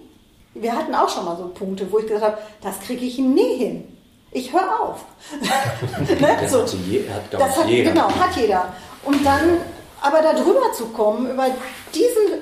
Wir 0.53 0.73
hatten 0.75 0.93
auch 0.95 1.09
schon 1.09 1.25
mal 1.25 1.37
so 1.37 1.47
Punkte, 1.47 1.91
wo 1.91 1.99
ich 1.99 2.07
gesagt 2.07 2.23
habe, 2.23 2.37
das 2.61 2.79
kriege 2.79 3.05
ich 3.05 3.17
nie 3.17 3.57
hin. 3.57 3.87
Ich 4.31 4.53
höre 4.53 4.79
auf. 4.79 5.03
ne? 5.41 6.37
Das 6.39 6.51
so. 6.51 6.61
hat, 6.61 6.73
je, 6.87 7.03
hat 7.09 7.21
Das 7.31 7.57
hat, 7.57 7.67
jeder. 7.67 7.91
genau, 7.91 8.09
hat 8.09 8.35
jeder. 8.37 8.73
Und 9.03 9.25
dann 9.25 9.57
aber 10.01 10.21
da 10.21 10.33
drüber 10.33 10.71
zu 10.73 10.87
kommen, 10.87 11.29
über 11.29 11.47
diesen 11.93 12.41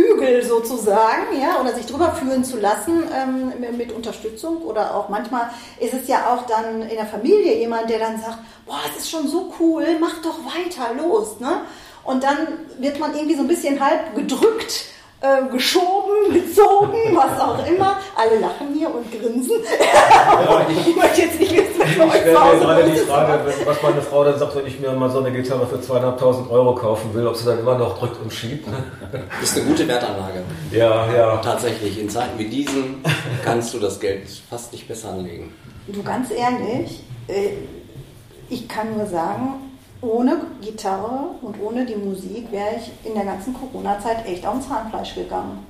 Hügel 0.00 0.42
sozusagen, 0.42 1.40
ja, 1.40 1.60
oder 1.60 1.74
sich 1.74 1.86
drüber 1.86 2.12
führen 2.12 2.44
zu 2.44 2.58
lassen 2.58 3.04
ähm, 3.14 3.76
mit 3.76 3.92
Unterstützung 3.92 4.58
oder 4.62 4.94
auch 4.94 5.08
manchmal 5.08 5.50
ist 5.78 5.94
es 5.94 6.08
ja 6.08 6.32
auch 6.32 6.46
dann 6.46 6.82
in 6.82 6.96
der 6.96 7.06
Familie 7.06 7.58
jemand, 7.58 7.90
der 7.90 7.98
dann 7.98 8.20
sagt, 8.20 8.38
boah, 8.66 8.80
es 8.90 9.02
ist 9.02 9.10
schon 9.10 9.28
so 9.28 9.52
cool, 9.60 9.84
mach 10.00 10.22
doch 10.22 10.38
weiter, 10.44 10.94
los, 10.94 11.40
ne? 11.40 11.62
Und 12.02 12.24
dann 12.24 12.38
wird 12.78 12.98
man 12.98 13.14
irgendwie 13.14 13.34
so 13.34 13.42
ein 13.42 13.48
bisschen 13.48 13.78
halb 13.78 14.14
gedrückt, 14.16 14.86
äh, 15.22 15.50
geschoben, 15.52 16.32
gezogen, 16.32 16.96
was 17.14 17.38
auch 17.40 17.66
immer. 17.66 17.96
Alle 18.16 18.38
lachen 18.40 18.74
hier 18.74 18.88
und 18.94 19.10
grinsen. 19.10 19.52
ich 20.86 20.96
möchte 20.96 21.20
jetzt 21.22 21.38
nicht 21.40 21.52
wissen, 21.52 21.80
was 21.98 22.14
Ich 22.14 22.20
stelle 22.20 22.24
zu 22.24 22.30
mir 22.32 22.40
Hause 22.40 22.58
gerade 22.60 22.84
die. 22.90 22.96
Frage, 22.98 23.40
wenn- 23.46 23.66
was 23.66 23.82
meine 23.82 24.02
Frau 24.02 24.24
dann 24.24 24.38
sagt, 24.38 24.56
wenn 24.56 24.66
ich 24.66 24.80
mir 24.80 24.92
mal 24.92 25.10
so 25.10 25.18
eine 25.18 25.30
Gitarre 25.32 25.66
für 25.66 25.80
zweieinhalbtausend 25.80 26.50
Euro 26.50 26.74
kaufen 26.74 27.12
will, 27.14 27.26
ob 27.26 27.36
sie 27.36 27.44
dann 27.44 27.58
immer 27.58 27.76
noch 27.78 27.98
drückt 27.98 28.20
und 28.22 28.32
schiebt. 28.32 28.66
Das 29.40 29.50
ist 29.50 29.56
eine 29.58 29.66
gute 29.66 29.86
Wertanlage. 29.88 30.42
Ja, 30.70 31.12
ja. 31.12 31.36
Tatsächlich, 31.38 31.98
in 32.00 32.08
Zeiten 32.08 32.38
wie 32.38 32.48
diesen 32.48 33.02
kannst 33.44 33.74
du 33.74 33.78
das 33.78 34.00
Geld 34.00 34.22
fast 34.48 34.72
nicht 34.72 34.88
besser 34.88 35.10
anlegen. 35.10 35.52
Du 35.86 36.02
ganz 36.02 36.30
ehrlich, 36.30 37.02
äh, 37.28 37.50
ich 38.48 38.68
kann 38.68 38.96
nur 38.96 39.06
sagen, 39.06 39.69
ohne 40.02 40.40
Gitarre 40.60 41.34
und 41.42 41.60
ohne 41.60 41.84
die 41.84 41.96
Musik 41.96 42.50
wäre 42.50 42.76
ich 42.76 43.06
in 43.06 43.14
der 43.14 43.24
ganzen 43.24 43.54
Corona-Zeit 43.54 44.26
echt 44.26 44.46
auf 44.46 44.66
Zahnfleisch 44.66 45.14
gegangen. 45.14 45.66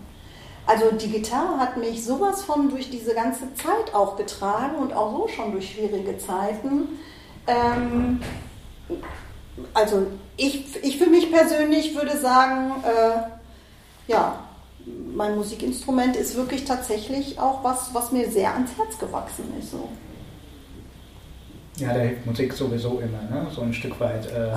Also 0.67 0.93
die 0.93 1.11
Gitarre 1.11 1.59
hat 1.59 1.77
mich 1.77 2.05
sowas 2.05 2.43
von 2.45 2.69
durch 2.69 2.91
diese 2.91 3.15
ganze 3.15 3.53
Zeit 3.55 3.93
auch 3.93 4.17
getragen 4.17 4.77
und 4.77 4.93
auch 4.93 5.11
so 5.13 5.29
schon 5.29 5.53
durch 5.53 5.71
schwierige 5.71 6.17
Zeiten. 6.19 7.01
Ähm, 7.47 8.21
also 9.75 10.07
ich, 10.37 10.83
ich 10.85 10.99
für 10.99 11.09
mich 11.09 11.33
persönlich 11.33 11.95
würde 11.97 12.17
sagen, 12.17 12.73
äh, 12.85 14.11
ja, 14.11 14.45
mein 14.87 15.37
Musikinstrument 15.37 16.17
ist 16.17 16.37
wirklich 16.37 16.65
tatsächlich 16.65 17.39
auch 17.39 17.65
was, 17.65 17.93
was 17.93 18.13
mir 18.13 18.31
sehr 18.31 18.53
ans 18.55 18.71
Herz 18.77 18.99
gewachsen 18.99 19.53
ist. 19.59 19.73
So. 19.73 19.89
Ja, 21.77 21.95
da 21.95 22.01
hilft 22.01 22.27
Musik 22.27 22.53
sowieso 22.53 23.01
immer, 23.01 23.23
ne? 23.31 23.47
so 23.55 23.63
ein 23.63 23.73
Stück 23.73 23.99
weit 24.01 24.27
äh, 24.27 24.51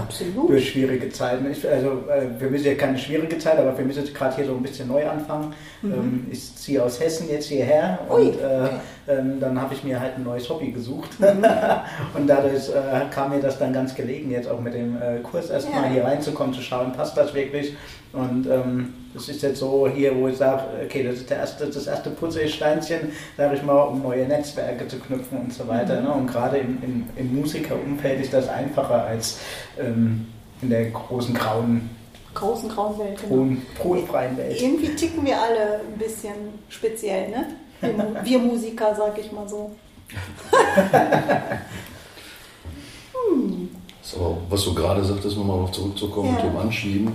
durch 0.47 0.71
schwierige 0.71 1.09
Zeiten. 1.09 1.49
Ich, 1.49 1.65
also 1.67 2.03
äh, 2.09 2.43
mich 2.43 2.61
ist 2.61 2.65
ja 2.65 2.75
keine 2.75 2.97
schwierige 2.97 3.37
Zeit, 3.37 3.57
aber 3.59 3.71
mich 3.81 3.95
ist 3.95 4.13
gerade 4.13 4.35
hier 4.35 4.45
so 4.45 4.53
ein 4.55 4.63
bisschen 4.63 4.87
Neuanfang. 4.89 5.53
Ähm, 5.83 6.27
ich 6.31 6.55
ziehe 6.55 6.83
aus 6.83 6.99
Hessen 6.99 7.29
jetzt 7.29 7.47
hierher 7.47 7.99
Mhm. 8.07 8.11
Ui, 8.13 8.27
und 8.29 8.39
äh, 8.41 8.69
ähm, 9.07 9.39
dann 9.39 9.61
habe 9.61 9.73
ich 9.73 9.83
mir 9.83 9.99
halt 9.99 10.17
ein 10.17 10.23
neues 10.23 10.49
Hobby 10.49 10.71
gesucht. 10.71 11.17
Mhm. 11.19 11.45
und 12.15 12.27
dadurch 12.27 12.69
äh, 12.69 13.05
kam 13.11 13.29
mir 13.31 13.39
das 13.39 13.57
dann 13.59 13.71
ganz 13.73 13.93
gelegen, 13.95 14.31
jetzt 14.31 14.49
auch 14.49 14.59
mit 14.59 14.73
dem 14.73 15.01
äh, 15.01 15.19
Kurs 15.19 15.49
erstmal 15.49 15.83
Ja. 15.83 15.89
hier 15.89 16.03
reinzukommen, 16.05 16.53
zu 16.53 16.61
schauen, 16.61 16.91
passt 16.93 17.15
das 17.15 17.33
wirklich. 17.33 17.75
Und 18.13 18.47
ähm, 18.47 18.93
das 19.13 19.27
ist 19.29 19.41
jetzt 19.41 19.59
so 19.59 19.87
hier, 19.87 20.15
wo 20.15 20.27
ich 20.27 20.37
sage, 20.37 20.61
okay, 20.85 21.03
das 21.03 21.15
ist 21.15 21.29
der 21.29 21.37
erste, 21.37 21.65
das 21.67 21.87
erste 21.87 22.11
Puzzlesteinchen, 22.11 23.11
sage 23.37 23.55
ich 23.55 23.63
mal, 23.63 23.81
um 23.81 24.01
neue 24.03 24.27
Netzwerke 24.27 24.87
zu 24.87 24.97
knüpfen 24.99 25.39
und 25.39 25.53
so 25.53 25.67
weiter. 25.67 25.99
Mhm. 25.99 26.05
Ne? 26.07 26.13
Und 26.13 26.27
gerade 26.27 26.57
im, 26.57 26.77
im, 26.83 27.05
im 27.15 27.35
Musikerumfeld 27.39 28.21
ist 28.21 28.31
das 28.33 28.47
einfacher 28.49 29.03
als 29.03 29.39
ähm, 29.79 30.27
in 30.61 30.69
der 30.69 30.91
großen 30.91 31.33
grauen, 31.33 31.89
Großen 32.35 32.69
grauen 32.69 32.97
Welt, 32.99 33.19
genau. 33.21 33.35
hohen, 33.35 33.61
Welt. 34.37 34.61
Irgendwie 34.61 34.95
ticken 34.95 35.25
wir 35.25 35.39
alle 35.39 35.81
ein 35.81 35.97
bisschen 35.99 36.33
speziell, 36.69 37.29
ne? 37.29 37.45
Wir, 37.81 37.93
Mu- 37.93 38.15
wir 38.23 38.39
Musiker, 38.39 38.95
sag 38.95 39.17
ich 39.19 39.31
mal 39.31 39.47
so. 39.47 39.71
So, 44.01 44.17
aber 44.19 44.37
was 44.49 44.63
du 44.65 44.73
gerade 44.75 45.03
sagtest, 45.03 45.37
nochmal 45.37 45.57
darauf 45.57 45.71
zurückzukommen 45.71 46.35
Ja. 46.37 46.45
dem 46.45 46.57
Anschieben, 46.57 47.13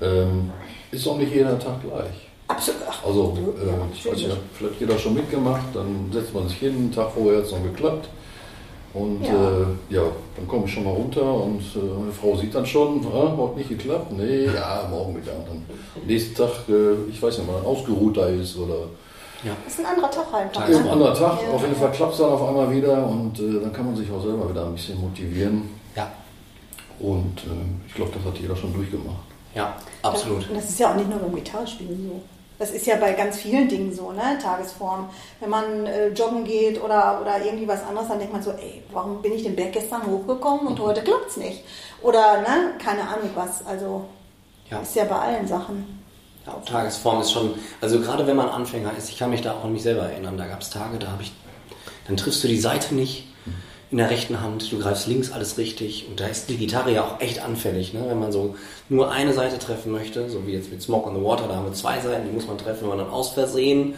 ähm, 0.00 0.50
ist 0.90 1.06
auch 1.06 1.18
nicht 1.18 1.34
jeder 1.34 1.58
Tag 1.58 1.82
gleich. 1.82 2.28
Absolut. 2.48 2.82
Also, 3.04 3.36
ja, 3.36 3.72
äh, 3.72 3.76
ich 3.92 4.06
weiß 4.06 4.22
ja, 4.22 4.28
vielleicht 4.54 4.80
jeder 4.80 4.98
schon 4.98 5.14
mitgemacht, 5.14 5.66
dann 5.74 6.10
setzt 6.12 6.32
man 6.32 6.48
sich 6.48 6.58
hin, 6.58 6.74
einen 6.76 6.92
Tag 6.92 7.10
vorher 7.12 7.38
hat 7.38 7.46
es 7.46 7.52
noch 7.52 7.62
geklappt. 7.62 8.08
Und 8.94 9.22
Ja. 9.24 9.34
ja, 9.34 9.50
äh, 9.50 9.64
ja 9.90 10.02
dann 10.36 10.48
komme 10.48 10.64
ich 10.66 10.72
schon 10.72 10.84
mal 10.84 10.94
runter 10.94 11.34
und 11.34 11.60
äh, 11.60 11.78
meine 11.98 12.12
Frau 12.12 12.36
sieht 12.36 12.54
dann 12.54 12.64
schon, 12.64 13.04
ah, 13.12 13.36
hat 13.36 13.56
nicht 13.56 13.68
geklappt, 13.68 14.12
nee, 14.12 14.46
ja, 14.46 14.86
morgen 14.90 15.16
wieder. 15.16 15.32
Dann 15.32 15.66
nächsten 16.06 16.34
Tag, 16.34 16.50
äh, 16.68 17.10
ich 17.10 17.20
weiß 17.20 17.38
nicht, 17.38 17.46
mal 17.46 17.60
ausgeruhter 17.62 18.28
ist 18.28 18.56
oder 18.56 18.86
Das 19.64 19.74
ist 19.74 19.80
ein 19.80 19.86
anderer 19.86 20.10
Tag 20.10 20.32
einfach. 20.32 20.68
ist 20.68 20.76
ein 20.78 20.84
ne? 20.84 20.92
anderer 20.92 21.14
Tag. 21.14 21.42
Ja. 21.42 21.52
Auf 21.54 21.62
jeden 21.62 21.76
Fall 21.76 21.90
klappt 21.92 22.12
es 22.12 22.18
dann 22.18 22.30
auf 22.30 22.48
einmal 22.48 22.70
wieder 22.74 23.06
und 23.06 23.38
äh, 23.38 23.60
dann 23.60 23.72
kann 23.72 23.86
man 23.86 23.96
sich 23.96 24.10
auch 24.10 24.22
selber 24.22 24.48
wieder 24.48 24.64
ein 24.64 24.72
bisschen 24.72 24.98
motivieren. 25.00 25.68
Ja, 25.94 26.10
Und 27.00 27.38
äh, 27.40 27.86
ich 27.88 27.94
glaube, 27.94 28.12
das 28.14 28.24
hat 28.24 28.40
jeder 28.40 28.56
schon 28.56 28.72
durchgemacht. 28.72 29.25
Ja, 29.56 29.74
absolut. 30.02 30.48
Und 30.48 30.54
das 30.56 30.68
ist 30.68 30.78
ja 30.78 30.90
auch 30.90 30.94
nicht 30.94 31.08
nur 31.10 31.18
beim 31.18 31.34
Gitarrespielen 31.34 32.08
so. 32.08 32.20
Das 32.58 32.70
ist 32.70 32.86
ja 32.86 32.96
bei 32.96 33.12
ganz 33.12 33.36
vielen 33.36 33.68
Dingen 33.68 33.94
so, 33.94 34.12
ne? 34.12 34.38
Tagesform. 34.42 35.10
Wenn 35.40 35.50
man 35.50 35.84
äh, 35.86 36.08
joggen 36.08 36.44
geht 36.44 36.82
oder, 36.82 37.18
oder 37.20 37.44
irgendwie 37.44 37.68
was 37.68 37.82
anderes, 37.82 38.08
dann 38.08 38.18
denkt 38.18 38.32
man 38.32 38.42
so, 38.42 38.52
ey, 38.52 38.82
warum 38.92 39.20
bin 39.20 39.32
ich 39.34 39.42
den 39.42 39.54
Berg 39.56 39.72
gestern 39.72 40.06
hochgekommen 40.06 40.66
und 40.68 40.80
heute 40.80 41.02
klappt's 41.02 41.36
nicht? 41.36 41.64
Oder, 42.02 42.40
ne, 42.40 42.72
keine 42.82 43.02
Ahnung 43.02 43.30
was. 43.34 43.66
Also, 43.66 44.04
Ja. 44.70 44.80
ist 44.80 44.94
ja 44.94 45.04
bei 45.04 45.16
allen 45.16 45.46
Sachen. 45.46 46.02
Ja, 46.46 46.54
Tagesform 46.64 47.20
ist 47.20 47.32
schon, 47.32 47.54
also 47.80 48.00
gerade 48.00 48.26
wenn 48.26 48.36
man 48.36 48.48
Anfänger 48.48 48.92
ist, 48.96 49.10
ich 49.10 49.18
kann 49.18 49.30
mich 49.30 49.42
da 49.42 49.52
auch 49.52 49.64
an 49.64 49.72
mich 49.72 49.82
selber 49.82 50.02
erinnern, 50.04 50.38
da 50.38 50.46
gab 50.46 50.60
es 50.62 50.70
Tage, 50.70 50.98
da 50.98 51.08
habe 51.08 51.22
ich, 51.24 51.32
dann 52.06 52.16
triffst 52.16 52.42
du 52.44 52.48
die 52.48 52.58
Seite 52.60 52.94
nicht 52.94 53.26
in 53.90 53.98
der 53.98 54.10
rechten 54.10 54.40
Hand, 54.40 54.70
du 54.72 54.78
greifst 54.78 55.06
links 55.06 55.30
alles 55.30 55.58
richtig 55.58 56.06
und 56.08 56.18
da 56.18 56.26
ist 56.26 56.48
die 56.48 56.56
Gitarre 56.56 56.92
ja 56.92 57.04
auch 57.04 57.20
echt 57.20 57.44
anfällig, 57.44 57.94
ne? 57.94 58.04
wenn 58.08 58.18
man 58.18 58.32
so 58.32 58.56
nur 58.88 59.12
eine 59.12 59.32
Seite 59.32 59.58
treffen 59.58 59.92
möchte, 59.92 60.28
so 60.28 60.46
wie 60.46 60.52
jetzt 60.52 60.72
mit 60.72 60.82
Smoke 60.82 61.08
on 61.08 61.16
the 61.16 61.22
Water, 61.22 61.46
da 61.46 61.56
haben 61.56 61.66
wir 61.66 61.72
zwei 61.72 62.00
Seiten, 62.00 62.26
die 62.26 62.32
muss 62.32 62.48
man 62.48 62.58
treffen, 62.58 62.82
wenn 62.82 62.88
man 62.88 62.98
dann 62.98 63.10
aus 63.10 63.30
Versehen 63.30 63.94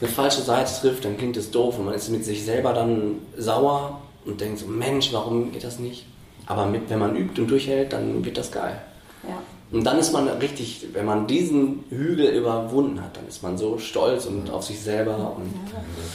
eine 0.00 0.10
falsche 0.10 0.42
Seite 0.42 0.72
trifft, 0.80 1.04
dann 1.04 1.16
klingt 1.16 1.36
es 1.36 1.50
doof 1.50 1.78
und 1.78 1.86
man 1.86 1.94
ist 1.94 2.10
mit 2.10 2.24
sich 2.24 2.44
selber 2.44 2.72
dann 2.72 3.18
sauer 3.36 4.00
und 4.24 4.40
denkt 4.40 4.58
so, 4.58 4.66
Mensch, 4.66 5.12
warum 5.12 5.52
geht 5.52 5.64
das 5.64 5.78
nicht? 5.78 6.04
Aber 6.46 6.66
mit, 6.66 6.90
wenn 6.90 6.98
man 6.98 7.16
übt 7.16 7.40
und 7.40 7.48
durchhält, 7.48 7.92
dann 7.92 8.24
wird 8.24 8.36
das 8.36 8.50
geil. 8.50 8.80
Ja. 9.22 9.40
Und 9.72 9.84
dann 9.84 9.98
ist 9.98 10.12
man 10.12 10.28
richtig, 10.28 10.86
wenn 10.92 11.04
man 11.06 11.26
diesen 11.26 11.84
Hügel 11.90 12.26
überwunden 12.28 13.02
hat, 13.02 13.16
dann 13.16 13.26
ist 13.26 13.42
man 13.42 13.58
so 13.58 13.78
stolz 13.78 14.24
und 14.26 14.48
auf 14.50 14.64
sich 14.64 14.80
selber. 14.80 15.36
Und 15.36 15.52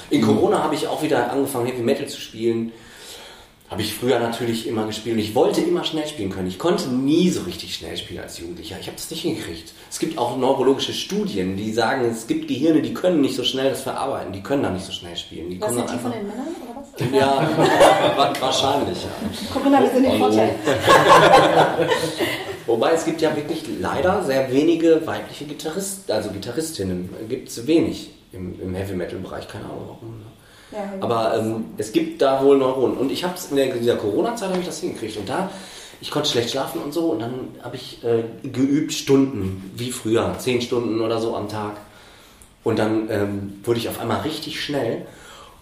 in 0.10 0.22
Corona 0.22 0.64
habe 0.64 0.74
ich 0.76 0.88
auch 0.88 1.04
wieder 1.04 1.32
angefangen, 1.32 1.66
Heavy 1.68 1.82
Metal 1.82 2.08
zu 2.08 2.20
spielen. 2.22 2.72
Habe 3.70 3.82
ich 3.84 3.94
früher 3.94 4.20
natürlich 4.20 4.68
immer 4.68 4.86
gespielt. 4.86 5.16
Und 5.16 5.22
ich 5.22 5.34
wollte 5.34 5.62
immer 5.62 5.84
schnell 5.86 6.06
spielen 6.06 6.30
können. 6.30 6.48
Ich 6.48 6.60
konnte 6.60 6.90
nie 6.90 7.30
so 7.30 7.44
richtig 7.44 7.74
schnell 7.76 7.96
spielen 7.96 8.22
als 8.22 8.38
Jugendlicher. 8.38 8.76
Ich 8.82 8.88
habe 8.88 8.98
das 8.98 9.10
nicht 9.10 9.22
hingekriegt. 9.22 9.74
Es 9.90 9.98
gibt 10.00 10.18
auch 10.18 10.36
neurologische 10.38 10.92
Studien, 10.92 11.56
die 11.56 11.72
sagen, 11.72 12.04
es 12.04 12.28
gibt 12.28 12.50
Gehirne, 12.50 12.82
die 12.82 12.94
können 12.94 13.22
nicht 13.22 13.36
so 13.36 13.44
schnell 13.46 13.70
das 13.70 13.82
verarbeiten. 13.82 14.34
Die 14.34 14.42
können 14.44 14.64
dann 14.64 14.74
nicht 14.74 14.86
so 14.86 14.92
schnell 14.92 15.16
spielen. 15.16 15.50
Die 15.50 15.62
Was 15.62 15.68
kommen 15.74 15.88
dann 15.88 15.96
die 15.98 16.02
von 16.04 16.12
einfach. 16.12 16.20
den 16.20 16.28
Männern 16.28 16.48
oder 16.64 16.76
was? 16.82 16.88
Ja, 17.14 18.18
wa- 18.18 18.34
wahrscheinlich, 18.42 18.98
ja. 19.04 19.54
Corinna, 19.54 19.82
wir 19.82 19.90
sind 19.90 20.04
im 20.04 20.12
Hallo. 20.12 20.20
Vorteil. 20.26 20.50
Wobei 22.72 22.94
es 22.94 23.04
gibt 23.04 23.20
ja 23.22 23.36
wirklich 23.36 23.64
leider 23.82 24.24
sehr 24.24 24.50
wenige 24.50 25.06
weibliche 25.06 25.44
Gitarristen, 25.44 26.10
also 26.10 26.30
Gitarristinnen 26.30 27.10
gibt 27.28 27.50
es 27.50 27.68
wenig 27.68 28.12
im, 28.32 28.60
im 28.62 28.74
Heavy 28.74 28.96
Metal 28.96 29.20
Bereich, 29.20 29.46
keine 29.46 29.66
Ahnung 29.66 29.88
warum. 29.88 30.20
ne? 30.20 30.26
Ja, 30.72 30.94
Aber 31.02 31.38
ähm, 31.38 31.66
es 31.78 31.92
gibt 31.92 32.22
da 32.22 32.42
wohl 32.42 32.58
Neuronen. 32.58 32.98
Und 32.98 33.12
ich 33.12 33.26
habe 33.26 33.36
es 33.36 33.52
in 33.52 33.58
der, 33.58 33.74
dieser 33.76 33.98
Corona-Zeit 33.98 34.52
habe 34.52 34.60
ich 34.62 34.66
das 34.66 34.80
hingekriegt. 34.80 35.18
Und 35.18 35.28
da, 35.28 35.50
ich 36.00 36.12
konnte 36.12 36.30
schlecht 36.30 36.52
schlafen 36.52 36.82
und 36.82 36.94
so. 36.94 37.12
Und 37.12 37.20
dann 37.20 37.50
habe 37.62 37.76
ich 37.76 38.02
äh, 38.06 38.24
geübt 38.48 38.94
Stunden, 38.94 39.70
wie 39.76 39.92
früher, 39.92 40.34
zehn 40.40 40.62
Stunden 40.62 41.02
oder 41.02 41.20
so 41.20 41.36
am 41.36 41.50
Tag. 41.50 41.76
Und 42.64 42.80
dann 42.80 43.10
ähm, 43.10 43.60
wurde 43.66 43.80
ich 43.80 43.90
auf 43.90 44.00
einmal 44.00 44.22
richtig 44.22 44.64
schnell 44.64 45.06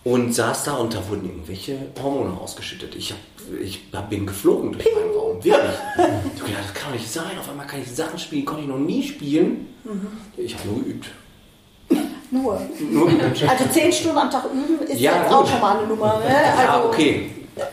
und 0.04 0.34
saß 0.34 0.64
da 0.66 0.76
und 0.76 0.94
da 0.94 1.10
wurden 1.10 1.26
irgendwelche 1.26 1.78
Hormone 2.02 2.40
ausgeschüttet. 2.40 2.96
Ich, 2.96 3.12
hab, 3.12 3.18
ich 3.62 3.92
bin 4.10 4.26
geflogen 4.26 4.72
durch 4.74 4.86
meinen 4.96 5.12
Raum, 5.16 5.44
wirklich. 5.44 5.72
Ich 6.36 6.42
gedacht, 6.44 6.64
das 6.66 6.74
kann 6.74 6.92
doch 6.94 7.00
nicht 7.00 7.12
sein. 7.12 7.38
Auf 7.40 7.50
einmal 7.50 7.68
kann 7.68 7.82
ich 7.82 7.92
Sachen 7.94 8.18
spielen, 8.20 8.46
konnte 8.46 8.64
ich 8.64 8.68
noch 8.70 8.78
nie 8.78 9.04
spielen. 9.04 9.68
Ich 10.38 10.56
habe 10.56 10.68
nur 10.70 10.84
geübt. 10.84 11.08
Nur. 12.32 12.62
Nur 12.92 13.08
geübt. 13.10 13.44
Also 13.50 13.66
zehn 13.72 13.92
Stunden 13.92 14.18
am 14.18 14.30
Tag 14.30 14.46
üben 14.46 14.86
ist 14.88 15.00
Ja, 15.00 15.18
jetzt 15.18 15.30
gut. 15.30 15.38
auch 15.38 15.48
schon 15.50 15.60
mal 15.62 15.78
eine 15.80 15.88
Nummer. 15.88 16.20
Ne? 16.20 16.26
Also, 16.26 16.62
Ja, 16.62 16.84
okay. 16.86 17.32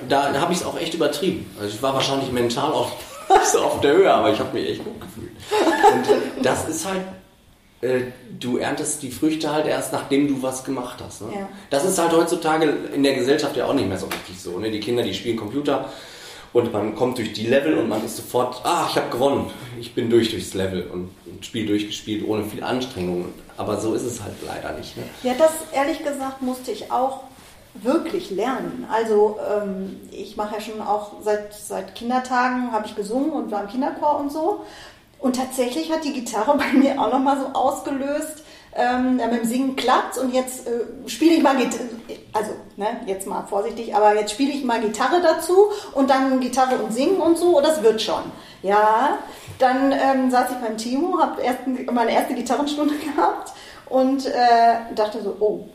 Da, 0.08 0.32
da 0.32 0.40
habe 0.40 0.52
ich 0.52 0.60
es 0.60 0.64
auch 0.66 0.78
echt 0.78 0.94
übertrieben. 0.94 1.46
Also 1.60 1.74
ich 1.74 1.82
war 1.82 1.94
wahrscheinlich 1.94 2.32
mental 2.32 2.72
auch 2.72 2.90
so 3.52 3.60
auf 3.60 3.80
der 3.80 3.92
Höhe, 3.94 4.12
aber 4.12 4.32
ich 4.32 4.38
habe 4.38 4.52
mich 4.58 4.68
echt 4.70 4.84
gut 4.84 5.00
gefühlt. 5.00 5.30
Und 5.92 6.44
das 6.44 6.68
ist 6.68 6.86
halt, 6.88 7.02
äh, 7.80 8.00
du 8.38 8.58
erntest 8.58 9.02
die 9.02 9.10
Früchte 9.10 9.52
halt 9.52 9.66
erst, 9.66 9.92
nachdem 9.92 10.28
du 10.28 10.42
was 10.42 10.64
gemacht 10.64 10.98
hast. 11.04 11.22
Ne? 11.22 11.28
Ja. 11.34 11.48
Das 11.70 11.84
ist 11.84 11.98
halt 11.98 12.12
heutzutage 12.12 12.66
in 12.94 13.02
der 13.02 13.14
Gesellschaft 13.14 13.56
ja 13.56 13.66
auch 13.66 13.74
nicht 13.74 13.88
mehr 13.88 13.98
so 13.98 14.06
richtig 14.06 14.40
so. 14.40 14.58
Ne? 14.58 14.70
Die 14.70 14.80
Kinder, 14.80 15.02
die 15.02 15.14
spielen 15.14 15.36
Computer 15.36 15.90
und 16.52 16.72
man 16.72 16.94
kommt 16.96 17.18
durch 17.18 17.34
die 17.34 17.46
Level 17.46 17.76
und 17.76 17.88
man 17.88 18.02
ist 18.04 18.16
sofort, 18.16 18.62
ah, 18.64 18.86
ich 18.88 18.96
habe 18.96 19.10
gewonnen. 19.10 19.50
Ich 19.78 19.94
bin 19.94 20.08
durch 20.08 20.30
durchs 20.30 20.54
Level 20.54 20.86
und 20.90 21.10
ein 21.26 21.42
Spiel 21.42 21.66
durchgespielt 21.66 22.26
ohne 22.26 22.44
viel 22.44 22.64
Anstrengung. 22.64 23.26
Aber 23.58 23.78
so 23.78 23.94
ist 23.94 24.04
es 24.04 24.22
halt 24.22 24.34
leider 24.46 24.72
nicht. 24.78 24.96
Ne? 24.96 25.02
Ja, 25.22 25.34
das 25.36 25.52
ehrlich 25.72 26.02
gesagt 26.02 26.40
musste 26.40 26.70
ich 26.72 26.90
auch 26.90 27.24
wirklich 27.74 28.30
lernen. 28.30 28.86
Also 28.90 29.38
ähm, 29.50 30.00
ich 30.10 30.36
mache 30.36 30.54
ja 30.54 30.60
schon 30.62 30.80
auch 30.80 31.22
seit, 31.22 31.52
seit 31.52 31.94
Kindertagen, 31.94 32.72
habe 32.72 32.86
ich 32.86 32.96
gesungen 32.96 33.32
und 33.32 33.50
war 33.50 33.62
im 33.62 33.68
Kinderchor 33.68 34.18
und 34.18 34.32
so. 34.32 34.64
Und 35.18 35.36
tatsächlich 35.36 35.90
hat 35.92 36.04
die 36.04 36.12
Gitarre 36.12 36.56
bei 36.58 36.72
mir 36.72 37.00
auch 37.00 37.12
nochmal 37.12 37.38
so 37.40 37.46
ausgelöst, 37.58 38.44
ähm, 38.76 39.16
mit 39.16 39.32
dem 39.32 39.44
Singen 39.44 39.76
klappt 39.76 40.18
und 40.18 40.34
jetzt 40.34 40.66
äh, 40.66 41.08
spiele 41.08 41.34
ich 41.36 41.42
mal 41.42 41.56
Gitarre, 41.56 41.88
also 42.34 42.50
ne, 42.76 43.00
jetzt 43.06 43.26
mal 43.26 43.42
vorsichtig, 43.46 43.94
aber 43.94 44.14
jetzt 44.14 44.32
spiele 44.32 44.52
ich 44.52 44.64
mal 44.64 44.80
Gitarre 44.80 45.22
dazu 45.22 45.70
und 45.94 46.10
dann 46.10 46.40
Gitarre 46.40 46.76
und 46.76 46.92
Singen 46.92 47.16
und 47.16 47.38
so, 47.38 47.56
und 47.56 47.66
das 47.66 47.82
wird 47.82 48.02
schon. 48.02 48.22
Ja, 48.62 49.18
dann 49.58 49.92
ähm, 49.92 50.30
saß 50.30 50.50
ich 50.50 50.56
beim 50.56 50.76
Timo, 50.76 51.18
habe 51.18 51.42
meine 51.90 52.12
erste 52.12 52.34
Gitarrenstunde 52.34 52.94
gehabt 53.16 53.52
und 53.88 54.26
äh, 54.26 54.94
dachte 54.94 55.22
so, 55.22 55.36
oh, 55.40 55.68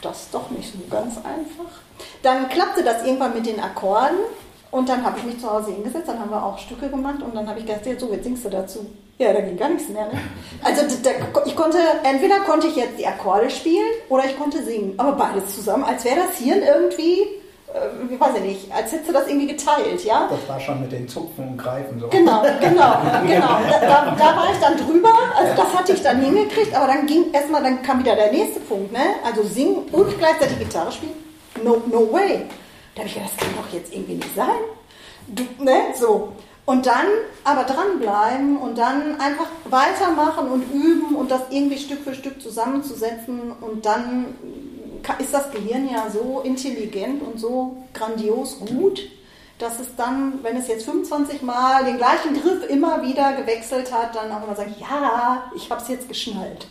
das 0.00 0.22
ist 0.22 0.34
doch 0.34 0.50
nicht 0.50 0.72
so 0.72 0.78
ganz 0.90 1.16
einfach. 1.16 1.80
Dann 2.22 2.48
klappte 2.48 2.84
das 2.84 3.04
irgendwann 3.04 3.34
mit 3.34 3.46
den 3.46 3.60
Akkorden 3.60 4.18
und 4.72 4.88
dann 4.88 5.04
habe 5.04 5.18
ich 5.18 5.24
mich 5.24 5.38
zu 5.38 5.48
Hause 5.48 5.70
hingesetzt, 5.70 6.08
dann 6.08 6.18
haben 6.18 6.30
wir 6.30 6.42
auch 6.42 6.58
Stücke 6.58 6.88
gemacht 6.88 7.22
und 7.22 7.36
dann 7.36 7.46
habe 7.46 7.60
ich 7.60 7.66
gedacht, 7.66 7.84
so, 8.00 8.10
jetzt 8.10 8.24
singst 8.24 8.44
du 8.44 8.48
dazu. 8.48 8.86
Ja, 9.18 9.32
da 9.32 9.40
ging 9.40 9.56
gar 9.56 9.68
nichts 9.68 9.88
mehr. 9.88 10.06
Ne? 10.06 10.18
Also 10.64 10.82
da, 11.02 11.10
ich 11.44 11.54
konnte, 11.54 11.76
entweder 12.02 12.40
konnte 12.40 12.68
ich 12.68 12.76
jetzt 12.76 12.98
die 12.98 13.06
Akkorde 13.06 13.50
spielen 13.50 13.92
oder 14.08 14.24
ich 14.24 14.36
konnte 14.38 14.62
singen, 14.62 14.94
aber 14.96 15.12
beides 15.12 15.54
zusammen, 15.54 15.84
als 15.84 16.04
wäre 16.04 16.16
das 16.16 16.38
Hirn 16.38 16.62
irgendwie, 16.62 17.20
äh, 17.20 18.14
ich 18.14 18.18
weiß 18.18 18.36
ich 18.36 18.42
nicht, 18.42 18.72
als 18.72 18.92
hättest 18.92 19.10
du 19.10 19.12
das 19.12 19.28
irgendwie 19.28 19.48
geteilt, 19.48 20.02
ja? 20.04 20.26
Das 20.30 20.48
war 20.48 20.58
schon 20.58 20.80
mit 20.80 20.90
den 20.90 21.06
Zupfen 21.06 21.48
und 21.48 21.58
Greifen 21.58 22.00
so. 22.00 22.08
Genau, 22.08 22.42
genau, 22.60 22.96
genau. 23.26 23.58
Da, 23.68 23.78
da, 23.78 24.16
da 24.18 24.36
war 24.36 24.52
ich 24.52 24.58
dann 24.58 24.78
drüber, 24.78 25.12
also 25.36 25.52
das 25.54 25.78
hatte 25.78 25.92
ich 25.92 26.02
dann 26.02 26.22
hingekriegt, 26.22 26.74
aber 26.74 26.86
dann 26.86 27.04
ging 27.04 27.30
erstmal, 27.34 27.62
dann 27.62 27.82
kam 27.82 27.98
wieder 27.98 28.16
der 28.16 28.32
nächste 28.32 28.60
Punkt, 28.60 28.90
ne? 28.90 29.16
Also 29.22 29.42
singen 29.42 29.82
und 29.92 30.18
gleichzeitig 30.18 30.58
Gitarre 30.58 30.90
spielen, 30.92 31.12
no, 31.62 31.82
no 31.90 32.10
way. 32.10 32.46
Da 32.94 33.00
habe 33.00 33.08
ich 33.08 33.14
gedacht, 33.14 33.32
das 33.36 33.44
kann 33.44 33.56
doch 33.56 33.72
jetzt 33.72 33.92
irgendwie 33.92 34.14
nicht 34.14 34.34
sein. 34.34 34.60
Du, 35.28 35.44
ne, 35.62 35.94
so. 35.98 36.32
Und 36.64 36.86
dann 36.86 37.06
aber 37.42 37.64
dranbleiben 37.64 38.56
und 38.56 38.78
dann 38.78 39.20
einfach 39.20 39.48
weitermachen 39.64 40.48
und 40.48 40.62
üben 40.72 41.16
und 41.16 41.30
das 41.30 41.42
irgendwie 41.50 41.78
Stück 41.78 42.04
für 42.04 42.14
Stück 42.14 42.40
zusammenzusetzen 42.40 43.52
und 43.60 43.84
dann 43.84 44.36
ist 45.18 45.34
das 45.34 45.50
Gehirn 45.50 45.88
ja 45.90 46.06
so 46.08 46.40
intelligent 46.44 47.22
und 47.22 47.40
so 47.40 47.76
grandios 47.92 48.58
gut, 48.60 49.00
dass 49.58 49.80
es 49.80 49.96
dann, 49.96 50.38
wenn 50.42 50.56
es 50.56 50.68
jetzt 50.68 50.84
25 50.84 51.42
Mal 51.42 51.84
den 51.84 51.96
gleichen 51.96 52.40
Griff 52.40 52.68
immer 52.68 53.02
wieder 53.02 53.32
gewechselt 53.32 53.92
hat, 53.92 54.14
dann 54.14 54.30
auch 54.30 54.44
immer 54.44 54.54
sagt, 54.54 54.78
ja, 54.80 55.50
ich 55.56 55.68
habe 55.68 55.82
es 55.82 55.88
jetzt 55.88 56.08
geschnallt. 56.08 56.66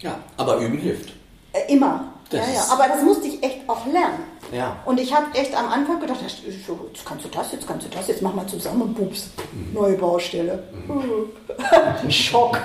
Ja, 0.00 0.16
aber 0.36 0.58
üben 0.58 0.78
hilft. 0.78 1.12
Äh, 1.52 1.72
immer. 1.72 2.12
Das 2.30 2.46
ja, 2.46 2.54
ja. 2.54 2.64
Aber 2.70 2.86
das 2.86 3.02
musste 3.02 3.26
ich 3.26 3.42
echt 3.42 3.68
auch 3.68 3.84
lernen. 3.86 4.22
Ja. 4.52 4.76
Und 4.84 4.98
ich 4.98 5.14
habe 5.14 5.26
echt 5.34 5.56
am 5.56 5.68
Anfang 5.68 6.00
gedacht, 6.00 6.18
jetzt 6.22 7.04
kannst 7.04 7.24
du 7.24 7.28
das, 7.28 7.52
jetzt 7.52 7.66
kannst 7.66 7.86
du 7.86 7.90
das, 7.90 8.08
jetzt 8.08 8.22
mach 8.22 8.34
mal 8.34 8.46
zusammen 8.46 8.82
und 8.82 8.94
bups, 8.94 9.30
neue 9.72 9.94
Baustelle. 9.96 10.62
Schock. 12.08 12.58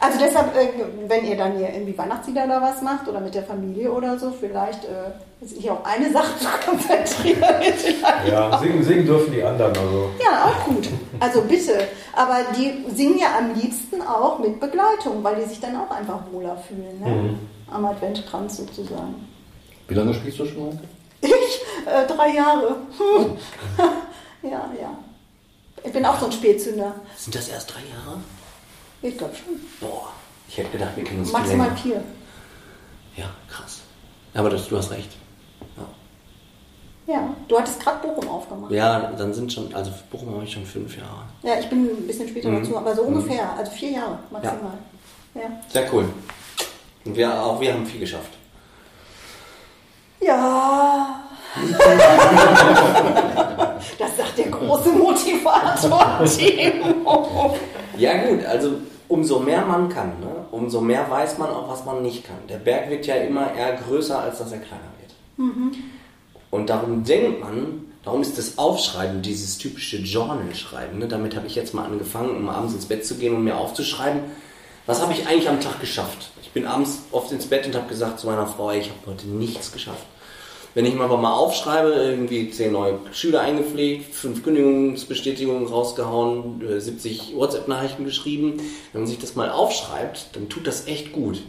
also 0.00 0.18
deshalb, 0.18 0.56
äh, 0.56 0.68
wenn 1.08 1.26
ihr 1.26 1.36
dann 1.36 1.56
hier 1.56 1.72
irgendwie 1.72 1.96
Weihnachtslieder 1.96 2.44
oder 2.44 2.62
was 2.62 2.82
macht 2.82 3.08
oder 3.08 3.20
mit 3.20 3.34
der 3.34 3.42
Familie 3.42 3.90
oder 3.92 4.18
so, 4.18 4.30
vielleicht 4.30 4.84
äh, 4.84 5.44
sich 5.44 5.70
auf 5.70 5.84
eine 5.84 6.10
Sache 6.10 6.38
zu 6.38 6.46
konzentrieren. 6.66 7.42
Ja, 8.30 8.58
singen, 8.58 8.82
singen 8.82 9.06
dürfen 9.06 9.32
die 9.32 9.42
anderen. 9.42 9.76
Also. 9.76 10.10
ja, 10.22 10.44
auch 10.44 10.64
gut. 10.64 10.88
Also 11.20 11.42
bitte. 11.42 11.88
Aber 12.14 12.38
die 12.56 12.84
singen 12.94 13.18
ja 13.18 13.38
am 13.38 13.54
liebsten 13.54 14.00
auch 14.02 14.38
mit 14.38 14.60
Begleitung, 14.60 15.22
weil 15.22 15.36
die 15.36 15.48
sich 15.48 15.60
dann 15.60 15.76
auch 15.76 15.90
einfach 15.90 16.20
wohler 16.32 16.56
fühlen. 16.56 17.00
Ne? 17.00 17.38
Am 17.70 17.84
Adventkranz 17.84 18.56
sozusagen. 18.56 19.33
Wie 19.88 19.94
lange 19.94 20.14
spielst 20.14 20.38
du 20.38 20.46
schon, 20.46 20.66
Maike? 20.66 20.78
Ich? 21.20 21.60
Äh, 21.86 22.06
drei 22.06 22.34
Jahre. 22.34 22.76
Ja, 24.42 24.70
ja. 24.78 24.94
Ich 25.82 25.90
bin 25.90 26.04
auch 26.04 26.18
so 26.20 26.26
ein 26.26 26.32
Spätzünder. 26.32 26.94
Sind 27.16 27.34
das 27.34 27.48
erst 27.48 27.72
drei 27.74 27.80
Jahre? 27.80 28.18
Ich 29.00 29.16
glaube 29.16 29.34
schon. 29.34 29.54
Boah, 29.80 30.08
ich 30.46 30.58
hätte 30.58 30.68
gedacht, 30.70 30.90
wir 30.96 31.04
kennen 31.04 31.20
uns 31.20 31.32
Maximal 31.32 31.68
länger. 31.68 31.78
vier. 31.80 32.04
Ja, 33.16 33.30
krass. 33.48 33.80
Aber 34.34 34.50
das, 34.50 34.68
du 34.68 34.76
hast 34.76 34.90
recht. 34.90 35.10
Ja. 37.06 37.14
Ja, 37.14 37.34
du 37.48 37.58
hattest 37.58 37.80
gerade 37.80 38.06
Bochum 38.06 38.28
aufgemacht. 38.28 38.70
ja, 38.72 39.12
dann 39.16 39.32
sind 39.32 39.50
schon, 39.50 39.74
also 39.74 39.90
Bochum 40.10 40.34
habe 40.34 40.44
ich 40.44 40.52
schon 40.52 40.66
fünf 40.66 40.94
Jahre. 40.94 41.24
Ja, 41.42 41.58
ich 41.58 41.68
bin 41.70 41.86
ein 41.86 42.06
bisschen 42.06 42.28
später 42.28 42.50
Mhm. 42.50 42.62
dazu, 42.64 42.76
aber 42.76 42.94
so 42.94 43.00
ungefähr, 43.02 43.50
also 43.56 43.72
vier 43.72 43.92
Jahre 43.92 44.18
maximal. 44.30 44.76
Ja. 45.34 45.42
Sehr 45.70 45.90
cool. 45.92 46.06
Und 47.06 47.16
wir, 47.16 47.42
auch 47.42 47.58
wir 47.60 47.72
haben 47.72 47.86
viel 47.86 48.00
geschafft. 48.00 48.32
Ja. 50.24 51.20
das 53.98 54.16
sagt 54.16 54.38
der 54.38 54.46
große 54.46 54.90
Motivator, 54.90 56.24
Timo. 56.36 57.56
Ja 57.96 58.26
gut, 58.26 58.44
also 58.44 58.72
umso 59.08 59.38
mehr 59.38 59.64
man 59.64 59.88
kann, 59.88 60.18
ne, 60.20 60.46
umso 60.50 60.80
mehr 60.80 61.08
weiß 61.08 61.38
man 61.38 61.50
auch, 61.50 61.68
was 61.68 61.84
man 61.84 62.02
nicht 62.02 62.24
kann. 62.24 62.38
Der 62.48 62.56
Berg 62.56 62.90
wird 62.90 63.06
ja 63.06 63.16
immer 63.16 63.54
eher 63.54 63.76
größer, 63.76 64.18
als 64.18 64.38
dass 64.38 64.50
er 64.52 64.58
kleiner 64.58 64.82
wird. 65.00 65.14
Und 66.50 66.70
darum 66.70 67.04
denkt 67.04 67.40
man, 67.40 67.84
darum 68.02 68.22
ist 68.22 68.38
das 68.38 68.58
Aufschreiben, 68.58 69.22
dieses 69.22 69.58
typische 69.58 69.98
Journal-Schreiben, 69.98 70.98
ne, 70.98 71.06
damit 71.06 71.36
habe 71.36 71.46
ich 71.46 71.54
jetzt 71.54 71.74
mal 71.74 71.84
angefangen, 71.84 72.36
um 72.36 72.48
abends 72.48 72.74
ins 72.74 72.86
Bett 72.86 73.06
zu 73.06 73.14
gehen 73.16 73.34
und 73.34 73.44
mir 73.44 73.56
aufzuschreiben, 73.56 74.22
was 74.86 75.00
habe 75.00 75.12
ich 75.12 75.26
eigentlich 75.26 75.48
am 75.48 75.60
Tag 75.60 75.80
geschafft. 75.80 76.30
Ich 76.42 76.50
bin 76.50 76.66
abends 76.66 77.02
oft 77.10 77.32
ins 77.32 77.46
Bett 77.46 77.66
und 77.66 77.74
habe 77.74 77.88
gesagt 77.88 78.20
zu 78.20 78.26
meiner 78.26 78.46
Frau, 78.46 78.70
ich 78.72 78.90
habe 78.90 79.12
heute 79.12 79.28
nichts 79.28 79.72
geschafft. 79.72 80.06
Wenn 80.74 80.86
ich 80.86 80.94
mir 80.94 81.04
aber 81.04 81.16
mal 81.16 81.34
aufschreibe, 81.34 81.90
irgendwie 81.90 82.50
zehn 82.50 82.72
neue 82.72 82.98
Schüler 83.12 83.40
eingepflegt, 83.42 84.12
fünf 84.12 84.42
Kündigungsbestätigungen 84.42 85.68
rausgehauen, 85.68 86.62
äh, 86.68 86.80
70 86.80 87.34
WhatsApp-Nachrichten 87.36 88.04
geschrieben, 88.04 88.54
wenn 88.92 89.02
man 89.02 89.08
sich 89.08 89.18
das 89.18 89.36
mal 89.36 89.50
aufschreibt, 89.50 90.30
dann 90.34 90.48
tut 90.48 90.66
das 90.66 90.88
echt 90.88 91.12
gut. 91.12 91.42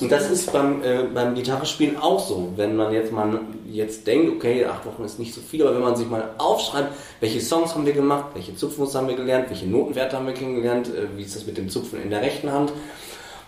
Und 0.00 0.12
das 0.12 0.30
ist 0.30 0.52
beim, 0.52 0.82
äh, 0.84 1.02
beim 1.12 1.34
Gitarrespielen 1.34 1.98
auch 1.98 2.20
so. 2.20 2.52
Wenn 2.56 2.76
man 2.76 2.92
jetzt 2.92 3.12
mal 3.12 3.40
jetzt 3.66 4.06
denkt, 4.06 4.32
okay, 4.36 4.64
acht 4.64 4.86
Wochen 4.86 5.04
ist 5.04 5.18
nicht 5.18 5.34
so 5.34 5.40
viel, 5.40 5.62
aber 5.62 5.74
wenn 5.74 5.82
man 5.82 5.96
sich 5.96 6.08
mal 6.08 6.30
aufschreibt, 6.38 6.94
welche 7.20 7.40
Songs 7.40 7.74
haben 7.74 7.84
wir 7.84 7.92
gemacht, 7.92 8.26
welche 8.34 8.54
Zupfmuster 8.54 9.00
haben 9.00 9.08
wir 9.08 9.16
gelernt, 9.16 9.50
welche 9.50 9.66
Notenwerte 9.66 10.16
haben 10.16 10.26
wir 10.26 10.34
kennengelernt, 10.34 10.88
äh, 10.88 11.08
wie 11.16 11.22
ist 11.22 11.34
das 11.34 11.46
mit 11.46 11.58
dem 11.58 11.68
Zupfen 11.68 12.00
in 12.00 12.10
der 12.10 12.22
rechten 12.22 12.52
Hand? 12.52 12.72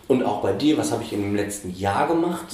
Und 0.09 0.25
auch 0.25 0.43
bei 0.43 0.53
dir, 0.53 0.77
was 0.77 0.93
habe 0.93 1.03
ich 1.03 1.13
im 1.13 1.35
letzten 1.35 1.75
Jahr 1.75 2.09
gemacht, 2.09 2.53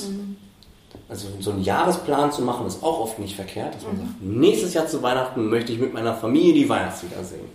also 1.11 1.29
so 1.41 1.51
einen 1.51 1.63
Jahresplan 1.63 2.31
zu 2.31 2.43
machen, 2.43 2.67
ist 2.67 2.83
auch 2.83 3.01
oft 3.01 3.19
nicht 3.19 3.35
verkehrt, 3.35 3.75
dass 3.75 3.83
man 3.85 3.97
sagt, 3.97 4.23
nächstes 4.23 4.75
Jahr 4.75 4.87
zu 4.87 5.03
Weihnachten 5.03 5.49
möchte 5.49 5.73
ich 5.73 5.81
mit 5.81 5.93
meiner 5.93 6.15
Familie 6.15 6.55
die 6.55 6.69
Weihnachtslieder 6.69 7.25
singen. 7.25 7.51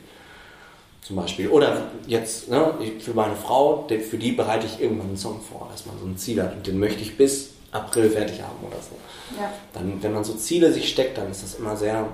Zum 1.01 1.15
Beispiel. 1.15 1.47
Oder 1.49 1.83
jetzt 2.07 2.49
ne, 2.49 2.73
für 2.99 3.13
meine 3.13 3.35
Frau, 3.35 3.87
für 3.87 4.17
die 4.17 4.31
bereite 4.33 4.65
ich 4.65 4.81
irgendwann 4.81 5.07
einen 5.07 5.17
Song 5.17 5.39
vor, 5.39 5.69
dass 5.71 5.85
man 5.85 5.97
so 5.99 6.05
ein 6.05 6.17
Ziel 6.17 6.41
hat 6.41 6.55
und 6.55 6.67
den 6.67 6.79
möchte 6.79 7.01
ich 7.01 7.15
bis 7.15 7.51
April 7.71 8.09
fertig 8.09 8.41
haben 8.41 8.65
oder 8.65 8.77
so. 8.77 8.95
Ja. 9.39 9.51
Dann, 9.73 10.01
wenn 10.01 10.13
man 10.13 10.23
so 10.23 10.33
Ziele 10.33 10.71
sich 10.73 10.89
steckt, 10.89 11.17
dann 11.17 11.29
ist 11.29 11.43
das 11.43 11.55
immer 11.55 11.77
sehr 11.77 12.07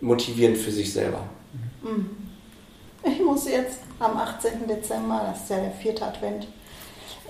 motivierend 0.00 0.56
für 0.56 0.70
sich 0.70 0.92
selber. 0.92 1.20
Ich 3.02 3.20
muss 3.20 3.48
jetzt 3.48 3.78
am 3.98 4.16
18. 4.16 4.66
Dezember, 4.68 5.26
das 5.30 5.42
ist 5.42 5.50
ja 5.50 5.60
der 5.60 5.72
vierte 5.72 6.04
Advent, 6.04 6.46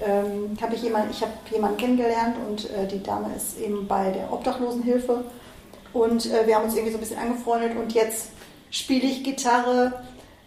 ähm, 0.04 0.56
habe 0.60 0.74
ich 0.74 0.82
jemanden, 0.82 1.10
ich 1.10 1.22
habe 1.22 1.32
jemanden 1.50 1.76
kennengelernt 1.76 2.36
und 2.48 2.70
äh, 2.70 2.86
die 2.86 3.02
Dame 3.02 3.30
ist 3.36 3.58
eben 3.58 3.86
bei 3.86 4.10
der 4.10 4.32
Obdachlosenhilfe 4.32 5.24
und 5.92 6.26
äh, 6.26 6.46
wir 6.46 6.56
haben 6.56 6.64
uns 6.64 6.74
irgendwie 6.74 6.92
so 6.92 6.98
ein 6.98 7.00
bisschen 7.00 7.18
angefreundet 7.18 7.76
und 7.76 7.92
jetzt 7.92 8.30
spiele 8.70 9.06
ich 9.06 9.24
Gitarre 9.24 9.92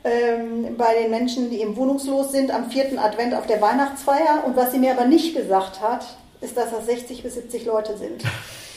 ähm, 0.03 0.75
bei 0.77 0.93
den 0.93 1.11
Menschen, 1.11 1.49
die 1.49 1.61
eben 1.61 1.75
wohnungslos 1.75 2.31
sind, 2.31 2.51
am 2.51 2.69
vierten 2.69 2.99
Advent 2.99 3.33
auf 3.33 3.47
der 3.47 3.61
Weihnachtsfeier 3.61 4.43
und 4.45 4.55
was 4.55 4.71
sie 4.71 4.79
mir 4.79 4.91
aber 4.91 5.05
nicht 5.05 5.35
gesagt 5.35 5.81
hat, 5.81 6.05
ist, 6.41 6.55
dass 6.55 6.71
das 6.71 6.85
60 6.85 7.23
bis 7.23 7.35
70 7.35 7.65
Leute 7.65 7.97
sind. 7.97 8.23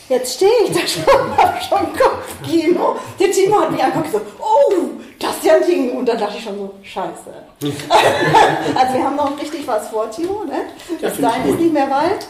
Jetzt 0.09 0.35
stehe 0.35 0.51
ich 0.67 0.73
da 0.73 0.87
schon, 0.87 1.05
hab 1.37 1.63
schon 1.63 1.87
Kopfkino. 1.97 2.97
Der 3.19 3.31
Timo 3.31 3.61
hat 3.61 3.71
mich 3.71 3.83
angeguckt 3.83 4.15
und 4.15 4.21
so, 4.21 4.27
oh, 4.41 4.82
das 5.43 5.51
ja 5.51 5.57
ein 5.57 5.67
Ding. 5.67 5.91
Und 5.97 6.09
dann 6.09 6.19
dachte 6.19 6.39
ich 6.39 6.45
schon 6.45 6.57
so, 6.57 6.75
scheiße. 6.83 7.31
also 8.75 8.95
wir 8.95 9.05
haben 9.05 9.17
noch 9.17 9.41
richtig 9.41 9.67
was 9.67 9.89
vor, 9.89 10.11
Timo. 10.11 10.45
Ne? 10.45 10.65
Ja, 11.01 11.09
ich 11.09 11.21
dahin 11.21 11.43
gut. 11.43 11.55
ist 11.55 11.61
nicht 11.61 11.73
mehr 11.73 11.91
weit. 11.91 12.27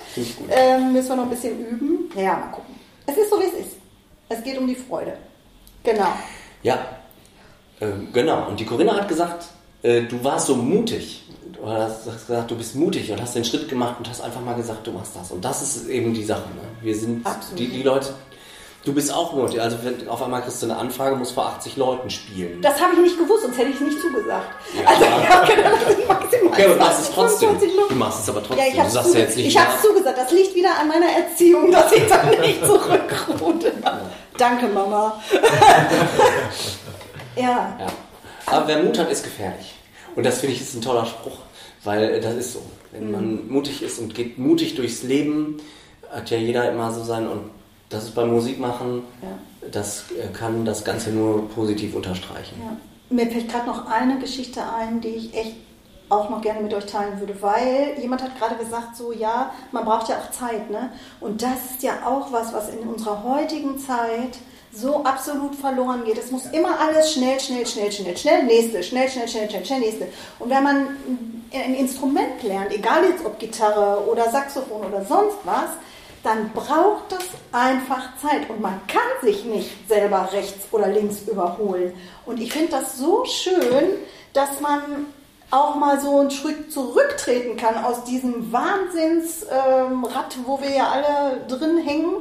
Ähm, 0.51 0.93
müssen 0.93 1.09
wir 1.11 1.17
noch 1.17 1.25
ein 1.25 1.31
bisschen 1.31 1.59
üben. 1.59 2.11
Ja, 2.17 2.35
mal 2.35 2.51
gucken. 2.53 2.75
Es 3.07 3.17
ist 3.17 3.31
so, 3.31 3.41
wie 3.41 3.45
es 3.45 3.55
ist. 3.55 3.77
Es 4.29 4.43
geht 4.43 4.59
um 4.59 4.67
die 4.67 4.75
Freude. 4.75 5.15
Genau. 5.83 6.13
Ja, 6.63 6.79
äh, 7.81 7.87
genau. 8.13 8.49
Und 8.49 8.61
die 8.61 8.65
Corinna 8.65 8.97
hat 8.97 9.09
gesagt, 9.09 9.47
äh, 9.83 10.03
du 10.03 10.23
warst 10.23 10.47
so 10.47 10.57
mutig. 10.57 11.25
Du 11.53 11.69
hast 11.69 12.07
hast 12.07 12.27
gesagt, 12.27 12.51
du 12.51 12.57
bist 12.57 12.75
mutig 12.75 13.11
und 13.11 13.21
hast 13.21 13.35
den 13.35 13.45
Schritt 13.45 13.69
gemacht 13.69 13.97
und 13.99 14.09
hast 14.09 14.21
einfach 14.21 14.41
mal 14.41 14.55
gesagt, 14.55 14.87
du 14.87 14.93
machst 14.93 15.15
das. 15.15 15.31
Und 15.31 15.45
das 15.45 15.63
ist 15.63 15.89
eben 15.89 16.15
die 16.15 16.25
Sache. 16.25 16.49
Ne? 16.55 16.63
Wir 16.81 16.95
sind 16.97 17.27
Absolut. 17.27 17.59
die, 17.59 17.69
die 17.69 17.83
Leute. 17.83 18.15
Du 18.85 18.93
bist 18.93 19.13
auch 19.15 19.33
mutig. 19.33 19.61
Also 19.61 19.79
wenn 19.83 20.09
auf 20.09 20.21
einmal 20.23 20.43
kriegst 20.43 20.61
du 20.61 20.67
eine 20.67 20.77
Anfrage, 20.77 21.15
musst 21.15 21.33
vor 21.33 21.47
80 21.47 21.77
Leuten 21.77 22.11
spielen. 22.11 22.61
Das 22.63 22.81
habe 22.81 22.95
ich 22.95 23.01
nicht 23.01 23.19
gewusst, 23.19 23.43
sonst 23.43 23.57
hätte 23.57 23.71
ich 23.71 23.77
es 23.77 23.81
nicht 23.81 24.01
zugesagt. 24.01 24.49
Ja. 24.75 24.89
Also 24.89 25.05
ich 25.05 25.29
habe 25.29 25.55
gedacht, 25.55 25.75
das 25.87 25.95
sind 25.97 26.09
maximal 26.09 26.53
Okay, 26.53 26.65
aber 26.65 26.75
du 26.75 26.81
machst 26.81 27.01
es 27.01 27.07
20, 27.07 27.15
trotzdem. 27.15 27.49
25 27.49 27.77
Leute. 27.77 27.89
Du 27.89 27.99
machst 27.99 28.23
es 28.23 28.29
aber 28.29 28.43
trotzdem. 28.43 28.59
Ja, 28.59 28.73
ich 28.73 28.81
habe 28.81 28.91
sagst 28.91 29.15
ja 29.15 29.21
jetzt 29.21 29.37
nicht, 29.37 29.47
ich 29.47 29.59
hab's 29.59 29.83
ja. 29.83 29.89
zugesagt. 29.89 30.19
Das 30.19 30.33
liegt 30.33 30.55
wieder 30.57 30.79
an 30.81 30.89
meiner 30.89 31.07
Erziehung, 31.07 31.71
dass 31.71 31.93
ich 31.93 32.07
da 32.09 32.25
nicht 32.25 32.65
zurückrude. 32.67 33.73
Danke, 34.37 34.67
Mama. 34.67 35.23
ja. 37.37 37.77
Ja. 37.79 37.87
Aber 38.47 38.67
wer 38.67 38.83
Mut 38.83 38.99
hat, 38.99 39.11
ist 39.13 39.23
gefährlich. 39.23 39.75
Und 40.17 40.27
das 40.27 40.41
finde 40.41 40.57
ich 40.57 40.61
ist 40.61 40.75
ein 40.75 40.83
toller 40.83 41.07
Spruch, 41.07 41.39
weil 41.85 42.21
das 42.21 42.35
ist 42.35 42.53
so. 42.55 42.63
Wenn 42.91 43.11
man 43.11 43.49
mutig 43.49 43.83
ist 43.83 43.99
und 44.01 44.15
geht 44.15 44.39
mutig 44.39 44.75
durchs 44.75 45.03
Leben, 45.03 45.59
hat 46.11 46.29
ja 46.31 46.37
jeder 46.37 46.71
immer 46.71 46.93
so 46.93 47.03
sein 47.05 47.27
und 47.27 47.51
das 47.93 48.05
ist 48.05 48.15
beim 48.15 48.31
Musikmachen, 48.33 49.03
Ja. 49.23 49.69
das 49.71 50.05
äh, 50.13 50.29
kann 50.33 50.65
das 50.65 50.85
Ganze 50.85 51.11
nur 51.11 51.49
positiv 51.51 51.95
unterstreichen. 51.95 52.57
Ja. 52.61 52.77
Mir 53.11 53.27
fällt 53.31 53.51
gerade 53.51 53.67
noch 53.67 53.87
eine 53.91 54.19
Geschichte 54.19 54.61
ein, 54.79 55.01
die 55.01 55.09
ich 55.09 55.35
echt 55.37 55.57
auch 56.09 56.29
noch 56.29 56.43
gerne 56.43 56.61
mit 56.61 56.75
euch 56.75 56.87
teilen 56.87 57.19
würde, 57.21 57.35
weil 57.41 57.95
jemand 57.99 58.23
hat 58.23 58.39
gerade 58.39 58.57
gesagt, 58.57 58.97
so 58.97 59.13
ja, 59.13 59.51
man 59.71 59.85
braucht 59.85 60.09
ja 60.09 60.17
auch 60.17 60.31
Zeit, 60.31 60.71
ne? 60.71 60.91
Und 61.21 61.43
das 61.43 61.59
ist 61.73 61.83
ja 61.83 61.93
auch 62.07 62.31
was, 62.33 62.53
was 62.53 62.69
in 62.71 62.81
unserer 62.81 63.23
heutigen 63.25 63.79
Zeit 63.79 64.39
so 64.75 65.05
absolut 65.05 65.55
verloren 65.55 66.03
geht. 66.05 66.19
Es 66.19 66.31
muss 66.31 66.47
immer 66.47 66.79
alles 66.81 67.13
schnell, 67.13 67.39
schnell, 67.41 67.67
schnell, 67.67 67.93
schnell, 67.93 68.17
schnell, 68.17 68.43
nächste, 68.45 68.83
schnell, 68.83 69.09
schnell, 69.09 69.29
schnell, 69.29 69.49
schnell, 69.51 69.65
schnell, 69.65 69.81
nächste. 69.81 70.09
Und 70.39 70.49
wenn 70.51 70.63
man 70.63 70.87
ein 71.53 71.75
Instrument 71.75 72.43
lernt, 72.43 72.73
egal 72.73 73.05
jetzt 73.05 73.25
ob 73.25 73.39
Gitarre 73.39 74.07
oder 74.11 74.31
Saxophon 74.31 74.87
oder 74.87 75.05
sonst 75.05 75.37
was, 75.45 75.71
dann 76.23 76.53
braucht 76.53 77.11
das 77.11 77.25
einfach 77.51 78.17
Zeit 78.17 78.49
und 78.49 78.61
man 78.61 78.81
kann 78.87 79.03
sich 79.23 79.45
nicht 79.45 79.89
selber 79.89 80.29
rechts 80.33 80.69
oder 80.71 80.89
links 80.89 81.23
überholen. 81.23 81.93
Und 82.27 82.41
ich 82.41 82.53
finde 82.53 82.71
das 82.71 82.97
so 82.97 83.25
schön, 83.25 83.99
dass 84.33 84.61
man 84.61 85.07
auch 85.51 85.75
mal 85.75 86.01
so 86.01 86.19
einen 86.19 86.31
Schritt 86.31 86.73
zurücktreten 86.73 87.57
kann 87.57 87.85
aus 87.85 88.05
diesem 88.05 88.53
Wahnsinnsrad, 88.53 90.37
ähm, 90.37 90.45
wo 90.47 90.61
wir 90.61 90.71
ja 90.71 90.91
alle 90.91 91.45
drin 91.47 91.79
hängen 91.79 92.15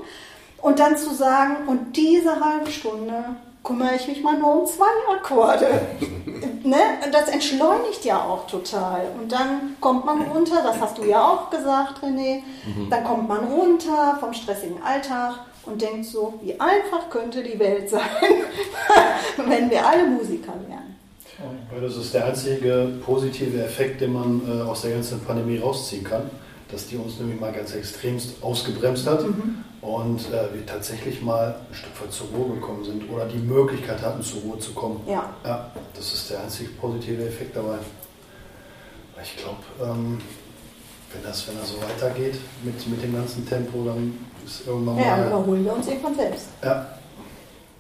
Und 0.62 0.80
dann 0.80 0.98
zu 0.98 1.14
sagen, 1.14 1.68
und 1.68 1.96
diese 1.96 2.40
halbe 2.44 2.70
Stunde 2.70 3.24
kümmere 3.64 3.96
ich 3.96 4.08
mich 4.08 4.24
mal 4.24 4.38
nur 4.38 4.62
um 4.62 4.66
zwei 4.66 4.86
Akkorde. 5.16 5.68
ne? 6.64 6.78
Das 7.12 7.30
entschleunigt 7.30 8.04
ja 8.06 8.22
auch 8.24 8.48
total. 8.48 9.06
Und 9.20 9.32
dann 9.32 9.78
kommt 9.80 10.06
man 10.06 10.22
runter, 10.24 10.62
das 10.64 10.80
hast 10.80 10.98
du 10.98 11.04
ja 11.04 11.22
auch 11.22 11.50
gesagt, 11.50 12.04
René, 12.04 12.42
dann 12.90 13.04
kommt 13.04 13.28
man 13.28 13.46
runter 13.46 14.18
vom 14.20 14.34
stressigen 14.34 14.82
Alltag 14.84 15.36
und 15.66 15.82
denkt 15.82 16.06
so, 16.06 16.34
wie 16.42 16.60
einfach 16.60 17.10
könnte 17.10 17.44
die 17.44 17.60
Welt 17.60 17.90
sein, 17.90 18.02
wenn 19.48 19.70
wir 19.70 19.86
alle 19.86 20.08
Musiker 20.08 20.54
wären. 20.68 20.96
Das 21.82 21.98
ist 21.98 22.14
der 22.14 22.26
einzige 22.26 23.00
positive 23.04 23.64
Effekt, 23.64 24.02
den 24.02 24.14
man 24.14 24.42
äh, 24.48 24.62
aus 24.62 24.82
der 24.82 24.92
ganzen 24.92 25.20
Pandemie 25.22 25.58
rausziehen 25.58 26.04
kann, 26.04 26.30
dass 26.72 26.88
die 26.88 26.98
uns 26.98 27.20
nämlich 27.20 27.40
mal 27.40 27.52
ganz 27.52 27.74
extremst 27.74 28.44
ausgebremst 28.44 29.08
hat 29.08 29.26
und 29.82 30.20
äh, 30.32 30.54
wir 30.54 30.66
tatsächlich 30.66 31.22
mal 31.22 31.56
ein 31.70 31.76
Stück 31.76 32.02
weit 32.02 32.12
zur 32.12 32.28
Ruhe 32.28 32.56
gekommen 32.56 32.84
sind 32.84 33.10
oder 33.10 33.26
die 33.26 33.38
Möglichkeit 33.40 34.02
hatten, 34.02 34.22
zur 34.22 34.42
Ruhe 34.42 34.60
zu 34.60 34.74
kommen. 34.74 35.02
Ja. 35.08 35.30
Ja, 35.46 35.72
das 35.96 36.14
ist 36.14 36.30
der 36.30 36.42
einzige 36.42 36.70
positive 36.72 37.26
Effekt 37.26 37.56
dabei. 37.56 37.78
Ich 39.24 39.38
glaube, 39.38 39.58
ähm, 39.82 40.20
wenn, 41.14 41.24
das, 41.24 41.48
wenn 41.48 41.58
das 41.58 41.70
so 41.70 41.76
weitergeht 41.82 42.36
mit, 42.64 42.88
mit 42.88 43.04
dem 43.04 43.14
ganzen 43.14 43.48
Tempo, 43.48 43.84
dann 43.86 44.18
ist 44.46 44.66
irgendwann 44.68 44.98
Ja, 44.98 45.18
dann 45.18 45.20
mal. 45.22 45.28
überholen 45.28 45.66
wir 45.66 45.74
uns 45.74 45.88
irgendwann 45.88 46.16
selbst. 46.16 46.48
Ja, 46.64 46.88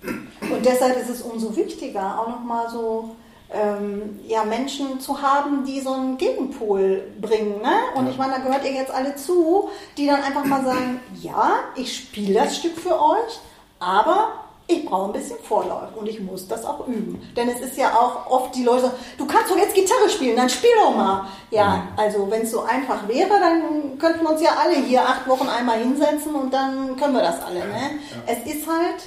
Und 0.03 0.65
deshalb 0.65 0.97
ist 1.01 1.09
es 1.09 1.21
umso 1.21 1.55
wichtiger, 1.55 2.19
auch 2.19 2.27
nochmal 2.29 2.69
so 2.69 3.15
ähm, 3.53 4.19
ja, 4.27 4.43
Menschen 4.43 4.99
zu 4.99 5.21
haben, 5.21 5.65
die 5.65 5.81
so 5.81 5.93
einen 5.93 6.17
Gegenpol 6.17 7.03
bringen. 7.19 7.61
Ne? 7.61 7.73
Und 7.95 8.09
ich 8.09 8.17
meine, 8.17 8.33
da 8.33 8.39
gehört 8.39 8.63
ihr 8.63 8.71
jetzt 8.71 8.91
alle 8.91 9.15
zu, 9.15 9.69
die 9.97 10.07
dann 10.07 10.21
einfach 10.23 10.45
mal 10.45 10.63
sagen, 10.63 10.99
ja, 11.21 11.51
ich 11.75 11.95
spiele 11.95 12.35
das 12.35 12.57
Stück 12.57 12.77
für 12.77 12.99
euch, 13.01 13.39
aber 13.79 14.29
ich 14.67 14.85
brauche 14.85 15.07
ein 15.07 15.13
bisschen 15.13 15.37
Vorlauf 15.43 15.89
und 15.95 16.07
ich 16.07 16.21
muss 16.21 16.47
das 16.47 16.65
auch 16.65 16.87
üben. 16.87 17.21
Denn 17.35 17.49
es 17.49 17.59
ist 17.59 17.77
ja 17.77 17.93
auch 17.93 18.29
oft 18.29 18.55
die 18.55 18.63
Leute, 18.63 18.91
du 19.17 19.25
kannst 19.25 19.51
doch 19.51 19.57
jetzt 19.57 19.75
Gitarre 19.75 20.09
spielen, 20.09 20.37
dann 20.37 20.49
spiel 20.49 20.69
doch 20.81 20.95
mal. 20.95 21.27
Ja, 21.49 21.87
also 21.97 22.29
wenn 22.31 22.43
es 22.43 22.51
so 22.51 22.61
einfach 22.61 23.07
wäre, 23.07 23.29
dann 23.39 23.97
könnten 23.99 24.21
wir 24.21 24.31
uns 24.31 24.41
ja 24.41 24.51
alle 24.61 24.75
hier 24.75 25.01
acht 25.01 25.27
Wochen 25.27 25.49
einmal 25.49 25.79
hinsetzen 25.79 26.33
und 26.35 26.53
dann 26.53 26.95
können 26.95 27.13
wir 27.13 27.21
das 27.21 27.43
alle. 27.43 27.59
Ne? 27.59 27.99
Es 28.25 28.39
ist 28.49 28.65
halt, 28.65 29.01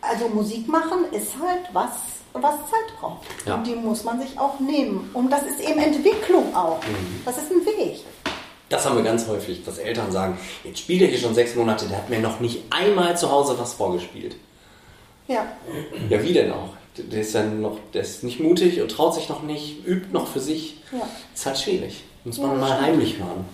also 0.00 0.28
Musik 0.28 0.68
machen 0.68 1.06
ist 1.10 1.32
halt 1.42 1.62
was, 1.72 1.90
was 2.42 2.54
Zeit 2.70 2.98
braucht. 3.00 3.22
Ja. 3.46 3.54
Und 3.56 3.66
die 3.66 3.74
muss 3.74 4.04
man 4.04 4.20
sich 4.20 4.38
auch 4.38 4.58
nehmen. 4.60 5.10
Und 5.14 5.30
das 5.30 5.42
ist 5.42 5.60
eben 5.60 5.78
Entwicklung 5.78 6.54
auch. 6.54 6.78
Das 7.24 7.36
ist 7.38 7.50
ein 7.50 7.64
Weg. 7.64 8.00
Das 8.68 8.84
haben 8.86 8.96
wir 8.96 9.04
ganz 9.04 9.26
häufig, 9.28 9.64
dass 9.64 9.78
Eltern 9.78 10.10
sagen, 10.10 10.38
jetzt 10.64 10.80
spielt 10.80 11.02
er 11.02 11.08
hier 11.08 11.18
schon 11.18 11.34
sechs 11.34 11.54
Monate, 11.54 11.86
der 11.86 11.98
hat 11.98 12.10
mir 12.10 12.18
noch 12.20 12.40
nicht 12.40 12.62
einmal 12.70 13.16
zu 13.16 13.30
Hause 13.30 13.56
was 13.58 13.74
vorgespielt. 13.74 14.36
Ja. 15.28 15.46
Ja, 16.08 16.22
wie 16.22 16.32
denn 16.32 16.50
auch? 16.52 16.70
Der 16.96 17.20
ist 17.20 17.34
ja 17.34 17.42
noch, 17.44 17.78
der 17.92 18.02
ist 18.02 18.22
nicht 18.24 18.40
mutig 18.40 18.80
und 18.80 18.90
traut 18.90 19.14
sich 19.14 19.28
noch 19.28 19.42
nicht, 19.42 19.86
übt 19.86 20.08
noch 20.12 20.26
für 20.28 20.40
sich. 20.40 20.78
Ja. 20.92 21.06
Ist 21.34 21.46
halt 21.46 21.58
schwierig. 21.58 22.04
Muss 22.24 22.36
Ja, 22.38 22.46
man 22.46 22.60
das 22.60 22.60
mal 22.60 22.74
stimmt. 22.76 22.86
heimlich 22.88 23.18
machen. 23.18 23.44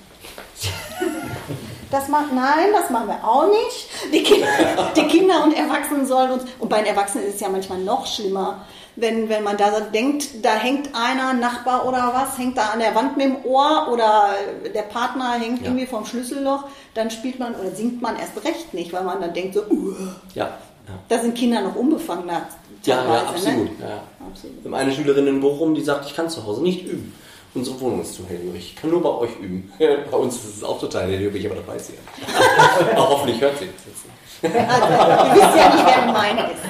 Das 1.90 2.08
macht, 2.08 2.32
nein, 2.32 2.68
das 2.72 2.90
machen 2.90 3.08
wir 3.08 3.24
auch 3.26 3.48
nicht. 3.48 3.88
Die 4.12 4.22
Kinder, 4.22 4.46
die 4.96 5.08
Kinder 5.08 5.42
und 5.44 5.52
Erwachsenen 5.52 6.06
sollen 6.06 6.30
uns, 6.32 6.44
und 6.58 6.68
bei 6.68 6.78
den 6.78 6.86
Erwachsenen 6.86 7.26
ist 7.26 7.34
es 7.34 7.40
ja 7.40 7.48
manchmal 7.48 7.78
noch 7.78 8.06
schlimmer, 8.06 8.64
wenn, 8.96 9.28
wenn 9.28 9.42
man 9.42 9.56
da 9.56 9.80
denkt, 9.80 10.44
da 10.44 10.50
hängt 10.54 10.90
einer, 10.94 11.32
Nachbar 11.32 11.86
oder 11.86 12.12
was, 12.14 12.36
hängt 12.38 12.56
da 12.58 12.70
an 12.70 12.80
der 12.80 12.94
Wand 12.94 13.16
mit 13.16 13.26
dem 13.26 13.44
Ohr 13.44 13.88
oder 13.92 14.30
der 14.74 14.82
Partner 14.82 15.32
hängt 15.32 15.60
Ja. 15.60 15.66
irgendwie 15.66 15.86
vom 15.86 16.04
Schlüsselloch, 16.04 16.64
dann 16.94 17.10
spielt 17.10 17.38
man 17.38 17.54
oder 17.54 17.70
singt 17.70 18.02
man 18.02 18.16
erst 18.16 18.44
recht 18.44 18.74
nicht, 18.74 18.92
weil 18.92 19.04
man 19.04 19.20
dann 19.20 19.32
denkt 19.32 19.54
so, 19.54 19.62
uh, 19.62 19.94
Ja, 20.34 20.44
ja. 20.44 20.94
da 21.08 21.18
sind 21.18 21.34
Kinder 21.36 21.60
noch 21.62 21.76
unbefangener. 21.76 22.42
Ja, 22.84 22.96
ja, 22.96 23.02
teilweise, 23.02 23.26
absolut. 23.28 23.78
Ne? 23.78 23.84
Ja, 23.84 23.88
ja. 23.88 24.02
absolut. 24.28 24.64
Wir 24.64 24.70
haben 24.70 24.74
eine 24.74 24.92
Schülerin 24.92 25.26
in 25.26 25.40
Bochum, 25.40 25.74
die 25.74 25.82
sagt, 25.82 26.06
ich 26.06 26.14
kann 26.16 26.28
zu 26.28 26.44
Hause 26.46 26.62
nicht 26.62 26.84
üben. 26.86 27.12
Unsere 27.54 27.80
Wohnung 27.80 28.02
ist 28.02 28.14
zu 28.14 28.26
hellhörig. 28.28 28.74
Ich 28.74 28.76
kann 28.76 28.90
nur 28.90 29.02
bei 29.02 29.10
euch 29.10 29.36
üben. 29.40 29.72
bei 29.78 30.16
uns 30.16 30.36
ist 30.36 30.56
es 30.58 30.64
auch 30.64 30.78
total 30.78 31.10
hellhörig, 31.10 31.46
aber 31.46 31.56
das 31.56 31.66
weiß 31.66 31.86
sie 31.88 31.92
ja. 32.92 32.92
aber 32.92 33.08
hoffentlich 33.10 33.40
hört 33.40 33.58
sie 33.58 33.66
das 33.66 33.84
jetzt. 33.86 34.04
nicht. 34.04 34.14
Also, 34.68 34.86
ihr 34.86 35.34
wisst 35.34 35.56
ja 35.56 35.74
nicht, 35.74 35.86
wer 35.86 36.06
gemeint 36.06 36.40
ist. 36.52 36.62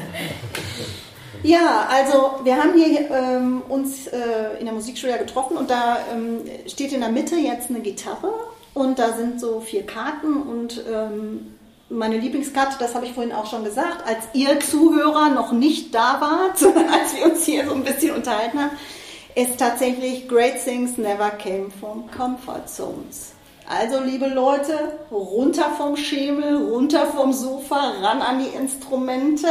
Ja, 1.42 1.86
also 1.88 2.44
wir 2.44 2.56
haben 2.56 2.74
hier 2.74 3.10
ähm, 3.10 3.62
uns 3.68 4.08
äh, 4.08 4.58
in 4.58 4.66
der 4.66 4.74
Musikschule 4.74 5.18
getroffen 5.18 5.56
und 5.56 5.70
da 5.70 5.98
ähm, 6.12 6.40
steht 6.66 6.92
in 6.92 7.00
der 7.00 7.08
Mitte 7.08 7.36
jetzt 7.36 7.70
eine 7.70 7.80
Gitarre 7.80 8.32
und 8.74 8.98
da 8.98 9.12
sind 9.12 9.40
so 9.40 9.60
vier 9.60 9.86
Karten 9.86 10.42
und 10.42 10.84
ähm, 10.92 11.54
meine 11.88 12.18
Lieblingskarte, 12.18 12.76
das 12.78 12.94
habe 12.94 13.06
ich 13.06 13.12
vorhin 13.12 13.32
auch 13.32 13.46
schon 13.46 13.64
gesagt, 13.64 14.06
als 14.06 14.18
ihr 14.34 14.60
Zuhörer 14.60 15.30
noch 15.30 15.52
nicht 15.52 15.94
da 15.94 16.20
wart, 16.20 16.58
sondern 16.58 16.88
als 16.88 17.16
wir 17.16 17.24
uns 17.24 17.44
hier 17.44 17.66
so 17.66 17.74
ein 17.74 17.84
bisschen 17.84 18.14
unterhalten 18.14 18.58
haben, 18.58 18.70
ist 19.34 19.58
tatsächlich 19.58 20.28
Great 20.28 20.62
Things 20.64 20.96
Never 20.98 21.30
Came 21.30 21.70
from 21.70 22.10
Comfort 22.10 22.66
Zones. 22.66 23.32
Also, 23.68 24.00
liebe 24.02 24.26
Leute, 24.26 24.98
runter 25.10 25.70
vom 25.76 25.96
Schemel, 25.96 26.70
runter 26.70 27.06
vom 27.06 27.32
Sofa, 27.32 27.92
ran 28.02 28.20
an 28.20 28.40
die 28.40 28.48
Instrumente. 28.56 29.46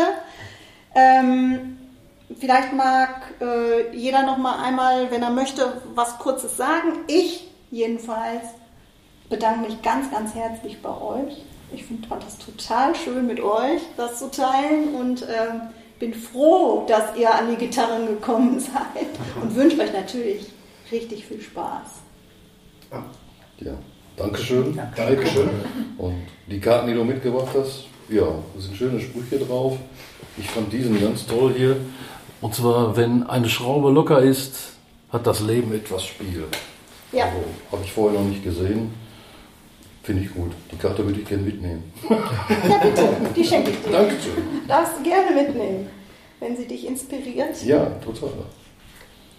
Ähm, 0.94 1.78
vielleicht 2.38 2.74
mag 2.74 3.34
äh, 3.40 3.96
jeder 3.96 4.24
noch 4.24 4.38
mal 4.38 4.62
einmal, 4.62 5.10
wenn 5.12 5.24
er 5.24 5.30
möchte, 5.30 5.82
was 5.96 6.18
Kurzes 6.20 6.58
sagen. 6.58 7.00
Ich 7.08 7.48
jedenfalls 7.72 8.44
bedanke 9.30 9.68
mich 9.70 9.82
ganz, 9.82 10.12
ganz 10.12 10.34
herzlich 10.36 10.82
bei 10.82 10.90
euch. 10.90 11.44
Ich 11.72 11.86
find- 11.86 12.08
fand 12.08 12.24
das 12.24 12.38
total 12.40 12.96
schön 12.96 13.28
mit 13.28 13.40
euch, 13.40 13.82
das 13.96 14.18
zu 14.20 14.30
teilen 14.32 14.96
und 14.96 15.22
ähm, 15.22 15.62
bin 16.00 16.14
froh, 16.14 16.86
dass 16.88 17.16
ihr 17.18 17.34
an 17.34 17.50
die 17.50 17.58
Gitarren 17.58 18.08
gekommen 18.08 18.60
seid 18.60 19.08
und 19.42 19.56
wünsche 19.56 19.80
euch 19.80 19.94
natürlich 19.94 20.48
richtig 20.92 21.26
viel 21.26 21.42
Spaß. 21.42 22.02
Ja, 23.60 23.74
Dankeschön. 24.16 24.80
Dankeschön. 24.96 25.50
Und 25.98 26.16
die 26.48 26.60
Karten, 26.60 26.88
die 26.88 26.94
du 26.94 27.04
mitgebracht 27.04 27.50
hast, 27.56 27.86
ja, 28.10 28.26
da 28.26 28.62
sind 28.62 28.76
schöne 28.76 29.00
Sprüche 29.00 29.38
drauf. 29.38 29.78
Ich 30.38 30.50
fand 30.50 30.72
diesen 30.74 31.00
ganz 31.00 31.26
toll 31.26 31.54
hier. 31.56 31.78
Und 32.42 32.56
zwar, 32.56 32.96
wenn 32.96 33.24
eine 33.24 33.50
Schraube 33.50 33.92
locker 33.92 34.22
ist, 34.22 34.74
hat 35.12 35.28
das 35.28 35.42
Leben 35.42 35.74
etwas 35.74 36.06
Spiel. 36.06 36.46
Ja. 37.12 37.26
Also, 37.26 37.38
habe 37.72 37.84
ich 37.84 37.92
vorher 37.92 38.20
noch 38.20 38.28
nicht 38.28 38.44
gesehen. 38.44 38.92
Finde 40.04 40.24
ich 40.24 40.34
gut. 40.34 40.52
Die 40.72 40.78
Karte 40.78 41.06
würde 41.06 41.20
ich 41.20 41.28
gerne 41.28 41.44
mitnehmen. 41.44 41.92
Ja, 42.10 42.78
bitte, 42.82 43.10
die 43.36 43.44
schenke 43.44 43.72
ich 43.72 43.82
dir. 43.84 43.92
Dankeschön. 43.92 44.34
Darfst 44.68 44.94
du 44.98 45.04
gerne 45.04 45.32
mitnehmen, 45.32 45.88
wenn 46.40 46.56
sie 46.58 46.66
dich 46.68 46.88
inspiriert. 46.88 47.62
Ja, 47.64 47.86
total. 48.04 48.32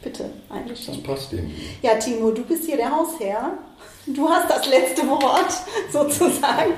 Bitte, 0.03 0.31
ein 0.49 0.67
Das 0.69 0.79
Geschenk. 0.79 1.05
passt 1.05 1.33
irgendwie. 1.33 1.63
Ja, 1.83 1.95
Timo, 1.97 2.31
du 2.31 2.43
bist 2.45 2.65
hier 2.67 2.77
der 2.77 2.91
Hausherr. 2.91 3.53
Du 4.07 4.29
hast 4.29 4.49
das 4.51 4.69
letzte 4.69 5.03
Wort, 5.09 5.53
sozusagen. 5.93 6.73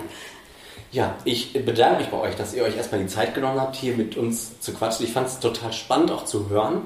Ja, 0.91 1.15
ich 1.25 1.53
bedanke 1.65 2.01
mich 2.03 2.09
bei 2.09 2.19
euch, 2.19 2.35
dass 2.37 2.53
ihr 2.55 2.65
euch 2.65 2.77
erstmal 2.77 3.01
die 3.01 3.07
Zeit 3.07 3.35
genommen 3.35 3.61
habt, 3.61 3.77
hier 3.77 3.97
mit 3.97 4.17
uns 4.17 4.59
zu 4.61 4.73
quatschen. 4.75 5.07
Ich 5.07 5.13
fand 5.13 5.27
es 5.29 5.39
total 5.39 5.73
spannend 5.73 6.11
auch 6.11 6.25
zu 6.25 6.49
hören, 6.51 6.83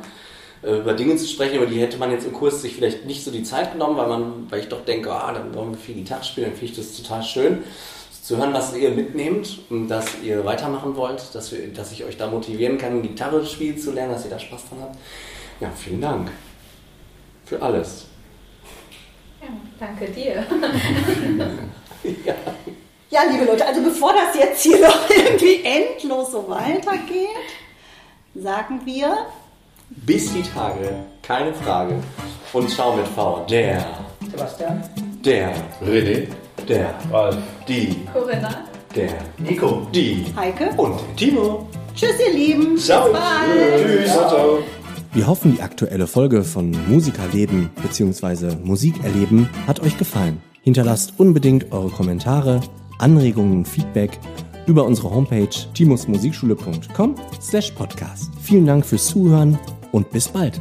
über 0.74 0.94
Dinge 0.94 1.16
zu 1.16 1.26
sprechen, 1.26 1.56
über 1.56 1.66
die 1.66 1.80
hätte 1.80 1.98
man 1.98 2.10
jetzt 2.10 2.26
im 2.26 2.32
Kurs 2.32 2.62
sich 2.62 2.74
vielleicht 2.74 3.06
nicht 3.06 3.24
so 3.24 3.30
die 3.30 3.42
Zeit 3.42 3.72
genommen, 3.72 3.96
weil 3.96 4.08
man, 4.08 4.50
weil 4.50 4.60
ich 4.60 4.68
doch 4.68 4.84
denke, 4.84 5.12
ah, 5.12 5.32
dann 5.32 5.54
wollen 5.54 5.70
wir 5.70 5.78
viel 5.78 5.94
Gitarre 5.94 6.24
spielen, 6.24 6.48
dann 6.48 6.56
finde 6.56 6.72
ich 6.72 6.78
das 6.78 6.96
total 6.96 7.22
schön. 7.22 7.62
Zu 8.22 8.38
hören, 8.38 8.52
was 8.52 8.76
ihr 8.76 8.90
mitnehmt 8.90 9.60
und 9.70 9.86
dass 9.86 10.06
ihr 10.24 10.44
weitermachen 10.44 10.96
wollt, 10.96 11.32
dass, 11.32 11.52
wir, 11.52 11.68
dass 11.72 11.92
ich 11.92 12.04
euch 12.04 12.16
da 12.16 12.26
motivieren 12.26 12.76
kann, 12.76 13.00
Gitarre 13.00 13.46
spielen 13.46 13.78
zu 13.78 13.92
lernen, 13.92 14.12
dass 14.12 14.24
ihr 14.24 14.30
da 14.30 14.38
Spaß 14.40 14.68
dran 14.68 14.78
habt. 14.82 14.96
Ja, 15.60 15.70
vielen 15.70 16.00
Dank 16.00 16.30
für 17.44 17.62
alles. 17.62 18.06
Ja, 19.40 19.48
danke 19.78 20.10
dir. 20.10 20.44
Ja. 22.24 22.34
Ja, 23.10 23.22
liebe 23.30 23.44
Leute, 23.44 23.66
also 23.66 23.82
bevor 23.82 24.12
das 24.12 24.36
jetzt 24.36 24.62
hier 24.62 24.80
noch 24.80 25.10
irgendwie 25.10 25.64
endlos 25.64 26.32
so 26.32 26.48
weitergeht, 26.48 27.28
sagen 28.34 28.80
wir, 28.84 29.26
Bis 29.90 30.32
die 30.32 30.42
Tage, 30.42 30.90
keine 31.22 31.52
Frage. 31.54 31.94
Und 32.52 32.70
schau 32.70 32.96
mit 32.96 33.06
V. 33.08 33.44
Der, 33.50 33.84
Sebastian? 34.30 34.82
der, 35.24 35.52
René, 35.84 36.28
der, 36.68 36.94
Ralf. 37.12 37.36
die, 37.68 37.96
Corinna. 38.12 38.64
der, 38.94 39.10
Nico. 39.38 39.86
die 39.94 40.24
Heike, 40.36 40.70
und 40.76 40.94
Timo. 41.16 41.68
tschüss 41.94 42.12
ihr 42.26 42.34
Lieben, 42.34 42.76
Ciao. 42.78 43.04
bis 43.10 43.12
bald. 43.12 43.86
Tschüss, 43.86 44.12
ciao, 44.12 44.28
ciao. 44.28 44.58
Wir 45.12 45.26
hoffen, 45.26 45.54
die 45.56 45.62
aktuelle 45.62 46.06
Folge 46.06 46.44
von 46.44 46.76
Musikerleben 46.88 47.70
bzw. 47.82 48.56
Musikerleben 48.62 49.48
hat 49.66 49.80
euch 49.80 49.96
gefallen. 49.98 50.42
Hinterlasst 50.62 51.14
unbedingt 51.16 51.72
eure 51.72 51.88
Kommentare, 51.90 52.60
Anregungen 52.98 53.58
und 53.58 53.68
Feedback 53.68 54.18
über 54.66 54.84
unsere 54.84 55.10
Homepage 55.10 55.48
timusmusikschule.com 55.74 57.14
slash 57.40 57.70
podcast. 57.70 58.30
Vielen 58.42 58.66
Dank 58.66 58.84
fürs 58.84 59.06
Zuhören 59.06 59.58
und 59.96 60.10
bis 60.10 60.28
bald. 60.28 60.60